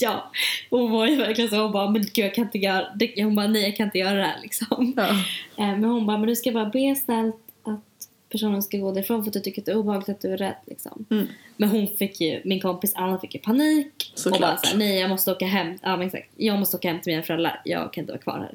Ja, 0.00 0.30
hon 0.70 0.90
var 0.90 1.06
ju 1.06 1.16
verkligen 1.16 1.50
så. 1.50 1.56
Hon 1.56 1.72
bara, 1.72 1.90
men 1.90 2.02
gud 2.02 2.24
jag 2.24 2.34
kan 2.34 2.44
inte 2.44 2.58
göra 2.58 2.86
det. 2.94 3.22
Hon 3.24 3.34
bara, 3.36 3.46
nej 3.46 3.62
jag 3.62 3.76
kan 3.76 3.86
inte 3.86 3.98
göra 3.98 4.14
det 4.14 4.24
här 4.24 4.38
liksom. 4.42 4.92
Ja. 4.96 5.08
Eh, 5.08 5.16
Men 5.56 5.84
hon 5.84 6.06
bara, 6.06 6.18
men 6.18 6.28
du 6.28 6.36
ska 6.36 6.52
bara 6.52 6.64
be 6.66 6.94
snällt 7.04 7.36
personen 8.32 8.62
ska 8.62 8.78
gå 8.78 8.92
därifrån 8.92 9.22
för 9.24 9.30
att 9.30 9.34
du 9.34 9.40
tycker 9.40 9.62
att 9.62 9.66
det 9.66 9.72
är 9.72 9.76
obehagligt 9.76 10.08
att 10.08 10.20
du 10.20 10.32
är 10.32 10.36
rädd 10.36 10.54
liksom. 10.66 11.06
Mm. 11.10 11.26
Men 11.56 11.68
hon 11.68 11.86
fick 11.86 12.20
ju, 12.20 12.40
min 12.44 12.60
kompis 12.60 12.92
Anna 12.94 13.18
fick 13.18 13.34
ju 13.34 13.40
panik. 13.40 14.12
Såklart. 14.14 14.34
Och 14.34 14.40
bara 14.40 14.56
såhär, 14.56 14.76
nej 14.76 15.00
jag 15.00 15.10
måste 15.10 15.32
åka 15.32 15.46
hem. 15.46 15.78
Ja 15.82 15.96
men 15.96 16.06
exakt. 16.06 16.28
Jag 16.36 16.58
måste 16.58 16.76
åka 16.76 16.88
hem 16.88 17.00
till 17.00 17.12
mina 17.12 17.22
föräldrar. 17.22 17.60
Jag 17.64 17.92
kan 17.92 18.02
inte 18.02 18.12
vara 18.12 18.22
kvar 18.22 18.38
här. 18.38 18.54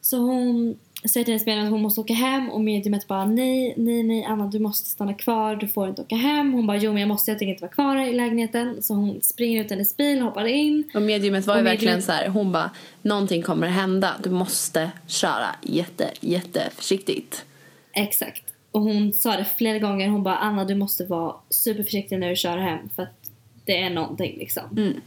Så 0.00 0.16
hon 0.18 0.78
säger 1.08 1.24
till 1.24 1.34
medium 1.46 1.64
att 1.64 1.70
hon 1.70 1.82
måste 1.82 2.00
åka 2.00 2.14
hem 2.14 2.50
och 2.50 2.60
mediumet 2.60 3.06
bara 3.06 3.24
nej, 3.24 3.74
nej, 3.76 4.02
nej 4.02 4.24
Anna 4.24 4.46
du 4.46 4.58
måste 4.58 4.88
stanna 4.88 5.14
kvar, 5.14 5.56
du 5.56 5.68
får 5.68 5.88
inte 5.88 6.02
åka 6.02 6.16
hem. 6.16 6.52
Hon 6.52 6.66
bara 6.66 6.76
jo 6.76 6.92
men 6.92 7.00
jag 7.00 7.08
måste, 7.08 7.30
jag 7.30 7.38
tänker 7.38 7.50
inte 7.52 7.62
vara 7.62 7.72
kvar 7.72 7.96
i 8.06 8.12
lägenheten. 8.12 8.82
Så 8.82 8.94
hon 8.94 9.22
springer 9.22 9.64
ut 9.64 9.70
hennes 9.70 9.96
bil, 9.96 10.20
hoppar 10.20 10.44
in. 10.44 10.90
Och 10.94 11.02
mediumet 11.02 11.46
var 11.46 11.54
ju 11.54 11.60
Och 11.60 11.64
mediumet- 11.64 11.72
verkligen 11.72 12.02
så 12.02 12.12
här, 12.12 12.28
hon 12.28 12.52
bara, 12.52 12.70
någonting 13.02 13.42
kommer 13.42 13.66
hända, 13.68 14.14
du 14.22 14.30
måste 14.30 14.90
köra 15.06 15.46
jätte, 15.62 16.10
jätte 16.20 16.70
försiktigt. 16.74 17.44
Exakt. 17.92 18.45
Och 18.76 18.82
hon 18.82 19.12
sa 19.12 19.36
det 19.36 19.44
flera 19.44 19.78
gånger, 19.78 20.08
hon 20.08 20.22
bara 20.22 20.36
Anna 20.36 20.64
du 20.64 20.74
måste 20.74 21.04
vara 21.04 21.34
superförsiktig 21.50 22.18
när 22.18 22.30
du 22.30 22.36
kör 22.36 22.56
hem 22.56 22.88
för 22.96 23.02
att 23.02 23.30
det 23.64 23.82
är 23.82 23.90
någonting 23.90 24.38
liksom. 24.38 24.62
Mm. 24.76 25.00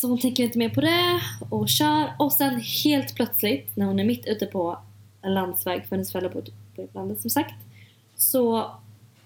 Så 0.00 0.08
hon 0.08 0.18
tänker 0.18 0.44
inte 0.44 0.58
mer 0.58 0.68
på 0.68 0.80
det 0.80 1.20
och 1.50 1.68
kör 1.68 2.12
och 2.18 2.32
sen 2.32 2.60
helt 2.84 3.14
plötsligt 3.14 3.76
när 3.76 3.86
hon 3.86 3.98
är 3.98 4.04
mitt 4.04 4.26
ute 4.26 4.46
på 4.46 4.78
en 5.22 5.34
landsväg 5.34 5.86
för 5.86 5.96
hennes 5.96 6.12
föräldrar 6.12 6.32
bor 6.32 6.44
på 6.76 6.98
landet 6.98 7.20
som 7.20 7.30
sagt 7.30 7.54
så 8.16 8.70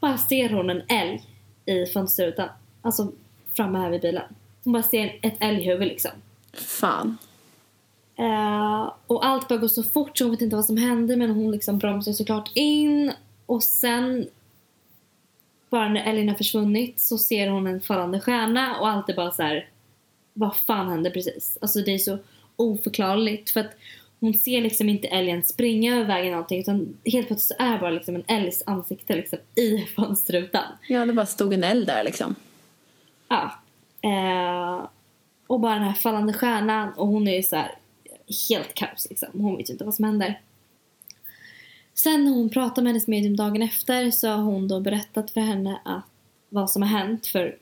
bara 0.00 0.18
ser 0.18 0.50
hon 0.50 0.70
en 0.70 0.82
älg 0.88 1.22
i 1.66 1.86
fönsterrutan. 1.86 2.48
Alltså 2.82 3.12
framme 3.56 3.78
här 3.78 3.90
vid 3.90 4.00
bilen. 4.00 4.34
Hon 4.64 4.72
bara 4.72 4.82
ser 4.82 5.18
ett 5.22 5.36
älghuvud 5.40 5.88
liksom. 5.88 6.10
Fan. 6.52 7.18
Eh, 8.16 8.92
och 9.06 9.26
allt 9.26 9.48
bara 9.48 9.58
går 9.58 9.68
så 9.68 9.82
fort 9.82 10.18
så 10.18 10.24
hon 10.24 10.30
vet 10.30 10.40
inte 10.40 10.56
vad 10.56 10.64
som 10.64 10.76
händer 10.76 11.16
men 11.16 11.30
hon 11.30 11.50
liksom 11.50 11.78
bromsar 11.78 12.12
såklart 12.12 12.50
in 12.54 13.12
och 13.46 13.62
sen 13.62 14.26
bara 15.70 15.88
när 15.88 16.04
älgen 16.04 16.28
har 16.28 16.36
försvunnit 16.36 17.00
så 17.00 17.18
ser 17.18 17.48
hon 17.48 17.66
en 17.66 17.80
fallande 17.80 18.20
stjärna 18.20 18.80
och 18.80 18.88
allt 18.88 19.08
är 19.08 19.14
bara 19.14 19.30
så 19.30 19.42
här. 19.42 19.68
vad 20.32 20.56
fan 20.56 20.88
hände 20.88 21.10
precis? 21.10 21.58
Alltså 21.60 21.78
det 21.78 21.94
är 21.94 21.98
så 21.98 22.18
oförklarligt 22.56 23.50
för 23.50 23.60
att 23.60 23.76
hon 24.20 24.34
ser 24.34 24.60
liksom 24.60 24.88
inte 24.88 25.08
älgen 25.08 25.42
springa 25.42 25.94
över 25.94 26.04
vägen 26.04 26.32
någonting 26.32 26.60
utan 26.60 26.96
helt 27.04 27.26
plötsligt 27.26 27.58
så 27.58 27.64
är 27.64 27.78
bara 27.78 27.90
liksom 27.90 28.14
en 28.14 28.24
älgs 28.26 28.62
ansikte 28.66 29.16
liksom 29.16 29.38
i 29.54 29.78
fönsterrutan. 29.96 30.64
Ja, 30.88 31.06
det 31.06 31.12
bara 31.12 31.26
stod 31.26 31.52
en 31.52 31.64
eld 31.64 31.86
där 31.86 32.04
liksom. 32.04 32.34
Ja. 33.28 33.52
Eh, 34.02 34.86
och 35.46 35.60
bara 35.60 35.74
den 35.74 35.82
här 35.82 35.92
fallande 35.92 36.32
stjärnan 36.32 36.92
och 36.92 37.06
hon 37.06 37.28
är 37.28 37.36
ju 37.36 37.42
så 37.42 37.56
här 37.56 37.74
helt 38.48 38.74
kaos 38.74 39.06
liksom. 39.10 39.28
Hon 39.32 39.56
vet 39.56 39.68
ju 39.70 39.72
inte 39.72 39.84
vad 39.84 39.94
som 39.94 40.04
händer. 40.04 40.40
Sen 41.94 42.24
när 42.24 42.30
hon 42.30 42.50
pratar 42.50 42.82
med 42.82 42.90
hennes 42.90 43.06
medium 43.06 43.36
dagen 43.36 43.62
efter 43.62 44.10
så 44.10 44.28
har 44.28 44.42
hon 44.42 44.68
då 44.68 44.80
berättat 44.80 45.30
för 45.30 45.40
henne 45.40 45.80
att 45.84 46.04
vad 46.48 46.70
som 46.70 46.82
har 46.82 46.88
hänt 46.88 47.26
för 47.26 47.56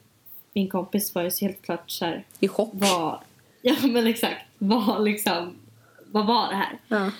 min 0.52 0.68
kompis 0.68 1.14
var 1.14 1.22
ju 1.22 1.30
så 1.30 1.44
helt 1.44 1.62
klart 1.62 1.90
så 1.90 2.04
här, 2.04 2.24
I 2.40 2.48
chock. 2.48 2.70
vad, 2.72 3.18
ja 3.62 3.74
men 3.82 4.06
exakt, 4.06 4.46
vad 4.58 5.04
liksom, 5.04 5.54
vad 6.10 6.26
var 6.26 6.48
det 6.48 6.56
här? 6.56 6.78
Ja. 6.88 7.10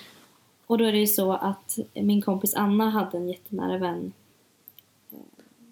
Och 0.66 0.78
då 0.78 0.85
är 0.85 0.92
det 0.92 0.98
ju 0.98 1.07
så 1.07 1.33
att 1.33 1.78
min 1.94 2.22
kompis 2.22 2.55
Anna 2.55 2.90
hade 2.90 3.16
en 3.16 3.28
jättenära 3.28 3.78
vän 3.78 4.12
eh, 5.12 5.18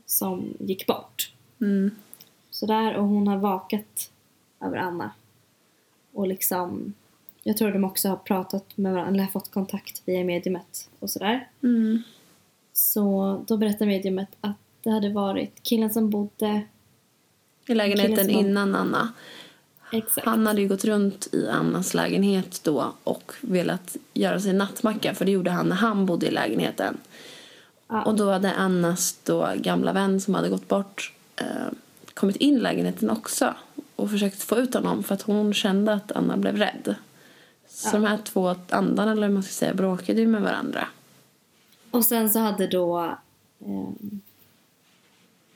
som 0.06 0.54
gick 0.59 0.87
bort. 0.87 1.33
Mm. 1.61 1.90
Sådär, 2.50 2.94
och 2.94 3.04
hon 3.04 3.28
har 3.28 3.37
vakat 3.37 4.11
över 4.61 4.76
Anna. 4.76 5.11
Och 6.12 6.28
liksom, 6.28 6.94
jag 7.42 7.57
tror 7.57 7.70
de 7.72 7.85
också 7.85 8.09
har 8.09 8.16
pratat 8.16 8.64
med 8.76 8.92
varandra, 8.92 9.11
eller 9.12 9.22
har 9.24 9.31
fått 9.31 9.50
kontakt 9.50 10.03
via 10.05 10.24
mediumet 10.24 10.88
och 10.98 11.11
sådär. 11.11 11.48
Mm. 11.62 12.03
Så 12.72 13.44
då 13.48 13.57
berättar 13.57 13.87
mediumet 13.87 14.29
att 14.40 14.57
det 14.83 14.90
hade 14.90 15.09
varit 15.12 15.62
killen 15.62 15.90
som 15.92 16.11
bodde, 16.11 16.62
I 17.66 17.74
lägenheten 17.74 18.24
som- 18.24 18.31
innan 18.40 18.74
Anna. 18.74 19.12
exakt, 19.92 20.26
Han 20.26 20.46
hade 20.46 20.61
ju 20.61 20.68
gått 20.68 20.85
runt 20.85 21.35
i 21.35 21.48
Annas 21.48 21.94
lägenhet 21.94 22.61
då 22.64 22.92
och 23.05 23.33
velat 23.40 23.96
göra 24.14 24.40
sig 24.40 24.53
nattmacka 24.53 25.14
för 25.14 25.24
det 25.24 25.31
gjorde 25.31 25.50
han 25.50 25.68
när 25.68 25.76
han 25.76 26.07
bodde 26.07 26.26
i 26.26 26.31
lägenheten. 26.31 26.96
ja, 27.88 28.03
Och 28.03 28.14
då 28.16 28.31
hade 28.31 28.53
Annas 28.55 29.18
då 29.24 29.53
gamla 29.57 29.92
vän 29.92 30.20
som 30.20 30.35
hade 30.35 30.48
gått 30.48 30.68
bort 30.68 31.12
eh, 31.37 31.46
kommit 32.14 32.37
in 32.37 32.57
i 32.57 32.61
lägenheten 32.61 33.11
också 33.11 33.55
och 33.96 34.11
försökt 34.11 34.42
få 34.42 34.57
ut 34.57 34.74
honom 34.74 35.03
för 35.03 35.14
att 35.14 35.22
hon 35.22 35.55
kände 35.55 35.92
att 35.92 36.12
Anna 36.12 36.37
blev 36.37 36.57
rädd. 36.57 36.94
Så 37.81 37.88
Ja. 37.88 37.93
de 38.01 38.05
här 38.07 38.19
två 38.19 38.55
andarna, 38.71 39.12
eller 39.12 39.29
man 39.29 39.43
ska 39.43 39.53
säga, 39.53 39.75
bråkade 39.75 40.21
ju 40.21 40.27
med 40.27 40.43
varandra. 40.43 40.88
Och 41.90 42.05
sen 42.05 42.31
så 42.31 42.38
hade 42.38 42.66
då 42.66 43.01
eh, 43.61 43.88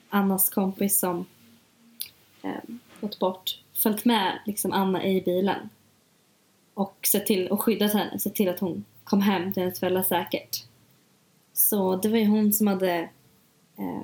Annas 0.08 0.50
kompis 0.50 0.98
som 0.98 1.26
eh, 2.42 2.50
gått 3.00 3.18
bort 3.18 3.58
följt 3.72 4.04
med 4.04 4.38
liksom 4.46 4.72
Anna 4.72 5.04
i 5.04 5.20
bilen. 5.22 5.68
Och 6.74 6.98
sett 7.12 7.26
till 7.26 7.48
och 7.48 7.62
skyddat 7.62 7.92
henne, 7.92 8.18
sett 8.18 8.34
till 8.34 8.48
att 8.48 8.60
hon 8.60 8.84
kom 9.04 9.20
hem 9.20 9.52
till 9.52 9.62
hennes 9.62 9.80
föräldrar 9.80 10.02
säkert. 10.02 10.64
Så 11.52 11.96
det 11.96 12.08
var 12.08 12.18
ju 12.18 12.26
hon 12.26 12.52
som 12.52 12.66
hade 12.66 13.08
eh, 13.78 14.02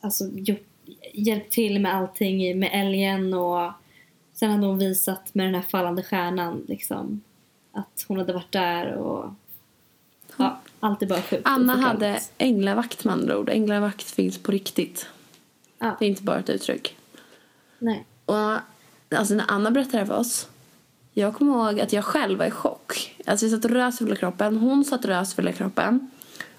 alltså 0.00 0.24
gjort, 0.34 0.66
hjälpt 1.12 1.52
till 1.52 1.80
med 1.80 1.94
allting 1.94 2.58
med 2.58 2.70
älgen 2.72 3.34
och 3.34 3.72
sen 4.36 4.50
hade 4.50 4.66
hon 4.66 4.78
visat 4.78 5.34
med 5.34 5.46
den 5.46 5.54
här 5.54 5.62
fallande 5.62 6.02
stjärnan 6.02 6.64
liksom 6.68 7.20
att 7.72 8.04
hon 8.08 8.18
hade 8.18 8.32
varit 8.32 8.52
där 8.52 8.92
och 8.94 9.30
ja, 10.36 10.58
allt 10.80 11.02
är 11.02 11.06
bara 11.06 11.22
sjukt 11.22 11.42
Anna 11.44 11.76
hade 11.76 12.20
änglavakt 12.38 13.04
med 13.04 13.12
andra 13.14 13.38
ord. 13.38 13.48
Änglavakt 13.48 14.10
finns 14.10 14.38
på 14.38 14.52
riktigt. 14.52 15.06
Ja, 15.78 15.96
Det 15.98 16.04
är 16.04 16.08
inte 16.08 16.22
bara 16.22 16.38
ett 16.38 16.50
uttryck. 16.50 16.96
nej. 17.78 18.04
Och 18.24 18.56
alltså 19.18 19.34
när 19.34 19.44
Anna 19.48 19.70
berättade 19.70 19.98
det 19.98 20.06
för 20.06 20.16
oss. 20.16 20.48
Jag 21.12 21.34
kommer 21.34 21.52
ihåg 21.52 21.80
att 21.80 21.92
jag 21.92 22.04
själv 22.04 22.38
var 22.38 22.46
i 22.46 22.50
chock. 22.50 23.14
Alltså 23.26 23.46
jag 23.46 23.52
satt 23.54 23.64
och 23.64 23.70
rös 23.70 24.02
över 24.02 24.14
kroppen. 24.14 24.56
Hon 24.56 24.84
satt 24.84 25.04
och 25.04 25.10
rös 25.10 25.38
över 25.38 25.52
kroppen. 25.52 26.10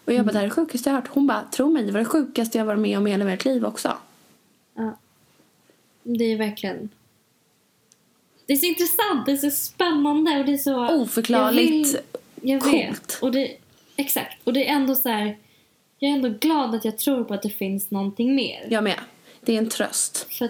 Och 0.05 0.13
jag 0.13 0.25
bara, 0.25 0.31
det 0.31 0.37
här 0.37 0.45
är 0.45 0.49
det 0.49 0.55
sjukaste 0.55 0.89
jag 0.89 0.95
har 0.95 1.01
hört. 1.01 1.09
Hon 1.13 1.27
bara, 1.27 1.43
tro 1.51 1.69
mig, 1.69 1.83
det 1.85 1.91
var 1.91 1.99
det 1.99 2.05
sjukaste 2.05 2.57
jag 2.57 2.65
varit 2.65 2.79
med 2.79 2.97
om 2.97 3.07
i 3.07 3.11
hela 3.11 3.25
mitt 3.25 3.45
liv 3.45 3.65
också. 3.65 3.97
Ja. 4.73 4.97
Det 6.03 6.23
är 6.23 6.37
verkligen... 6.37 6.89
Det 8.47 8.53
är 8.53 8.57
så 8.57 8.65
intressant, 8.65 9.25
det 9.25 9.31
är 9.31 9.37
så 9.37 9.49
spännande 9.51 10.39
och 10.39 10.45
det 10.45 10.53
är 10.53 10.57
så... 10.57 10.87
Oförklarligt 10.95 11.95
Jag, 12.41 12.61
coolt. 12.61 12.73
vet. 12.75 13.19
Och 13.21 13.31
det, 13.31 13.57
exakt. 13.95 14.37
Och 14.43 14.53
det 14.53 14.69
är 14.69 14.73
ändå 14.75 14.95
så 14.95 15.09
här... 15.09 15.37
Jag 15.99 16.11
är 16.11 16.15
ändå 16.15 16.29
glad 16.39 16.75
att 16.75 16.85
jag 16.85 16.97
tror 16.97 17.23
på 17.23 17.33
att 17.33 17.41
det 17.41 17.49
finns 17.49 17.91
någonting 17.91 18.35
mer. 18.35 18.67
Jag 18.69 18.83
med. 18.83 18.99
Det 19.41 19.53
är 19.53 19.57
en 19.57 19.69
tröst. 19.69 20.27
För 20.29 20.49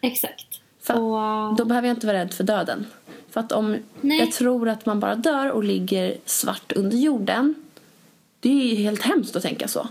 exakt. 0.00 0.46
För 0.80 0.94
och, 0.94 1.56
Då 1.56 1.64
behöver 1.64 1.88
jag 1.88 1.96
inte 1.96 2.06
vara 2.06 2.16
rädd 2.18 2.34
för 2.34 2.44
döden. 2.44 2.86
För 3.30 3.40
att 3.40 3.52
om 3.52 3.76
Nej. 4.00 4.18
jag 4.18 4.32
tror 4.32 4.68
att 4.68 4.86
man 4.86 5.00
bara 5.00 5.14
dör 5.14 5.50
och 5.50 5.64
ligger 5.64 6.16
svart 6.24 6.72
under 6.72 6.96
jorden. 6.96 7.54
Det 8.40 8.48
är 8.48 8.64
ju 8.64 8.74
helt 8.74 9.02
hemskt 9.02 9.36
att 9.36 9.42
tänka 9.42 9.68
så. 9.68 9.88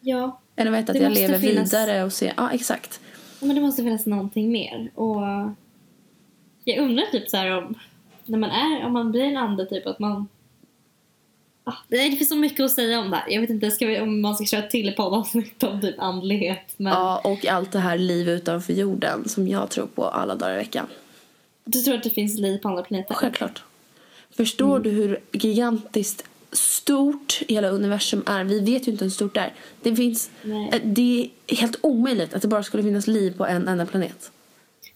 ja, 0.00 0.40
Eller 0.56 0.70
vet 0.70 0.90
att 0.90 1.00
jag 1.00 1.12
lever 1.12 1.38
finnas- 1.38 1.72
vidare 1.72 2.04
och 2.04 2.12
ser, 2.12 2.34
ja 2.36 2.50
exakt. 2.52 3.00
men 3.40 3.54
det 3.54 3.60
måste 3.60 3.82
finnas 3.82 4.06
någonting 4.06 4.52
mer. 4.52 4.90
Och 4.94 5.20
jag 6.70 6.84
undrar 6.84 7.04
typ 7.04 7.30
så 7.30 7.36
här 7.36 7.58
om... 7.58 7.74
När 8.24 8.38
man 8.38 8.50
är, 8.50 8.86
om 8.86 8.92
man 8.92 9.10
blir 9.10 9.22
en 9.22 9.36
ande 9.36 9.66
typ 9.66 9.86
att 9.86 9.98
man... 9.98 10.28
Ah, 11.64 11.74
det 11.88 11.98
finns 11.98 12.28
så 12.28 12.36
mycket 12.36 12.64
att 12.64 12.70
säga 12.70 13.00
om 13.00 13.10
det 13.10 13.16
här. 13.16 13.24
Jag 13.28 13.40
vet 13.40 13.50
inte 13.50 13.70
ska 13.70 13.86
vi, 13.86 14.00
om 14.00 14.20
man 14.20 14.34
ska 14.34 14.44
köra 14.44 14.62
till 14.62 14.94
poddavsnitt 14.96 15.62
om 15.62 15.80
typ 15.80 15.94
andlighet. 15.98 16.74
Men 16.76 16.92
Ja, 16.92 17.20
och 17.24 17.46
allt 17.46 17.72
det 17.72 17.78
här 17.78 17.98
liv 17.98 18.28
utanför 18.28 18.72
jorden 18.72 19.28
som 19.28 19.48
jag 19.48 19.70
tror 19.70 19.86
på 19.86 20.08
alla 20.08 20.34
dagar 20.34 20.54
i 20.54 20.56
veckan. 20.56 20.86
du 21.64 21.80
tror 21.80 21.94
att 21.94 22.02
det 22.02 22.10
finns 22.10 22.38
liv 22.38 22.58
på 22.58 22.68
andra 22.68 22.82
planeter? 22.82 23.14
Självklart. 23.14 23.62
Förstår 24.30 24.78
du 24.78 24.90
hur 24.90 25.18
gigantiskt 25.32 26.24
stort 26.52 27.42
hela 27.48 27.68
universum 27.68 28.22
är? 28.26 28.44
Vi 28.44 28.60
vet 28.60 28.88
ju 28.88 28.92
inte 28.92 29.04
hur 29.04 29.10
stort 29.10 29.34
det 29.34 29.40
är. 29.40 29.52
Det, 29.82 29.96
finns, 29.96 30.30
Nej. 30.42 30.70
eh, 30.72 30.80
det 30.84 31.30
är 31.46 31.56
helt 31.56 31.76
omöjligt 31.80 32.34
att 32.34 32.42
det 32.42 32.48
bara 32.48 32.62
skulle 32.62 32.82
finnas 32.82 33.06
liv 33.06 33.36
på 33.36 33.46
en 33.46 33.68
enda 33.68 33.86
planet. 33.86 34.30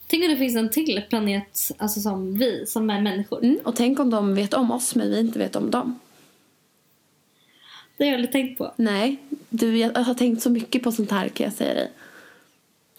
Tänk 0.06 0.24
om 0.24 0.30
det 0.30 0.36
finns 0.36 0.56
en 0.56 0.70
till 0.70 1.02
planet 1.10 1.70
alltså 1.78 2.00
som 2.00 2.38
vi, 2.38 2.64
som 2.66 2.90
är 2.90 3.00
människor. 3.00 3.44
Mm. 3.44 3.58
Och 3.64 3.76
tänk 3.76 4.00
om 4.00 4.10
de 4.10 4.34
vet 4.34 4.54
om 4.54 4.70
oss 4.70 4.94
men 4.94 5.10
vi 5.10 5.20
inte 5.20 5.38
vet 5.38 5.56
om 5.56 5.70
dem. 5.70 5.98
Det 7.96 8.04
har 8.04 8.08
jag 8.10 8.14
aldrig 8.14 8.32
tänkt 8.32 8.58
på. 8.58 8.72
Nej, 8.76 9.16
du, 9.48 9.78
jag 9.78 9.94
har 9.98 10.14
tänkt 10.14 10.42
så 10.42 10.50
mycket 10.50 10.82
på 10.82 10.92
sånt 10.92 11.10
här 11.10 11.28
kan 11.28 11.44
jag 11.44 11.54
säga 11.54 11.74
dig. 11.74 11.92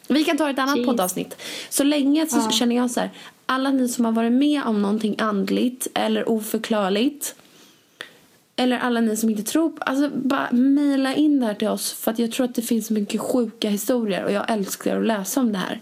Vi 0.07 0.23
kan 0.23 0.37
ta 0.37 0.49
ett 0.49 0.59
annat 0.59 0.77
Jeez. 0.77 0.87
poddavsnitt. 0.87 1.41
Så 1.69 1.83
länge 1.83 2.27
så 2.27 2.37
Ja. 2.37 2.51
känner 2.51 2.75
jag 2.75 2.91
så 2.91 2.99
här. 2.99 3.09
Alla 3.45 3.71
ni 3.71 3.87
som 3.87 4.05
har 4.05 4.11
varit 4.11 4.31
med 4.31 4.63
om 4.63 4.81
någonting 4.81 5.15
andligt 5.17 5.87
eller 5.93 6.29
oförklarligt. 6.29 7.35
Eller 8.55 8.77
alla 8.79 9.01
ni 9.01 9.17
som 9.17 9.29
inte 9.29 9.43
tror 9.43 9.69
på, 9.69 9.83
Alltså 9.83 10.09
bara 10.09 10.51
mejla 10.51 11.15
in 11.15 11.39
det 11.39 11.45
här 11.45 11.53
till 11.53 11.67
oss. 11.67 11.93
För 11.93 12.11
att 12.11 12.19
jag 12.19 12.31
tror 12.31 12.45
att 12.45 12.55
det 12.55 12.61
finns 12.61 12.87
så 12.87 12.93
mycket 12.93 13.21
sjuka 13.21 13.69
historier. 13.69 14.23
Och 14.25 14.31
jag 14.31 14.51
älskar 14.51 14.99
att 14.99 15.05
läsa 15.07 15.39
om 15.39 15.51
det 15.51 15.57
här. 15.57 15.81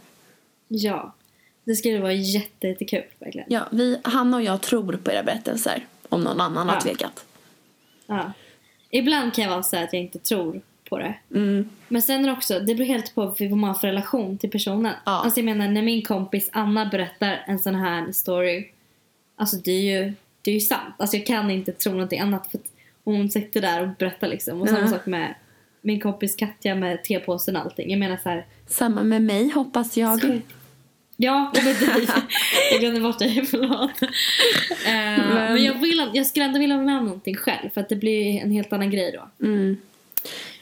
Ja. 0.68 1.16
Det 1.64 1.76
skulle 1.76 2.00
vara 2.00 2.14
jätte, 2.14 2.68
jättekul 2.68 3.04
verkligen. 3.20 3.48
Ja, 3.50 3.68
vi, 3.72 4.00
Hanna 4.04 4.38
och 4.38 4.44
jag 4.44 4.62
tror 4.62 4.94
på 5.04 5.12
era 5.12 5.24
berättelser. 5.24 5.86
Om 6.10 6.22
någon 6.22 6.42
annan 6.42 6.68
har 6.70 6.76
Ja. 6.76 6.82
tvekat. 6.82 7.26
Ja. 8.08 8.32
Ibland 8.90 9.34
kan 9.34 9.44
jag 9.44 9.52
vara 9.52 9.64
så 9.64 9.78
att 9.78 9.94
jag 9.94 10.02
inte 10.02 10.20
tror 10.20 10.62
på 10.90 10.98
det. 10.98 11.16
Mm. 11.36 11.70
Men 11.88 12.02
sen 12.02 12.22
är 12.24 12.28
det 12.28 12.32
också, 12.34 12.60
det 12.60 12.76
beror 12.76 12.88
helt 12.88 13.16
på 13.16 13.26
vad 13.40 13.52
man 13.52 13.64
har 13.64 13.74
för 13.74 13.88
relation 13.88 14.38
till 14.38 14.52
personen. 14.52 14.94
Ja. 15.06 15.12
Alltså 15.12 15.40
jag 15.40 15.46
menar 15.46 15.68
när 15.68 15.82
min 15.82 16.02
kompis 16.02 16.50
Anna 16.54 16.86
berättar 16.86 17.44
en 17.48 17.60
sån 17.60 17.76
här 17.76 18.12
story. 18.12 18.70
Alltså 19.36 19.58
det 19.58 19.72
är 19.72 19.82
ju 20.02 20.14
det 20.42 20.52
är 20.52 20.56
ju 20.56 20.62
sant. 20.62 20.96
Alltså 21.00 21.18
jag 21.18 21.26
kan 21.26 21.52
inte 21.52 21.72
tro 21.72 21.92
någonting 21.92 22.20
annat 22.20 22.52
för 22.52 22.60
hon 23.04 23.30
sitter 23.30 23.62
där 23.62 23.82
och 23.82 23.88
berättar 24.00 24.28
liksom. 24.28 24.62
Och 24.62 24.68
samma 24.70 24.80
Ja. 24.82 24.88
sak 24.88 25.06
med 25.06 25.36
min 25.84 26.00
kompis 26.00 26.36
Katja 26.36 26.76
med 26.76 27.04
tepåsen 27.04 27.56
och 27.56 27.62
allting. 27.62 27.90
Jag 27.90 28.00
menar 28.00 28.18
så 28.24 28.30
här. 28.30 28.46
Samma 28.68 29.04
med 29.04 29.22
mig 29.22 29.50
hoppas 29.50 29.98
jag. 29.98 30.42
Ja, 31.18 31.52
och 31.58 31.64
med 31.64 31.76
dig. 31.76 32.08
jag 32.72 32.80
glömde 32.80 33.02
bort 33.02 33.20
dig, 33.20 33.46
förlåt. 33.46 34.02
Eh, 34.86 35.34
men 35.34 35.64
jag, 35.64 35.74
vill, 35.74 36.10
jag 36.14 36.26
skulle 36.28 36.46
ändå 36.46 36.60
vilja 36.60 36.76
vara 36.76 36.86
med 36.86 36.98
om 36.98 37.06
någonting 37.06 37.36
själv 37.36 37.70
för 37.74 37.82
att 37.82 37.90
det 37.90 37.96
blir 37.96 38.42
en 38.42 38.52
helt 38.52 38.74
annan 38.74 38.90
grej 38.92 39.12
då. 39.12 39.46
Mm. 39.46 39.78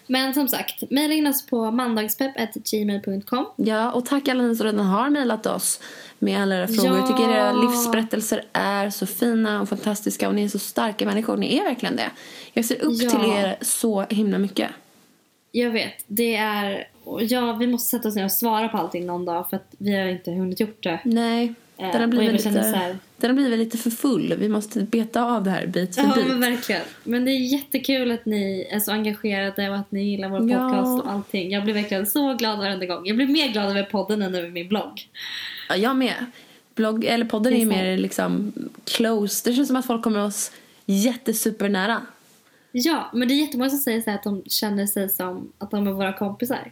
Men 0.07 0.33
som 0.33 0.47
sagt, 0.47 0.91
mejla 0.91 1.13
in 1.13 1.27
oss 1.27 1.45
på 1.45 1.71
mandagspepp.gmail.com. 1.71 3.45
Ja, 3.55 3.91
och 3.91 4.05
tack 4.05 4.27
alla 4.27 4.43
ni 4.43 4.55
som 4.55 4.65
redan 4.65 4.85
har 4.85 5.09
mejlat 5.09 5.45
oss 5.45 5.79
med 6.19 6.41
alla 6.41 6.55
era 6.55 6.67
frågor. 6.67 6.97
Jag 6.97 7.07
tycker 7.07 7.23
Ja. 7.23 7.35
era 7.37 7.53
livsberättelser 7.53 8.43
är 8.53 8.89
så 8.89 9.05
fina 9.05 9.61
och 9.61 9.69
fantastiska 9.69 10.27
och 10.27 10.35
ni 10.35 10.43
är 10.43 10.47
så 10.47 10.59
starka 10.59 11.05
människor. 11.05 11.37
Ni 11.37 11.57
är 11.57 11.63
verkligen 11.63 11.95
det. 11.95 12.11
Jag 12.53 12.65
ser 12.65 12.81
upp 12.81 13.01
Ja. 13.01 13.09
till 13.09 13.29
er 13.31 13.57
så 13.61 14.01
himla 14.09 14.37
mycket. 14.37 14.69
Jag 15.51 15.69
vet, 15.71 16.03
det 16.07 16.35
är... 16.35 16.87
Ja, 17.19 17.53
vi 17.53 17.67
måste 17.67 17.89
sätta 17.97 18.07
oss 18.07 18.15
ner 18.15 18.25
och 18.25 18.31
svara 18.31 18.67
på 18.69 18.77
allting 18.77 19.05
någon 19.05 19.25
dag 19.25 19.49
för 19.49 19.57
att 19.57 19.75
vi 19.77 19.95
har 19.95 20.07
inte 20.07 20.31
hunnit 20.31 20.59
gjort 20.59 20.83
det. 20.83 20.99
Nej, 21.05 21.53
Eh, 21.77 21.91
den 21.91 22.01
har 22.01 22.07
blivit 22.07 22.31
lite, 22.45 22.49
här- 22.59 22.97
den 23.17 23.29
har 23.29 23.35
blivit 23.35 23.59
lite 23.59 23.77
för 23.77 23.89
full. 23.89 24.33
Vi 24.39 24.49
måste 24.49 24.79
beta 24.81 25.23
av 25.23 25.43
det 25.43 25.49
här 25.49 25.67
bit 25.67 25.95
för 25.95 26.01
Ja, 26.03 26.15
bit. 26.15 26.27
men 26.27 26.39
verkligen. 26.39 26.81
Men 27.03 27.25
det 27.25 27.31
är 27.31 27.53
jättekul 27.53 28.11
att 28.11 28.25
ni 28.25 28.67
är 28.71 28.79
så 28.79 28.91
engagerade 28.91 29.69
och 29.69 29.75
att 29.75 29.91
ni 29.91 30.03
gillar 30.03 30.29
vår 30.29 30.51
Ja. 30.51 30.57
podcast 30.69 31.03
och 31.05 31.11
allting. 31.11 31.51
Jag 31.51 31.63
blir 31.63 31.73
verkligen 31.73 32.05
så 32.07 32.33
glad 32.33 32.57
varenda 32.59 32.85
gång. 32.85 33.05
Jag 33.07 33.15
blir 33.15 33.27
mer 33.27 33.47
glad 33.51 33.69
över 33.69 33.83
podden 33.83 34.21
än 34.21 34.35
över 34.35 34.49
min 34.49 34.67
blogg. 34.67 35.07
Ja, 35.69 35.75
jag 35.75 35.95
med. 35.95 36.25
Blogg, 36.75 37.05
eller 37.05 37.25
podden 37.25 37.53
är 37.53 37.61
är 37.61 37.65
mer 37.65 37.97
liksom 37.97 38.53
close. 38.85 39.49
Det 39.49 39.55
känns 39.55 39.67
som 39.67 39.77
att 39.77 39.85
folk 39.87 40.03
kommer 40.03 40.25
oss 40.25 40.51
jättesupernära. 40.85 42.01
Ja, 42.71 43.09
men 43.13 43.27
det 43.27 43.33
är 43.33 43.35
jättemånga 43.35 43.69
som 43.69 43.79
säger 43.79 44.01
så 44.01 44.11
att 44.11 44.23
de 44.23 44.43
känner 44.45 44.87
sig 44.87 45.09
som 45.09 45.51
att 45.57 45.71
de 45.71 45.87
är 45.87 45.91
våra 45.91 46.13
kompisar. 46.13 46.71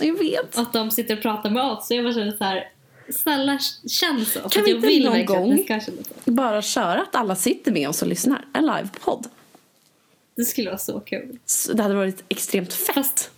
Jag 0.00 0.18
vet. 0.18 0.54
Och 0.56 0.62
att 0.62 0.72
de 0.72 0.90
sitter 0.90 1.16
och 1.16 1.22
pratar 1.22 1.50
med 1.50 1.62
oss. 1.64 1.86
Så 1.86 1.94
jag 1.94 2.04
bara 2.04 2.14
känner 2.14 2.32
så 2.32 2.44
här, 2.44 2.68
snälla 3.14 3.58
känn 3.88 4.24
så. 4.26 4.48
Kan 4.48 4.64
vi 4.64 4.70
jag 4.70 4.76
inte 4.76 4.88
vill 4.88 5.04
någon 5.04 5.26
gång-. 5.26 5.66
Bara 6.24 6.62
köra 6.62 7.02
att 7.02 7.14
alla 7.16 7.36
sitter 7.36 7.72
med 7.72 7.88
oss 7.88 8.02
och 8.02 8.08
lyssnar. 8.08 8.44
En 8.52 8.66
livepodd. 8.66 9.26
Det 10.36 10.44
skulle 10.44 10.70
vara 10.70 10.78
så 10.78 11.00
kul. 11.00 11.38
Så 11.44 11.72
Det 11.72 11.82
hade 11.82 11.94
varit 11.94 12.22
extremt 12.28 12.72
fett. 12.72 12.94
Fast, 12.94 13.30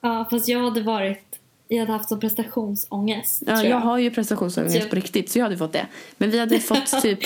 ja, 0.00 0.26
fast 0.30 0.48
jag 0.48 0.60
hade 0.64 0.80
varit, 0.80 1.38
jag 1.68 1.78
hade 1.78 1.92
haft 1.92 2.08
sån 2.08 2.20
prestationsångest. 2.20 3.42
Ja, 3.46 3.52
jag 3.52 3.66
jag. 3.66 3.80
har 3.80 3.98
ju 3.98 4.10
prestationsångest 4.10 4.82
Så- 4.82 4.88
på 4.88 4.96
riktigt 4.96 5.30
så 5.30 5.38
jag 5.38 5.44
hade 5.44 5.56
fått 5.56 5.72
det. 5.72 5.86
Men 6.18 6.30
vi 6.30 6.38
hade 6.38 6.60
fått 6.60 7.02
typ 7.02 7.18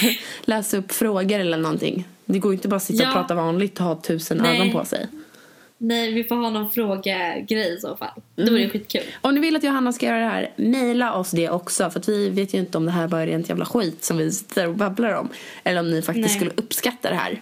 läsa 0.44 0.76
upp 0.76 0.92
frågor 0.92 1.38
eller 1.40 1.58
någonting. 1.58 2.04
Det 2.26 2.38
går 2.38 2.52
ju 2.52 2.56
inte 2.56 2.68
bara 2.68 2.76
att 2.76 2.82
sitta 2.82 3.02
och 3.04 3.08
Ja. 3.08 3.12
prata 3.12 3.34
vanligt 3.34 3.78
och 3.80 3.86
ha 3.86 3.94
tusen 4.00 4.38
Nej. 4.38 4.56
ögon 4.60 4.72
på 4.72 4.84
sig. 4.84 5.06
Nej, 5.78 6.12
vi 6.12 6.24
får 6.24 6.34
ha 6.36 6.50
någon 6.50 6.70
frågegrej 6.70 7.74
i 7.76 7.80
så 7.80 7.96
fall. 7.96 8.20
Då 8.36 8.42
Mm. 8.42 8.54
är 8.54 8.58
det 8.58 8.68
skitkul. 8.70 9.02
Om 9.20 9.34
ni 9.34 9.40
vill 9.40 9.56
att 9.56 9.64
Johanna 9.64 9.92
ska 9.92 10.06
göra 10.06 10.18
det 10.18 10.24
här, 10.26 10.50
mejla 10.56 11.14
oss 11.14 11.30
det 11.30 11.50
också. 11.50 11.90
För 11.90 12.02
vi 12.06 12.28
vet 12.28 12.54
ju 12.54 12.58
inte 12.58 12.78
om 12.78 12.86
det 12.86 12.92
här 12.92 13.08
bara 13.08 13.22
är 13.22 13.26
rent 13.26 13.48
jävla 13.48 13.64
skit 13.64 14.04
som 14.04 14.16
vi 14.16 14.32
sitter 14.32 14.68
och 14.68 14.74
babblar 14.74 15.14
om. 15.14 15.28
Eller 15.64 15.80
om 15.80 15.90
ni 15.90 16.02
faktiskt 16.02 16.28
Nej. 16.28 16.36
skulle 16.36 16.50
uppskatta 16.56 17.08
det 17.10 17.16
här. 17.16 17.40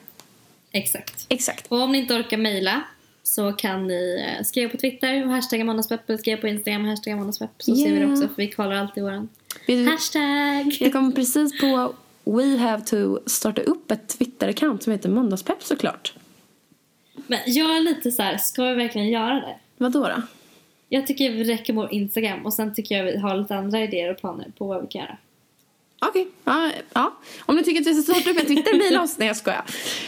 Exakt. 0.73 1.27
Exakt. 1.29 1.67
Och 1.69 1.81
om 1.81 1.93
ni 1.93 1.99
inte 1.99 2.15
orkar 2.15 2.37
mejla 2.37 2.83
så 3.23 3.53
kan 3.53 3.87
ni 3.87 4.25
eh, 4.39 4.45
skriva 4.45 4.71
på 4.71 4.77
Twitter 4.77 5.25
och 5.25 5.31
hashtagga 5.31 5.65
måndagspepp 5.65 6.09
eller 6.09 6.19
skriva 6.19 6.41
på 6.41 6.49
Instagram 6.49 6.83
och 6.85 6.89
hashtagga 6.91 7.17
måndagspepp 7.17 7.51
så 7.59 7.75
ser 7.77 7.85
vi 7.85 7.91
det 7.91 7.97
Yeah. 7.99 8.13
också 8.13 8.29
för 8.29 8.37
vi 8.37 8.51
kollar 8.51 8.73
alltid 8.77 9.03
våran 9.03 9.29
hashtag. 9.91 10.77
jag 10.81 10.93
kom 10.93 11.13
precis 11.13 11.61
på 11.61 11.95
We 12.25 12.57
have 12.57 12.85
to 12.85 13.19
starta 13.27 13.63
upp 13.63 13.91
ett 13.91 14.19
Twitter-account 14.19 14.79
som 14.83 14.93
heter 14.93 15.09
Måndagspepp 15.09 15.63
såklart. 15.63 16.15
Men 17.27 17.39
jag 17.47 17.77
är 17.77 17.81
lite 17.81 18.11
så 18.11 18.23
här, 18.23 18.37
ska 18.37 18.65
vi 18.65 18.75
verkligen 18.75 19.09
göra 19.09 19.35
det? 19.35 19.57
Vad 19.77 19.93
då? 19.93 20.01
då? 20.01 20.23
Jag 20.89 21.07
tycker 21.07 21.31
vi 21.33 21.45
räcker 21.45 21.73
med 21.73 21.89
Instagram 21.91 22.47
och 22.47 22.55
sen 22.55 22.75
tycker 22.75 22.97
jag 22.97 23.05
vi 23.05 23.19
har 23.19 23.37
lite 23.37 23.57
andra 23.57 23.81
idéer 23.81 24.11
och 24.11 24.21
planer 24.21 24.53
på 24.59 24.67
vad 24.67 24.83
vi 24.83 24.89
kan 24.89 25.01
göra. 25.01 25.17
Okej, 26.07 26.29
ja, 26.45 26.71
ja. 26.93 27.13
Om 27.47 27.57
ni 27.57 27.65
tycker 27.65 27.81
att 27.81 27.87
vi 27.87 28.03
ska 28.03 28.13
starta 28.13 28.31
upp 28.31 28.39
en 28.39 28.47
Twitter, 28.47 28.79
mejla 28.79 29.03
oss. 29.03 29.19
Nej, 29.19 29.29
jag 29.29 29.37
skojar. 29.37 29.65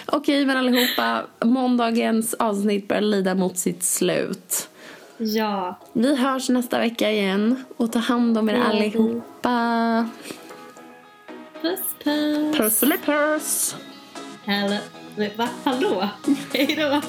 Okej, 0.06 0.46
men 0.46 0.56
allihopa. 0.56 1.22
Måndagens 1.44 2.34
avsnitt 2.34 2.88
börjar 2.88 3.02
lida 3.02 3.34
mot 3.34 3.58
sitt 3.58 3.82
slut. 3.82 4.68
Ja, 5.18 5.78
Vi 5.92 6.16
hörs 6.16 6.48
nästa 6.48 6.78
vecka 6.78 7.10
igen. 7.10 7.64
Och 7.76 7.92
ta 7.92 7.98
hand 7.98 8.38
om 8.38 8.48
er 8.48 8.54
allihopa. 8.54 10.08
Puss 11.64 11.94
puss. 12.04 12.56
Pusselipuss! 12.56 13.76
Hallå. 14.46 14.78
Va? 15.36 15.48
Hallå? 15.64 16.08
Hej 16.52 16.76
då. 16.76 17.02